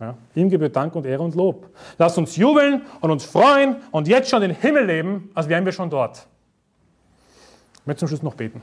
Ja, 0.00 0.16
ihm 0.34 0.48
gebührt 0.48 0.74
Dank 0.74 0.94
und 0.94 1.04
Ehre 1.04 1.22
und 1.22 1.34
Lob. 1.34 1.68
Lasst 1.98 2.16
uns 2.16 2.36
jubeln 2.36 2.82
und 3.00 3.10
uns 3.10 3.24
freuen 3.24 3.76
und 3.90 4.08
jetzt 4.08 4.30
schon 4.30 4.40
den 4.40 4.52
Himmel 4.52 4.86
leben, 4.86 5.30
als 5.34 5.48
wären 5.48 5.64
wir 5.64 5.72
schon 5.72 5.90
dort. 5.90 6.26
Ich 7.74 7.86
möchte 7.86 8.00
zum 8.00 8.08
Schluss 8.08 8.22
noch 8.22 8.34
beten. 8.34 8.62